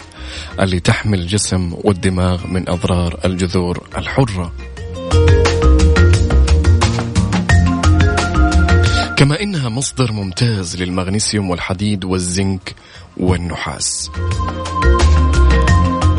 اللي 0.60 0.80
تحمي 0.80 1.18
الجسم 1.18 1.74
والدماغ 1.74 2.48
من 2.48 2.70
أضرار 2.70 3.20
الجذور 3.26 3.88
الحرة. 3.98 4.54
كما 9.20 9.42
إنها 9.42 9.70
مصدر 9.70 10.12
ممتاز 10.12 10.76
للمغنيسيوم 10.76 11.50
والحديد 11.50 12.06
والزنك 12.06 12.76
والنحاس 13.18 14.12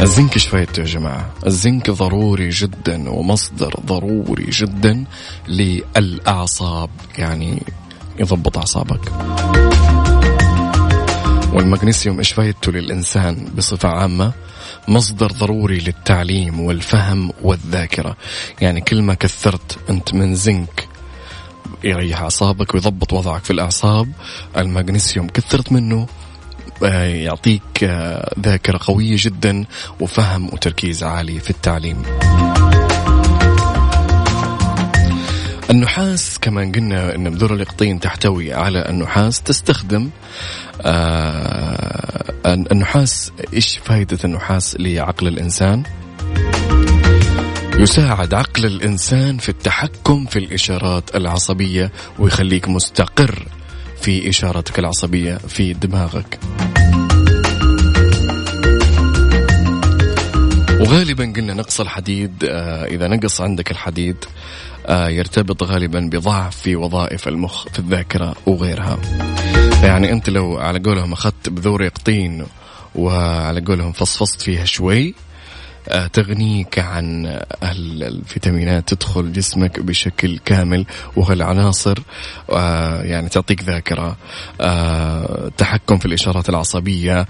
الزنك 0.01 0.35
إيش 0.35 0.47
فايدته 0.47 0.81
يا 0.81 0.85
جماعة؟ 0.85 1.33
الزنك 1.47 1.91
ضروري 1.91 2.49
جدا 2.49 3.11
ومصدر 3.11 3.75
ضروري 3.87 4.51
جدا 4.51 5.05
للأعصاب 5.49 6.91
يعني 7.19 7.63
يضبط 8.19 8.59
أعصابك 8.59 9.13
والمغنيسيوم 11.53 12.19
إيش 12.19 12.33
فايدته 12.33 12.73
للإنسان 12.73 13.49
بصفة 13.57 13.89
عامة؟ 13.89 14.33
مصدر 14.89 15.33
ضروري 15.33 15.79
للتعليم 15.79 16.61
والفهم 16.61 17.33
والذاكرة 17.43 18.17
يعني 18.61 18.81
كل 18.81 19.03
ما 19.03 19.15
كثرت 19.15 19.79
أنت 19.91 20.15
من 20.15 20.35
زنك 20.35 20.90
يريح 21.85 22.21
أعصابك 22.21 22.75
ويضبط 22.75 23.13
وضعك 23.13 23.45
في 23.45 23.51
الأعصاب. 23.51 24.13
المغنيسيوم 24.57 25.27
كثرت 25.27 25.73
منه. 25.73 26.07
آه، 26.85 27.05
يعطيك 27.05 27.63
آه، 27.85 28.35
ذاكرة 28.41 28.81
قوية 28.83 29.17
جدا 29.19 29.65
وفهم 30.01 30.47
وتركيز 30.47 31.05
عالي 31.05 31.41
في 31.41 31.51
التعليم. 31.51 32.03
النحاس 35.71 36.39
كما 36.39 36.73
قلنا 36.75 37.15
إن 37.15 37.31
بذور 37.31 37.55
الإقطين 37.55 38.01
تحتوي 38.01 38.55
على 38.55 38.89
النحاس 38.89 39.43
تستخدم 39.43 40.11
آه 40.83 42.25
النحاس 42.47 43.33
إيش 43.55 43.79
فائده 43.79 44.19
النحاس 44.25 44.77
لعقل 44.81 45.29
الإنسان؟ 45.29 45.83
يساعد 47.81 48.35
عقل 48.35 48.67
الإنسان 48.67 49.39
في 49.39 49.49
التحكم 49.49 50.27
في 50.27 50.39
الإشارات 50.39 51.17
العصبية 51.17 51.93
ويخليك 52.19 52.69
مستقر 52.69 53.47
في 54.01 54.29
إشارتك 54.29 54.79
العصبية 54.79 55.35
في 55.35 55.73
دماغك. 55.73 56.41
وغالبا 60.81 61.33
قلنا 61.37 61.55
نقص 61.55 61.81
الحديد 61.81 62.45
آه، 62.45 62.85
إذا 62.85 63.09
نقص 63.09 63.41
عندك 63.41 63.71
الحديد 63.71 64.17
آه، 64.87 65.09
يرتبط 65.09 65.63
غالبا 65.63 66.11
بضعف 66.13 66.57
في 66.57 66.77
وظائف 66.77 67.29
المخ 67.29 67.69
في 67.69 67.79
الذاكرة 67.79 68.35
وغيرها. 68.47 68.99
يعني 69.83 70.13
أنت 70.13 70.31
لو 70.31 70.59
على 70.59 70.79
قولهم 70.79 71.13
أخذت 71.13 71.49
بذور 71.49 71.83
يقطين 71.83 72.47
وعلى 72.95 73.61
قولهم 73.61 73.93
فصفصت 73.93 74.43
فيها 74.43 74.65
شوي 74.65 75.15
تغنيك 76.13 76.79
عن 76.79 77.41
الفيتامينات 77.63 78.95
تدخل 78.95 79.33
جسمك 79.33 79.81
بشكل 79.81 80.39
كامل 80.39 80.87
وهالعناصر 81.17 81.99
آه، 82.51 83.03
يعني 83.03 83.29
تعطيك 83.29 83.63
ذاكرة 83.63 84.17
آه، 84.61 85.51
تحكم 85.57 85.99
في 85.99 86.07
الإشارات 86.07 86.49
العصبية 86.49 87.27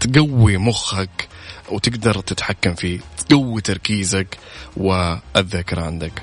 تقوي 0.00 0.56
مخك 0.56 1.28
وتقدر 1.70 2.20
تتحكم 2.20 2.74
فيه 2.74 3.00
تقوي 3.28 3.60
تركيزك 3.60 4.38
والذاكرة 4.76 5.82
عندك. 5.82 6.22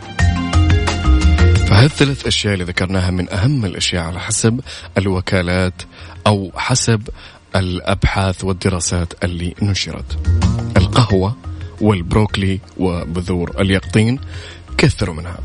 فهالثلاث 1.68 2.28
أشياء 2.28 2.54
اللي 2.54 2.66
ذكرناها 2.66 3.12
من 3.12 3.30
أهم 3.30 3.66
الأشياء 3.66 4.04
على 4.04 4.20
حسب 4.20 4.60
الوكالات 4.98 5.82
أو 6.28 6.52
حسب 6.56 7.10
الأبحاث 7.56 8.44
والدراسات 8.44 9.24
اللي 9.24 9.56
نشرت. 9.62 10.18
القهوة 10.78 11.36
والبروكلي 11.82 12.60
وبذور 12.78 13.52
اليقطين 13.60 14.20
كثروا 14.78 15.16
منها. 15.16 15.40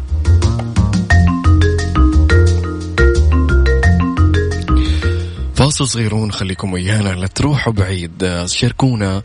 فاصل 5.54 5.88
صغيرون 5.88 6.32
خليكم 6.32 6.72
ويانا. 6.72 7.08
لا 7.08 7.26
تروحوا 7.26 7.72
بعيد. 7.72 8.44
شاركونا 8.46 9.22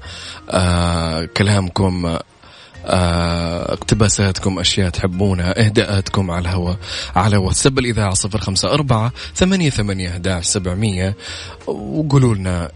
آه 0.49 1.25
كلامكم 1.25 2.17
اقتباساتكم 2.85 4.59
أشياء 4.59 4.89
تحبونها 4.89 5.65
إهداءاتكم 5.65 6.31
على 6.31 6.41
الهواء 6.41 6.77
على 7.15 7.37
واتساب 7.37 7.79
خمسة 8.37 8.73
أربعة 8.73 9.11
ثمانية 9.35 9.69
ثمانية 9.69 10.09
أحداش 10.09 10.45
سبعمية. 10.45 11.15
وقولوا 11.67 12.35
لنا 12.35 12.71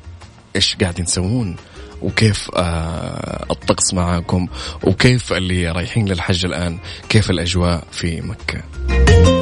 إيش 0.56 0.76
قاعدين 0.76 1.06
تسوون 1.06 1.56
وكيف 2.02 2.52
آه 2.56 3.46
الطقس 3.52 3.94
معاكم 3.94 4.48
وكيف 4.84 5.34
اللي 5.34 5.72
رايحين 5.72 6.08
للحج 6.08 6.46
الآن 6.46 6.80
كيف 7.10 7.30
الأجواء 7.30 7.84
في 7.92 8.22
مكة. 8.22 9.39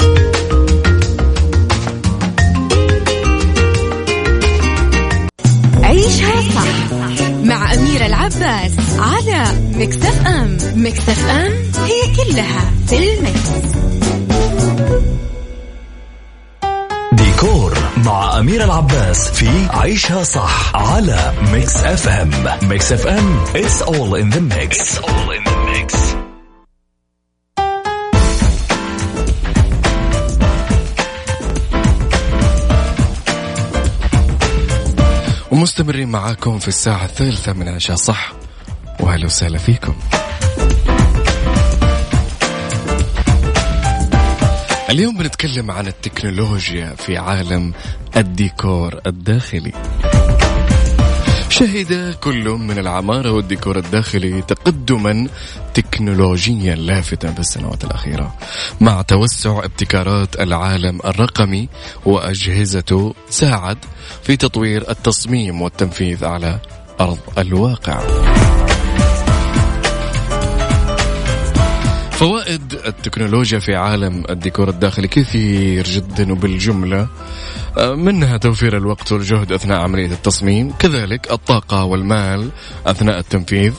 عيشها 6.08 6.42
صح 6.56 6.94
مع 7.44 7.74
أميرة 7.74 8.06
العباس 8.06 8.72
على 9.00 9.46
مكتف 9.76 10.28
أم 10.28 10.58
مكتف 10.76 11.26
أم 11.30 11.54
هي 11.86 12.16
كلها 12.16 12.72
في 12.88 12.98
المكس. 12.98 13.50
ديكور 17.12 17.78
مع 17.98 18.40
أميرة 18.40 18.64
العباس 18.64 19.32
في 19.32 19.50
عيشها 19.70 20.24
صح 20.24 20.76
على 20.76 21.34
ميكس 21.52 21.84
اف 21.84 22.08
ام 22.08 22.30
ميكس 22.62 22.92
اف 22.92 23.08
ام 23.08 23.40
it's 23.54 23.82
all 23.82 24.16
in 24.16 24.30
the 24.36 24.42
mix, 24.56 24.78
it's 24.78 25.00
all 25.00 25.32
in 25.32 25.44
the 25.44 25.52
mix. 25.52 25.57
ومستمرين 35.68 36.10
معاكم 36.10 36.60
في 36.60 36.68
الساعة 36.68 37.06
الثالثة 37.06 37.54
من 37.54 37.68
عشاء. 37.68 37.96
صح. 37.96 38.34
وأهلا 39.00 39.26
وسهلا 39.26 39.58
فيكم. 39.58 39.96
اليوم 44.90 45.18
بنتكلم 45.18 45.72
عن 45.72 45.88
التكنولوجيا 45.88 46.96
في 46.98 47.18
عالم 47.18 47.74
الديكور 48.18 49.02
الداخلي. 49.08 49.74
شهد 51.60 52.16
كل 52.22 52.50
من 52.50 52.80
العمارة 52.80 53.32
والديكور 53.32 53.78
الداخلي 53.78 54.42
تقدما 54.42 55.28
تكنولوجيا 55.74 56.76
لافتا 56.76 57.32
في 57.32 57.40
السنوات 57.40 57.84
الأخيرة. 57.84 58.36
مع 58.82 59.02
توسع 59.02 59.66
ابتكارات 59.66 60.40
العالم 60.40 61.00
الرقمي 61.06 61.70
وأجهزته 62.06 63.14
ساعد 63.30 63.78
في 64.24 64.38
تطوير 64.38 64.90
التصميم 64.90 65.62
والتنفيذ 65.62 66.26
على 66.26 66.60
أرض 67.02 67.20
الواقع. 67.38 68.00
فوائد 72.12 72.74
التكنولوجيا 72.86 73.60
في 73.60 73.76
عالم 73.76 74.24
الديكور 74.30 74.70
الداخلي 74.70 75.08
كثير 75.08 75.84
جدا 75.84 76.32
وبالجملة 76.32 77.08
منها 77.78 78.38
توفير 78.38 78.78
الوقت 78.78 79.12
والجهد 79.12 79.52
أثناء 79.52 79.82
عملية 79.82 80.12
التصميم 80.12 80.72
كذلك 80.80 81.32
الطاقة 81.32 81.84
والمال 81.84 82.50
أثناء 82.88 83.20
التنفيذ. 83.20 83.74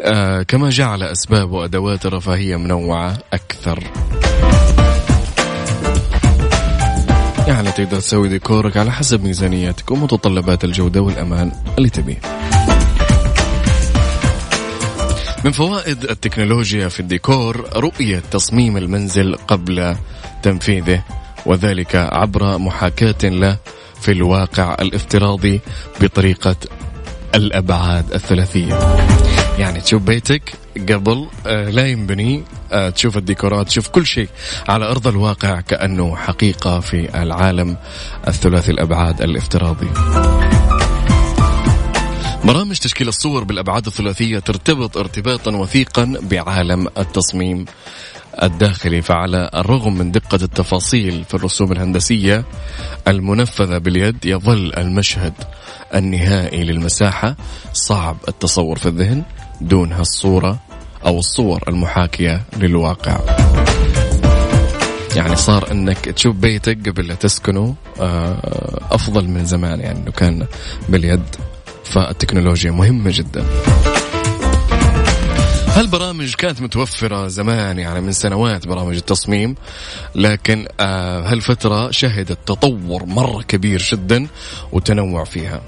آه 0.00 0.42
كما 0.42 0.70
جعل 0.70 1.02
أسباب 1.02 1.52
وأدوات 1.52 2.06
الرفاهية 2.06 2.56
منوعة 2.56 3.18
أكثر. 3.32 3.82
يعني 7.46 7.72
تقدر 7.72 7.96
تسوي 7.96 8.28
ديكورك 8.28 8.76
على 8.76 8.92
حسب 8.92 9.24
ميزانيتك 9.24 9.90
ومتطلبات 9.90 10.64
الجودة 10.64 11.00
والأمان 11.00 11.52
اللي 11.78 11.88
تبيه. 11.90 12.20
من 15.44 15.52
فوائد 15.52 16.04
التكنولوجيا 16.04 16.88
في 16.88 17.00
الديكور 17.00 17.68
رؤية 17.76 18.22
تصميم 18.30 18.76
المنزل 18.76 19.34
قبل 19.34 19.96
تنفيذه. 20.42 21.02
وذلك 21.46 21.96
عبر 21.96 22.58
محاكاة 22.58 23.28
له 23.28 23.56
في 24.00 24.12
الواقع 24.12 24.74
الافتراضي 24.80 25.60
بطريقة 26.00 26.56
الأبعاد 27.34 28.12
الثلاثية. 28.12 28.78
يعني 29.58 29.80
تشوف 29.80 30.02
بيتك 30.02 30.52
قبل 30.88 31.26
آه، 31.46 31.70
لا 31.70 31.86
ينبني 31.86 32.44
آه، 32.72 32.90
تشوف 32.90 33.16
الديكورات 33.16 33.66
تشوف 33.66 33.88
كل 33.88 34.06
شيء 34.06 34.28
على 34.68 34.84
أرض 34.84 35.06
الواقع 35.06 35.60
كأنه 35.60 36.16
حقيقة 36.16 36.80
في 36.80 37.22
العالم 37.22 37.76
الثلاثي 38.28 38.70
الأبعاد 38.70 39.22
الافتراضي. 39.22 39.88
برامج 42.44 42.78
تشكيل 42.78 43.08
الصور 43.08 43.44
بالأبعاد 43.44 43.86
الثلاثية 43.86 44.38
ترتبط 44.38 44.96
ارتباطا 44.96 45.56
وثيقا 45.56 46.14
بعالم 46.22 46.88
التصميم 46.98 47.64
الداخلي 48.42 49.02
فعلى 49.02 49.50
الرغم 49.54 49.98
من 49.98 50.10
دقة 50.10 50.38
التفاصيل 50.42 51.24
في 51.24 51.34
الرسوم 51.34 51.72
الهندسية 51.72 52.44
المنفذة 53.08 53.78
باليد 53.78 54.24
يظل 54.24 54.72
المشهد 54.76 55.32
النهائي 55.94 56.64
للمساحة. 56.64 57.36
صعب 57.72 58.16
التصور 58.28 58.78
في 58.78 58.86
الذهن 58.86 59.22
دون 59.60 59.92
هالصورة 59.92 60.58
أو 61.06 61.18
الصور 61.18 61.62
المحاكية 61.68 62.42
للواقع. 62.56 63.20
يعني 65.16 65.36
صار 65.36 65.70
إنك 65.70 65.98
تشوف 65.98 66.36
بيتك 66.36 66.88
قبل 66.88 67.06
لا 67.06 67.14
تسكنه 67.14 67.74
آه، 68.00 68.80
أفضل 68.90 69.28
من 69.28 69.44
زمان 69.44 69.80
يعني 69.80 69.98
إنه 69.98 70.10
كان 70.10 70.46
باليد. 70.88 71.22
فالتكنولوجيا 71.92 72.70
مهمة 72.70 73.10
جدا. 73.14 73.44
هالبرامج 75.68 76.34
كانت 76.34 76.62
متوفرة 76.62 77.28
زمان 77.28 77.78
يعني 77.78 78.00
من 78.00 78.12
سنوات 78.12 78.66
برامج 78.66 78.96
التصميم 78.96 79.54
لكن 80.14 80.66
آه 80.80 81.32
هالفترة 81.32 81.90
شهدت 81.90 82.38
تطور 82.46 83.04
مرة 83.06 83.42
كبير 83.42 83.82
جدا 83.92 84.26
وتنوع 84.72 85.24
فيها. 85.24 85.62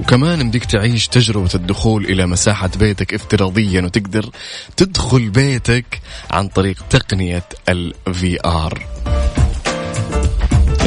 وكمان 0.00 0.50
بدك 0.50 0.64
تعيش 0.64 1.08
تجربة 1.08 1.50
الدخول 1.54 2.04
إلى 2.04 2.26
مساحة 2.26 2.70
بيتك 2.78 3.14
افتراضيا 3.14 3.82
وتقدر 3.82 4.30
تدخل 4.76 5.28
بيتك 5.30 6.00
عن 6.30 6.48
طريق 6.48 6.76
تقنية 6.90 7.44
ال 7.68 7.94
VR 8.08 8.78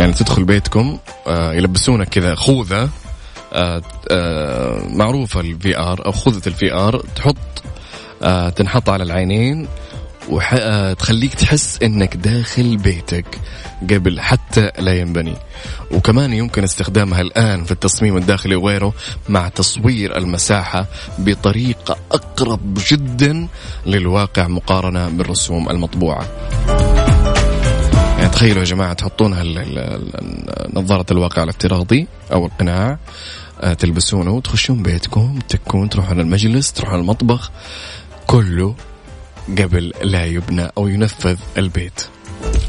يعني 0.02 0.14
تدخل 0.14 0.44
بيتكم 0.44 0.98
آه 1.28 1.54
يلبسونك 1.54 2.10
كذا 2.10 2.36
خوذة 2.36 2.90
آه 3.54 3.82
آه 4.12 4.82
معروفة 4.88 5.40
ال 5.40 5.78
VR 5.78 6.06
أو 6.06 6.12
خوذة 6.12 6.42
ال 6.48 6.74
VR 6.74 7.04
تحط 7.16 7.38
تنحط 8.56 8.90
على 8.90 9.04
العينين 9.04 9.68
وتخليك 10.30 11.34
تحس 11.34 11.80
إنك 11.84 12.16
داخل 12.16 12.78
بيتك 12.78 13.26
قبل 13.82 14.20
حتى 14.20 14.72
لا 14.80 15.00
ينبني. 15.00 15.36
وكمان 15.92 16.34
يمكن 16.34 16.64
استخدامها 16.64 17.22
الآن 17.22 17.64
في 17.64 17.72
التصميم 17.72 18.18
الداخلي 18.18 18.56
وغيره 18.56 18.94
مع 19.30 19.50
تصوير 19.50 20.18
المساحة 20.18 20.86
بطريقة 21.20 21.98
أقرب 22.12 22.80
جدا 22.88 23.48
للواقع 23.86 24.48
مقارنة 24.48 25.10
بالرسوم 25.10 25.70
المطبوعة. 25.70 26.28
تخيلوا 28.34 28.60
يا 28.60 28.66
جماعة 28.66 28.94
تحطونها 28.94 29.44
نظارة 30.74 31.06
الواقع 31.12 31.44
الافتراضي 31.44 32.08
أو 32.32 32.46
القناع 32.46 32.98
آه، 33.62 33.74
تلبسونه 33.74 34.32
وتخشون 34.32 34.84
بيتكم 34.84 35.40
تكون 35.50 35.90
تروحون 35.90 36.20
المجلس 36.20 36.74
تروحون 36.74 37.00
المطبخ 37.00 37.52
كله 38.28 38.76
قبل 39.58 39.94
لا 40.04 40.26
يبنى 40.26 40.70
أو 40.78 40.88
ينفذ 40.88 41.38
البيت. 41.58 42.02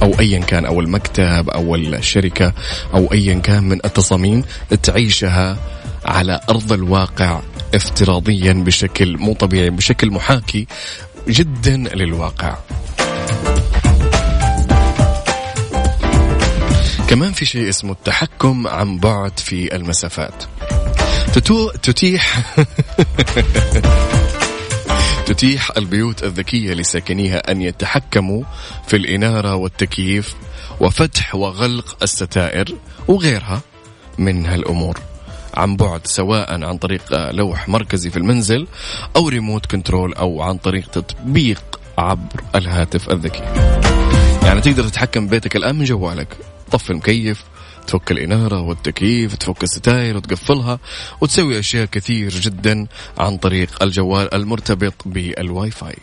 أو 0.03 0.21
أيا 0.21 0.39
كان 0.39 0.65
أو 0.67 0.81
المكتب 0.81 1.51
أو 1.51 1.75
الشركة 1.75 2.53
أو 2.95 3.13
أيا 3.13 3.35
كان 3.35 3.65
من 3.65 3.81
التصاميم 3.85 4.45
تعيشها 4.83 5.59
على 6.05 6.41
أرض 6.51 6.73
الواقع 6.73 7.41
افتراضيا 7.75 8.53
بشكل 8.53 9.17
مو 9.19 9.35
طبيعي 9.35 9.71
بشكل 9.71 10.11
محاكي 10.11 10.67
جدا 11.29 11.77
للواقع. 11.77 12.57
كمان 17.13 17.33
في 17.33 17.45
شيء 17.45 17.69
اسمه 17.69 17.93
التحكم 17.93 18.67
عن 18.67 18.99
بعد 18.99 19.39
في 19.39 19.77
المسافات. 19.77 20.45
تتو... 21.33 21.71
تتيح 21.71 22.45
تتيح 25.27 25.71
البيوت 25.77 26.25
الذكية 26.25 26.75
لساكنيها 26.75 27.53
أن 27.53 27.63
يتحكموا 27.63 28.43
في 28.87 28.97
الإنارة 28.97 29.55
والتكييف 29.55 30.35
وفتح 30.81 31.35
وغلق 31.35 31.97
الستائر 32.03 32.75
وغيرها 33.09 33.61
من 34.19 34.47
هالأمور. 34.47 34.99
عن 35.55 35.77
بعد 35.77 36.07
سواء 36.07 36.65
عن 36.65 36.79
طريق 36.79 37.31
لوح 37.31 37.69
مركزي 37.69 38.11
في 38.11 38.17
المنزل 38.17 38.67
أو 39.17 39.29
ريموت 39.29 39.67
كنترول 39.67 40.15
أو 40.15 40.43
عن 40.43 40.57
طريق 40.57 40.91
تطبيق 40.91 41.81
عبر 41.99 42.43
الهاتف 42.55 43.11
الذكي. 43.11 43.43
يعني 44.43 44.61
تقدر 44.61 44.89
تتحكم 44.89 45.27
ببيتك 45.27 45.57
الآن 45.57 45.77
من 45.77 45.85
جوالك. 45.85 46.52
طفي 46.73 46.91
المكيف 46.91 47.45
تفك 47.87 48.11
الإنارة 48.11 48.61
والتكييف 48.61 49.35
تفك 49.37 49.63
الستاير 49.63 50.17
وتقفلها 50.17 50.79
وتسوي 51.21 51.59
أشياء 51.59 51.85
كثير 51.85 52.31
جدا 52.31 52.87
عن 53.19 53.37
طريق 53.37 53.83
الجوال 53.83 54.35
المرتبط 54.35 54.95
بالواي 55.07 55.71
فاي 55.71 55.97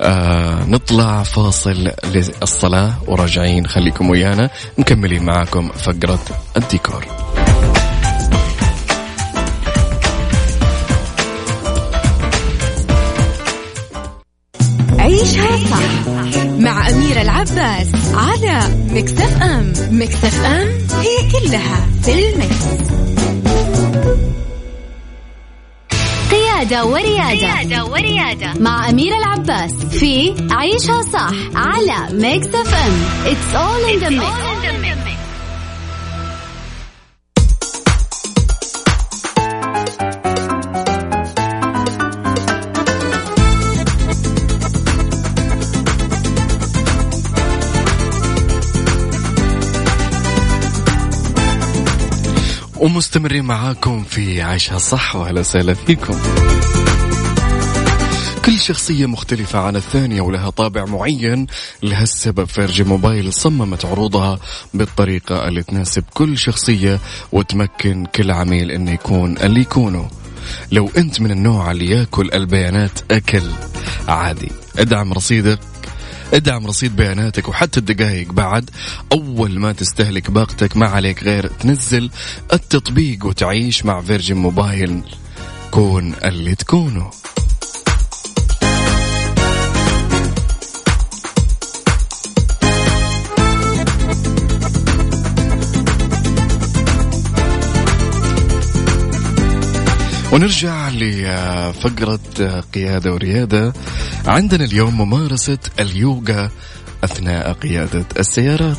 آه 0.00 0.64
نطلع 0.64 1.22
فاصل 1.22 1.90
للصلاة 2.04 2.94
وراجعين 3.06 3.66
خليكم 3.66 4.10
ويانا 4.10 4.50
مكملين 4.78 5.22
معاكم 5.22 5.68
فقرة 5.68 6.24
الديكور. 6.56 7.35
عيشها 15.20 15.56
صح. 15.70 15.78
مع 16.58 16.88
أميرة 16.90 17.22
العباس 17.22 17.86
على 18.14 18.60
ميكس 18.90 19.25
أف 19.25 19.42
أم. 19.42 19.72
ميكس 19.90 20.26
أف 20.26 20.44
أم 20.44 20.68
it's 21.00 21.30
all 21.32 21.86
in 22.02 22.12
the 22.28 22.43
mix. 22.43 22.64
قيادة 26.30 26.84
وريادة. 26.84 27.30
قيادة 27.30 27.84
وريادة. 27.84 28.52
مع 28.60 28.90
أميرة 28.90 29.16
العباس 29.18 29.72
في 29.72 30.34
عيشها 30.50 31.02
صح 31.02 31.30
على 31.54 32.12
ميكس 32.12 32.46
أف 32.46 32.74
أم. 32.74 33.04
It's 33.24 33.54
all 33.56 33.94
in 33.94 34.00
the 34.04 34.10
mix. 34.10 35.25
ومستمرين 52.86 53.44
معاكم 53.44 54.04
في 54.04 54.42
عيشها 54.42 54.78
صح 54.78 55.16
وأهلا 55.16 55.40
وسهلا 55.40 55.74
فيكم. 55.74 56.18
كل 58.44 58.58
شخصية 58.58 59.06
مختلفة 59.06 59.58
عن 59.58 59.76
الثانية 59.76 60.20
ولها 60.20 60.50
طابع 60.50 60.84
معين. 60.84 61.46
لهالسبب 61.82 62.44
فيرجي 62.44 62.84
موبايل 62.84 63.32
صممت 63.32 63.84
عروضها 63.84 64.38
بالطريقة 64.74 65.48
اللي 65.48 65.62
تناسب 65.62 66.04
كل 66.14 66.38
شخصية 66.38 67.00
وتمكن 67.32 68.06
كل 68.14 68.30
عميل 68.30 68.70
إنه 68.70 68.90
يكون 68.90 69.38
اللي 69.38 69.60
يكونه. 69.60 70.08
لو 70.72 70.90
أنت 70.96 71.20
من 71.20 71.30
النوع 71.30 71.70
اللي 71.70 71.90
يأكل 71.90 72.30
البيانات 72.34 73.00
أكل 73.10 73.42
عادي. 74.08 74.52
أدعم 74.78 75.12
رصيدك. 75.12 75.58
ادعم 76.34 76.66
رصيد 76.66 76.96
بياناتك 76.96 77.48
وحتى 77.48 77.80
الدقائق 77.80 78.32
بعد. 78.32 78.70
أول 79.12 79.58
ما 79.58 79.72
تستهلك 79.72 80.30
باقتك 80.30 80.76
ما 80.76 80.88
عليك 80.88 81.22
غير 81.24 81.46
تنزل 81.46 82.10
التطبيق 82.52 83.26
وتعيش 83.26 83.84
مع 83.84 84.00
فيرجن 84.00 84.36
موبايل. 84.36 85.02
كون 85.70 86.14
اللي 86.24 86.54
تكونه. 86.54 87.10
ونرجع 100.36 100.88
لفقرة 100.88 102.20
قيادة 102.74 103.12
وريادة. 103.12 103.72
عندنا 104.26 104.64
اليوم 104.64 105.00
ممارسة 105.00 105.58
اليوغا 105.80 106.50
أثناء 107.04 107.52
قيادة 107.52 108.04
السيارات. 108.18 108.76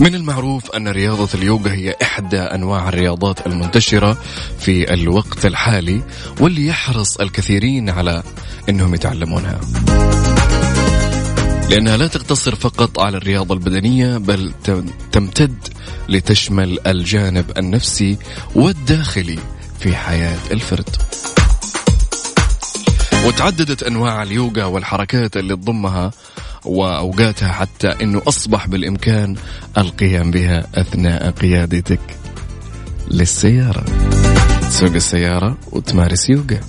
من 0.00 0.14
المعروف 0.14 0.70
أن 0.70 0.88
رياضة 0.88 1.28
اليوغا 1.34 1.72
هي 1.72 1.96
إحدى 2.02 2.38
أنواع 2.38 2.88
الرياضات 2.88 3.46
المنتشرة 3.46 4.18
في 4.58 4.94
الوقت 4.94 5.46
الحالي 5.46 6.02
واللي 6.40 6.66
يحرص 6.66 7.16
الكثيرين 7.16 7.90
على 7.90 8.22
أنهم 8.68 8.94
يتعلمونها. 8.94 9.60
لأنها 11.70 11.96
لا 11.96 12.06
تقتصر 12.06 12.54
فقط 12.54 13.00
على 13.00 13.16
الرياضة 13.16 13.54
البدنية 13.54 14.18
بل 14.18 14.52
تمتد 15.12 15.56
لتشمل 16.08 16.78
الجانب 16.86 17.44
النفسي 17.58 18.18
والداخلي 18.54 19.38
في 19.80 19.96
حياة 19.96 20.38
الفرد. 20.50 20.96
وتعددت 23.26 23.82
أنواع 23.82 24.22
اليوغا 24.22 24.64
والحركات 24.64 25.36
اللي 25.36 25.56
تضمها 25.56 26.10
وأوقاتها 26.64 27.52
حتى 27.52 27.88
أنه 27.88 28.22
أصبح 28.28 28.66
بالإمكان 28.66 29.36
القيام 29.78 30.30
بها 30.30 30.66
أثناء 30.74 31.30
قيادتك 31.30 32.00
للسيارة. 33.10 33.84
تسوق 34.60 34.94
السيارة 34.94 35.58
وتمارس 35.72 36.30
يوغا. 36.30 36.60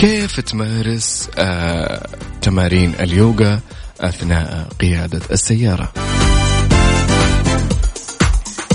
كيف 0.00 0.40
تمارس 0.40 1.28
آه 1.38 2.06
تمارين 2.42 2.94
اليوغا 3.00 3.60
أثناء 4.00 4.68
قيادة 4.80 5.20
السيارة؟ 5.30 5.92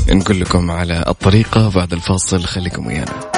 نقول 0.09 0.41
لكم 0.41 0.71
على 0.71 1.03
الطريقة 1.07 1.69
بعد 1.69 1.93
الفاصل 1.93 2.43
خليكم 2.43 2.87
ويانا. 2.87 3.31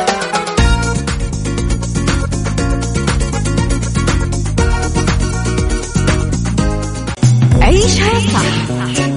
عيشها 7.62 8.20
صح 8.34 8.72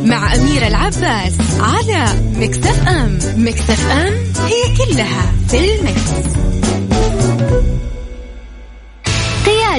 مع 0.04 0.34
أميرة 0.34 0.66
العباس 0.66 1.34
على 1.60 2.04
مكتف 2.36 2.88
أم. 2.88 3.18
مكتف 3.36 3.90
أم 3.90 4.14
هي 4.46 4.76
كلها 4.76 5.32
في 5.48 5.74
المكس. 5.74 6.40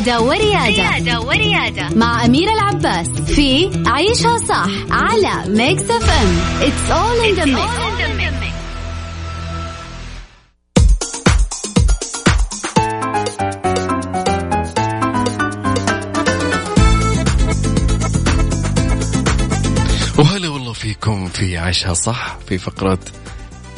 قيادة 0.06 0.22
وريادة. 0.22 0.66
قيادة 0.66 1.22
وريادة. 1.22 1.89
مع 1.95 2.26
أميرة 2.26 2.54
العباس 2.54 3.08
في 3.08 3.72
عيشها 3.88 4.38
صح 4.38 4.68
على 4.91 5.49
ميكس 5.49 5.84
اف 5.91 6.10
ام 6.10 6.39
It's 6.62 6.91
all 6.91 7.22
in 7.30 7.36
the 7.39 7.45
mix. 7.45 7.91
وهلا 20.20 20.49
والله 20.49 20.74
فيكم 20.74 21.28
في 21.28 21.58
عيشها 21.58 21.93
صح 21.93 22.38
في 22.47 22.58
فقرة 22.58 22.99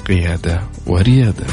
قيادة 0.08 0.62
وريادة. 0.88 1.46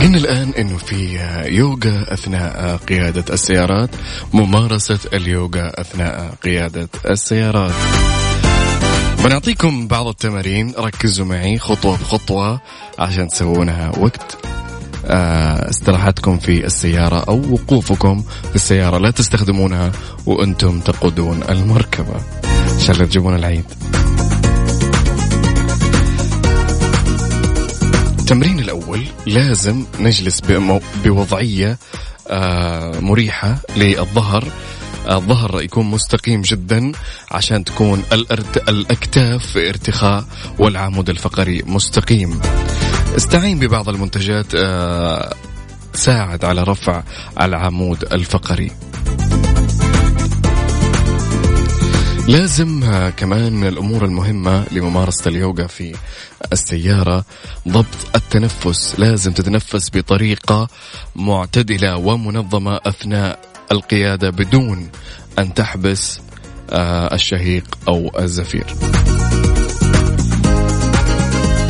قلنا 0.00 0.18
الآن 0.18 0.50
أنه 0.58 0.76
في 0.76 1.18
يوغا 1.46 2.12
أثناء 2.12 2.76
قيادة 2.76 3.24
السيارات 3.34 3.90
ممارسة 4.32 4.98
اليوغا 5.12 5.80
أثناء 5.80 6.34
قيادة 6.44 6.88
السيارات. 7.10 7.72
بنعطيكم 9.24 9.88
بعض 9.88 10.06
التمارين 10.06 10.74
ركزوا 10.78 11.26
معي 11.26 11.58
خطوة 11.58 11.96
بخطوة 11.96 12.60
عشان 12.98 13.28
تسوونها 13.28 13.92
وقت 13.98 14.38
آه، 15.06 15.70
استراحتكم 15.70 16.38
في 16.38 16.66
السيارة 16.66 17.24
أو 17.28 17.42
وقوفكم 17.52 18.22
في 18.48 18.54
السيارة 18.56 18.98
لا 18.98 19.10
تستخدمونها 19.10 19.92
وأنتم 20.26 20.80
تقودون 20.80 21.42
المركبة. 21.48 22.20
عشان 22.78 22.94
لا 22.94 23.04
تجيبون 23.04 23.36
العيد. 23.36 23.64
التمرين 28.28 28.58
الأول 28.58 29.04
لازم 29.26 29.84
نجلس 30.00 30.40
بوضعية 31.04 31.78
آه، 32.28 33.00
مريحة 33.00 33.58
للظهر. 33.76 34.44
الظهر 35.10 35.62
يكون 35.62 35.86
مستقيم 35.86 36.42
جدا 36.42 36.92
عشان 37.30 37.64
تكون 37.64 38.02
الأكتاف 38.68 39.46
في 39.46 39.68
ارتخاء 39.68 40.24
والعمود 40.58 41.10
الفقري 41.10 41.62
مستقيم. 41.66 42.40
استعين 43.16 43.58
ببعض 43.58 43.88
المنتجات 43.88 44.46
آه، 44.54 45.34
تساعد 45.92 46.44
على 46.44 46.62
رفع 46.62 47.02
العمود 47.40 48.12
الفقري. 48.12 48.70
لازم 52.28 52.84
آه، 52.84 53.10
كمان 53.10 53.52
من 53.52 53.66
الأمور 53.68 54.04
المهمة 54.04 54.64
لممارسة 54.72 55.28
اليوغا 55.28 55.66
في 55.66 55.94
السيارة 56.52 57.24
ضبط 57.68 58.16
التنفس. 58.16 58.94
لازم 58.98 59.32
تتنفس 59.32 59.90
بطريقة 59.94 60.68
معتدلة 61.16 61.96
ومنظمة 61.96 62.80
أثناء 62.86 63.40
القيادة 63.72 64.30
بدون 64.30 64.88
أن 65.38 65.54
تحبس 65.54 66.20
آه، 66.70 67.14
الشهيق 67.14 67.78
أو 67.88 68.10
الزفير. 68.18 68.66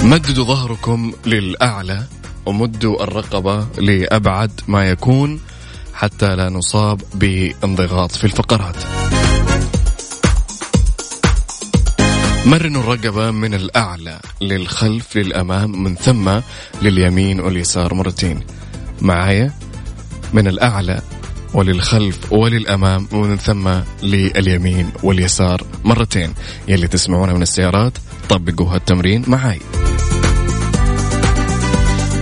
مددوا 0.02 0.44
ظهركم 0.44 1.12
للأعلى 1.26 2.04
ومدوا 2.46 3.02
الرقبة 3.02 3.66
لأبعد 3.78 4.60
ما 4.68 4.88
يكون 4.90 5.40
حتى 5.94 6.36
لا 6.36 6.48
نصاب 6.48 7.02
بانضغاط 7.14 8.12
في 8.12 8.24
الفقرات. 8.24 8.76
مرنوا 12.46 12.82
الرقبة 12.82 13.30
من 13.30 13.54
الأعلى 13.54 14.20
للخلف 14.40 15.16
للأمام 15.16 15.82
من 15.82 15.94
ثم 15.94 16.40
لليمين 16.82 17.40
واليسار 17.40 17.94
مرتين. 17.94 18.40
معايا؟ 19.00 19.52
من 20.32 20.48
الأعلى 20.48 21.02
وللخلف 21.54 22.32
وللأمام 22.32 23.08
ومن 23.12 23.36
ثم 23.36 23.70
لليمين 24.02 24.90
واليسار 25.02 25.62
مرتين. 25.84 26.34
يلي 26.68 26.88
تسمعونها 26.88 27.34
من 27.34 27.42
السيارات 27.42 27.92
طبقوا 28.28 28.74
هالتمرين 28.74 29.24
معاي. 29.26 29.60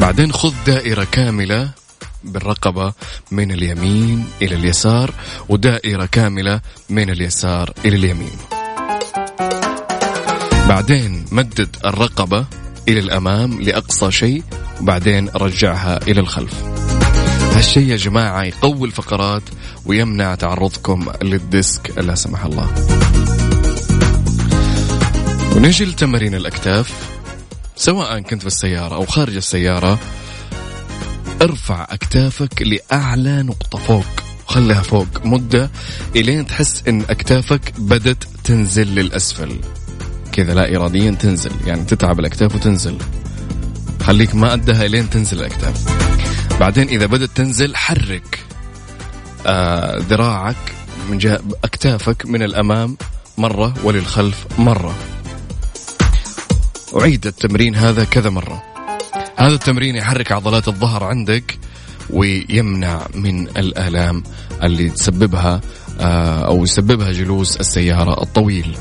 بعدين 0.00 0.32
خذ 0.32 0.54
دائرة 0.66 1.06
كاملة 1.12 1.70
بالرقبة 2.24 2.92
من 3.30 3.52
اليمين 3.52 4.26
إلى 4.42 4.54
اليسار 4.54 5.10
ودائرة 5.48 6.06
كاملة 6.06 6.60
من 6.90 7.10
اليسار 7.10 7.72
إلى 7.84 7.96
اليمين. 7.96 8.55
بعدين 10.68 11.24
مدد 11.32 11.76
الرقبة 11.84 12.46
إلى 12.88 12.98
الأمام 12.98 13.62
لأقصى 13.62 14.10
شيء 14.10 14.42
وبعدين 14.80 15.28
رجعها 15.28 16.00
إلى 16.08 16.20
الخلف. 16.20 16.54
هالشيء 17.52 17.88
يا 17.88 17.96
جماعة 17.96 18.42
يقوي 18.42 18.88
الفقرات 18.88 19.42
ويمنع 19.86 20.34
تعرضكم 20.34 21.12
للديسك 21.22 21.98
لا 21.98 22.14
سمح 22.14 22.44
الله. 22.44 22.74
ونجي 25.56 25.84
لتمارين 25.84 26.34
الأكتاف. 26.34 26.92
سواء 27.76 28.20
كنت 28.20 28.40
في 28.40 28.46
السيارة 28.46 28.94
أو 28.94 29.06
خارج 29.06 29.36
السيارة 29.36 29.98
ارفع 31.42 31.86
أكتافك 31.90 32.62
لأعلى 32.62 33.42
نقطة 33.42 33.78
فوق. 33.78 34.06
خليها 34.46 34.82
فوق 34.82 35.06
مدة 35.24 35.70
إلين 36.16 36.46
تحس 36.46 36.82
إن 36.88 37.02
أكتافك 37.10 37.72
بدت 37.78 38.28
تنزل 38.44 38.94
للأسفل. 38.94 39.60
كذا 40.36 40.54
لا 40.54 40.76
إراديا 40.76 41.10
تنزل 41.10 41.50
يعني 41.66 41.84
تتعب 41.84 42.20
الأكتاف 42.20 42.54
وتنزل. 42.54 42.98
خليك 44.02 44.34
ما 44.34 44.54
أدها 44.54 44.86
إلين 44.86 45.10
تنزل 45.10 45.40
الأكتاف. 45.40 45.84
بعدين 46.60 46.88
إذا 46.88 47.06
بدت 47.06 47.36
تنزل 47.36 47.76
حرك 47.76 48.44
آه 49.46 49.98
ذراعك 49.98 50.56
من 51.10 51.18
جهة 51.18 51.40
أكتافك 51.64 52.26
من 52.26 52.42
الأمام 52.42 52.96
مرة 53.38 53.74
وللخلف 53.84 54.46
مرة. 54.58 54.94
أعيد 57.00 57.26
التمرين 57.26 57.76
هذا 57.76 58.04
كذا 58.04 58.30
مرة. 58.30 58.62
هذا 59.36 59.54
التمرين 59.54 59.96
يحرك 59.96 60.32
عضلات 60.32 60.68
الظهر 60.68 61.04
عندك 61.04 61.58
ويمنع 62.10 63.06
من 63.14 63.48
الآلام 63.48 64.22
اللي 64.62 64.88
تسببها 64.88 65.60
آه، 66.00 66.46
أو 66.46 66.64
يسببها 66.64 67.12
جلوس 67.12 67.56
السيارة 67.56 68.22
الطويل. 68.22 68.76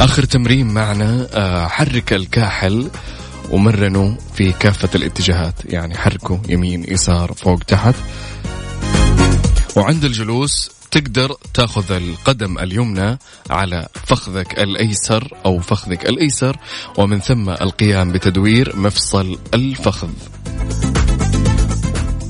آخر 0.00 0.24
تمرين 0.24 0.66
معنا 0.66 1.28
آه، 1.32 1.66
حرك 1.66 2.12
الكاحل 2.12 2.90
ومرنوا 3.50 4.14
في 4.34 4.52
كافة 4.52 4.88
الاتجاهات 4.94 5.54
يعني 5.64 5.98
حركوا 5.98 6.38
يمين 6.48 6.84
يسار 6.88 7.32
فوق 7.32 7.58
تحت. 7.58 7.94
وعند 9.76 10.04
الجلوس 10.04 10.70
تقدر 10.90 11.36
تاخذ 11.54 11.92
القدم 11.92 12.58
اليمنى 12.58 13.18
على 13.50 13.88
فخذك 14.06 14.58
الأيسر 14.60 15.28
أو 15.46 15.58
فخذك 15.58 16.08
الأيسر 16.08 16.56
ومن 16.98 17.20
ثم 17.20 17.50
القيام 17.50 18.12
بتدوير 18.12 18.76
مفصل 18.76 19.38
الفخذ. 19.54 20.10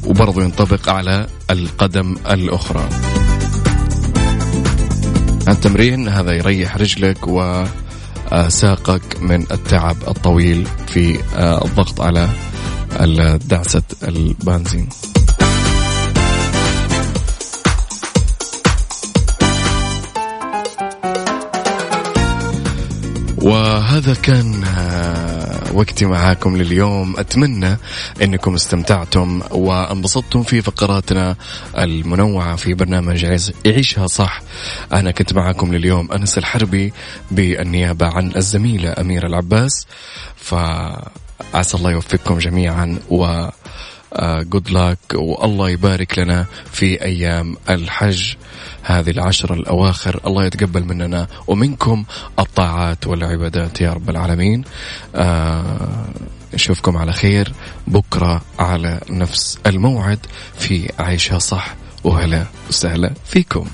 وبرضه 0.07 0.43
ينطبق 0.43 0.89
على 0.89 1.27
القدم 1.51 2.17
الأخرى. 2.31 3.10
التمرين 5.51 6.09
هذا 6.09 6.33
يريح 6.33 6.77
رجلك 6.77 7.19
وساقك 8.33 9.23
من 9.23 9.47
التعب 9.51 9.97
الطويل 10.09 10.67
في 10.87 11.19
الضغط 11.65 12.01
على 12.01 12.29
دعسة 13.49 13.83
البنزين. 14.03 14.89
وهذا 23.43 24.15
كان 24.15 24.65
آه، 24.65 25.30
وقتي 25.73 26.07
معاكم 26.07 26.57
لليوم. 26.57 27.17
أتمنى 27.19 27.77
أنكم 28.23 28.55
استمتعتم 28.55 29.43
وانبسطتم 29.51 30.43
في 30.43 30.63
فقراتنا 30.63 31.37
المنوعة 31.79 32.57
في 32.57 32.75
برنامج 32.75 33.27
عيشها 33.67 34.07
صح. 34.07 34.43
أنا 34.93 35.11
كنت 35.11 35.33
معاكم 35.33 35.75
لليوم 35.75 36.13
أنس 36.13 36.39
الحربي 36.39 36.93
بالنيابة 37.31 38.07
عن 38.07 38.33
الزميلة 38.37 38.95
أميرة 39.01 39.27
العباس. 39.27 39.87
فعسى 40.37 41.77
الله 41.77 41.91
يوفقكم 41.91 42.39
جميعا 42.39 42.99
و 43.11 43.49
جود 44.43 44.69
uh, 44.69 44.73
لك 44.73 44.99
والله 45.15 45.71
يبارك 45.71 46.19
لنا 46.19 46.47
في 46.73 47.03
أيام 47.03 47.57
الحج. 47.71 48.35
هذه 48.83 49.11
العشر 49.11 49.55
الأواخر. 49.55 50.21
الله 50.27 50.45
يتقبل 50.45 50.85
مننا. 50.85 51.27
ومنكم 51.47 52.05
الطاعات 52.39 53.07
والعبادات 53.07 53.81
يا 53.81 53.93
رب 53.93 54.11
العالمين. 54.11 54.65
uh, 55.15 55.19
نشوفكم 56.55 56.97
على 56.97 57.13
خير 57.13 57.53
بكرة 57.87 58.43
على 58.59 59.01
نفس 59.11 59.59
الموعد 59.67 60.19
في 60.59 60.93
عيشها 60.99 61.39
صح 61.39 61.75
وهلا 62.05 62.45
وسهلا 62.69 63.13
فيكم. 63.25 63.67